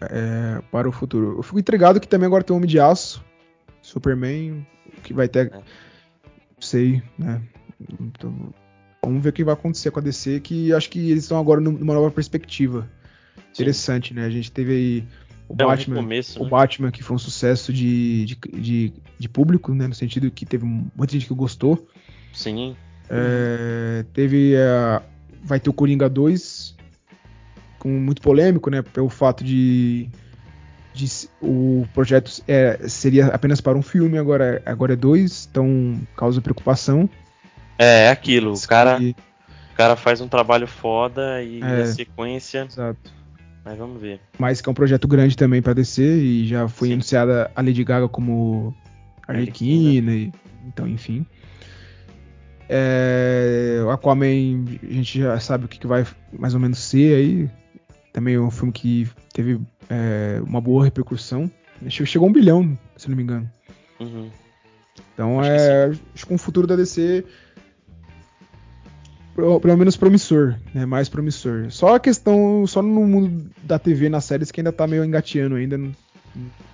é, 0.00 0.62
para 0.72 0.88
o 0.88 0.92
futuro. 0.92 1.36
Eu 1.38 1.42
fico 1.42 1.58
intrigado 1.58 2.00
que 2.00 2.08
também 2.08 2.26
agora 2.26 2.42
tem 2.42 2.54
o 2.54 2.56
Homem 2.56 2.68
de 2.68 2.80
Aço, 2.80 3.22
Superman, 3.82 4.66
que 5.02 5.12
vai 5.12 5.28
ter. 5.28 5.52
É. 5.52 5.60
Sei, 6.58 7.02
né? 7.18 7.42
Então, 8.00 8.54
vamos 9.04 9.22
ver 9.22 9.28
o 9.28 9.32
que 9.34 9.44
vai 9.44 9.52
acontecer 9.52 9.90
com 9.90 10.00
a 10.00 10.02
DC, 10.02 10.40
que 10.40 10.72
acho 10.72 10.88
que 10.88 11.10
eles 11.10 11.24
estão 11.24 11.38
agora 11.38 11.60
numa 11.60 11.92
nova 11.92 12.10
perspectiva. 12.10 12.88
Interessante, 13.52 14.14
né? 14.14 14.24
A 14.24 14.30
gente 14.30 14.50
teve 14.50 14.72
aí 14.72 15.08
o 15.48 15.54
É 15.58 15.64
Batman. 15.64 15.96
recomeço, 15.96 16.40
O 16.40 16.44
né? 16.44 16.50
Batman, 16.50 16.90
que 16.90 17.02
foi 17.02 17.16
um 17.16 17.18
sucesso 17.18 17.72
de, 17.72 18.24
de, 18.24 18.38
de, 18.60 18.92
de 19.18 19.28
público, 19.28 19.72
né? 19.74 19.86
No 19.86 19.94
sentido 19.94 20.30
que 20.30 20.44
teve 20.46 20.64
muita 20.64 21.12
gente 21.12 21.26
que 21.26 21.34
gostou. 21.34 21.86
Sim. 22.32 22.76
É, 23.08 24.04
teve 24.12 24.56
a. 24.56 25.02
Vai 25.44 25.60
ter 25.60 25.70
o 25.70 25.72
Coringa 25.72 26.08
2, 26.08 26.74
com 27.78 27.88
muito 27.88 28.20
polêmico, 28.20 28.68
né? 28.70 28.82
Pelo 28.82 29.08
fato 29.08 29.44
de. 29.44 30.08
de 30.92 31.06
o 31.40 31.86
projeto 31.94 32.42
é, 32.48 32.88
seria 32.88 33.26
apenas 33.28 33.60
para 33.60 33.78
um 33.78 33.82
filme, 33.82 34.18
agora, 34.18 34.60
agora 34.66 34.94
é 34.94 34.96
dois, 34.96 35.46
então 35.50 36.00
causa 36.16 36.40
preocupação. 36.40 37.08
É, 37.78 38.06
é 38.06 38.10
aquilo. 38.10 38.52
O 38.54 38.66
cara, 38.66 39.00
E- 39.00 39.10
o 39.72 39.76
cara 39.76 39.94
faz 39.94 40.20
um 40.20 40.26
trabalho 40.28 40.66
foda 40.66 41.42
e 41.42 41.60
É. 41.62 41.82
a 41.82 41.86
sequência. 41.86 42.66
exato. 42.68 43.14
Mas 43.66 43.76
vamos 43.76 44.00
ver. 44.00 44.20
Mas 44.38 44.60
que 44.60 44.68
é 44.68 44.70
um 44.70 44.74
projeto 44.74 45.08
grande 45.08 45.36
também 45.36 45.60
para 45.60 45.74
DC 45.74 46.00
e 46.02 46.46
já 46.46 46.68
foi 46.68 46.88
Sim. 46.88 46.94
anunciada 46.94 47.50
a 47.54 47.60
Lady 47.60 47.82
Gaga 47.82 48.08
como 48.08 48.72
Arlequina, 49.26 50.12
e, 50.14 50.32
então 50.68 50.86
enfim. 50.86 51.26
É, 52.68 53.80
o 53.84 53.90
Aquaman 53.90 54.64
a 54.82 54.92
gente 54.92 55.20
já 55.20 55.38
sabe 55.38 55.64
o 55.66 55.68
que, 55.68 55.78
que 55.78 55.86
vai 55.86 56.06
mais 56.32 56.54
ou 56.54 56.60
menos 56.60 56.78
ser 56.78 57.14
aí. 57.16 57.50
Também 58.12 58.34
é 58.36 58.40
um 58.40 58.50
filme 58.50 58.72
que 58.72 59.08
teve 59.32 59.60
é, 59.90 60.40
uma 60.44 60.60
boa 60.60 60.84
repercussão. 60.84 61.50
Che- 61.88 62.06
Chegou 62.06 62.26
a 62.26 62.30
um 62.30 62.32
bilhão, 62.32 62.78
se 62.96 63.08
não 63.08 63.16
me 63.16 63.22
engano. 63.22 63.50
Uhum. 64.00 64.30
Então 65.12 65.40
Acho 65.40 65.50
que 65.50 65.56
é, 65.56 65.92
acho 66.14 66.26
que 66.26 66.34
um 66.34 66.38
futuro 66.38 66.66
da 66.66 66.76
DC 66.76 67.24
pelo 69.36 69.76
menos 69.76 69.96
promissor, 69.96 70.56
né? 70.74 70.86
Mais 70.86 71.08
promissor. 71.08 71.70
Só 71.70 71.94
a 71.96 72.00
questão, 72.00 72.66
só 72.66 72.80
no 72.82 73.06
mundo 73.06 73.50
da 73.62 73.78
TV 73.78 74.08
nas 74.08 74.24
séries 74.24 74.50
que 74.50 74.60
ainda 74.60 74.72
tá 74.72 74.86
meio 74.86 75.04
engateando 75.04 75.54
ainda. 75.56 75.76
não- 75.78 75.92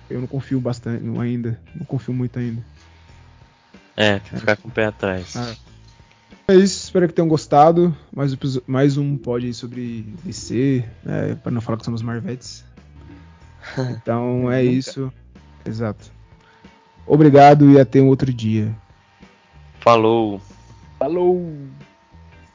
Eu 0.09 0.19
não 0.21 0.27
confio 0.27 0.59
bastante 0.59 1.03
não, 1.03 1.19
ainda, 1.21 1.59
não 1.75 1.85
confio 1.85 2.13
muito 2.13 2.37
ainda. 2.39 2.61
É, 3.95 4.19
tem 4.19 4.31
que 4.33 4.39
ficar 4.39 4.57
com 4.57 4.67
o 4.67 4.71
pé 4.71 4.85
atrás. 4.85 5.35
Ah. 5.35 5.55
É 6.47 6.55
isso, 6.55 6.83
espero 6.85 7.07
que 7.07 7.13
tenham 7.13 7.27
gostado. 7.29 7.95
Mais, 8.13 8.33
um 8.33 8.37
mais 8.67 8.97
um 8.97 9.17
pod 9.17 9.45
aí 9.45 9.53
sobre 9.53 10.05
DC, 10.23 10.83
né, 11.03 11.35
para 11.35 11.51
não 11.51 11.61
falar 11.61 11.77
que 11.77 11.85
somos 11.85 12.01
Marvetes. 12.01 12.65
Então 14.01 14.51
é 14.51 14.61
isso. 14.63 15.11
Exato. 15.65 16.11
Obrigado 17.07 17.71
e 17.71 17.79
até 17.79 18.01
um 18.01 18.07
outro 18.07 18.31
dia. 18.33 18.75
Falou! 19.79 20.41
Falou! 20.99 21.49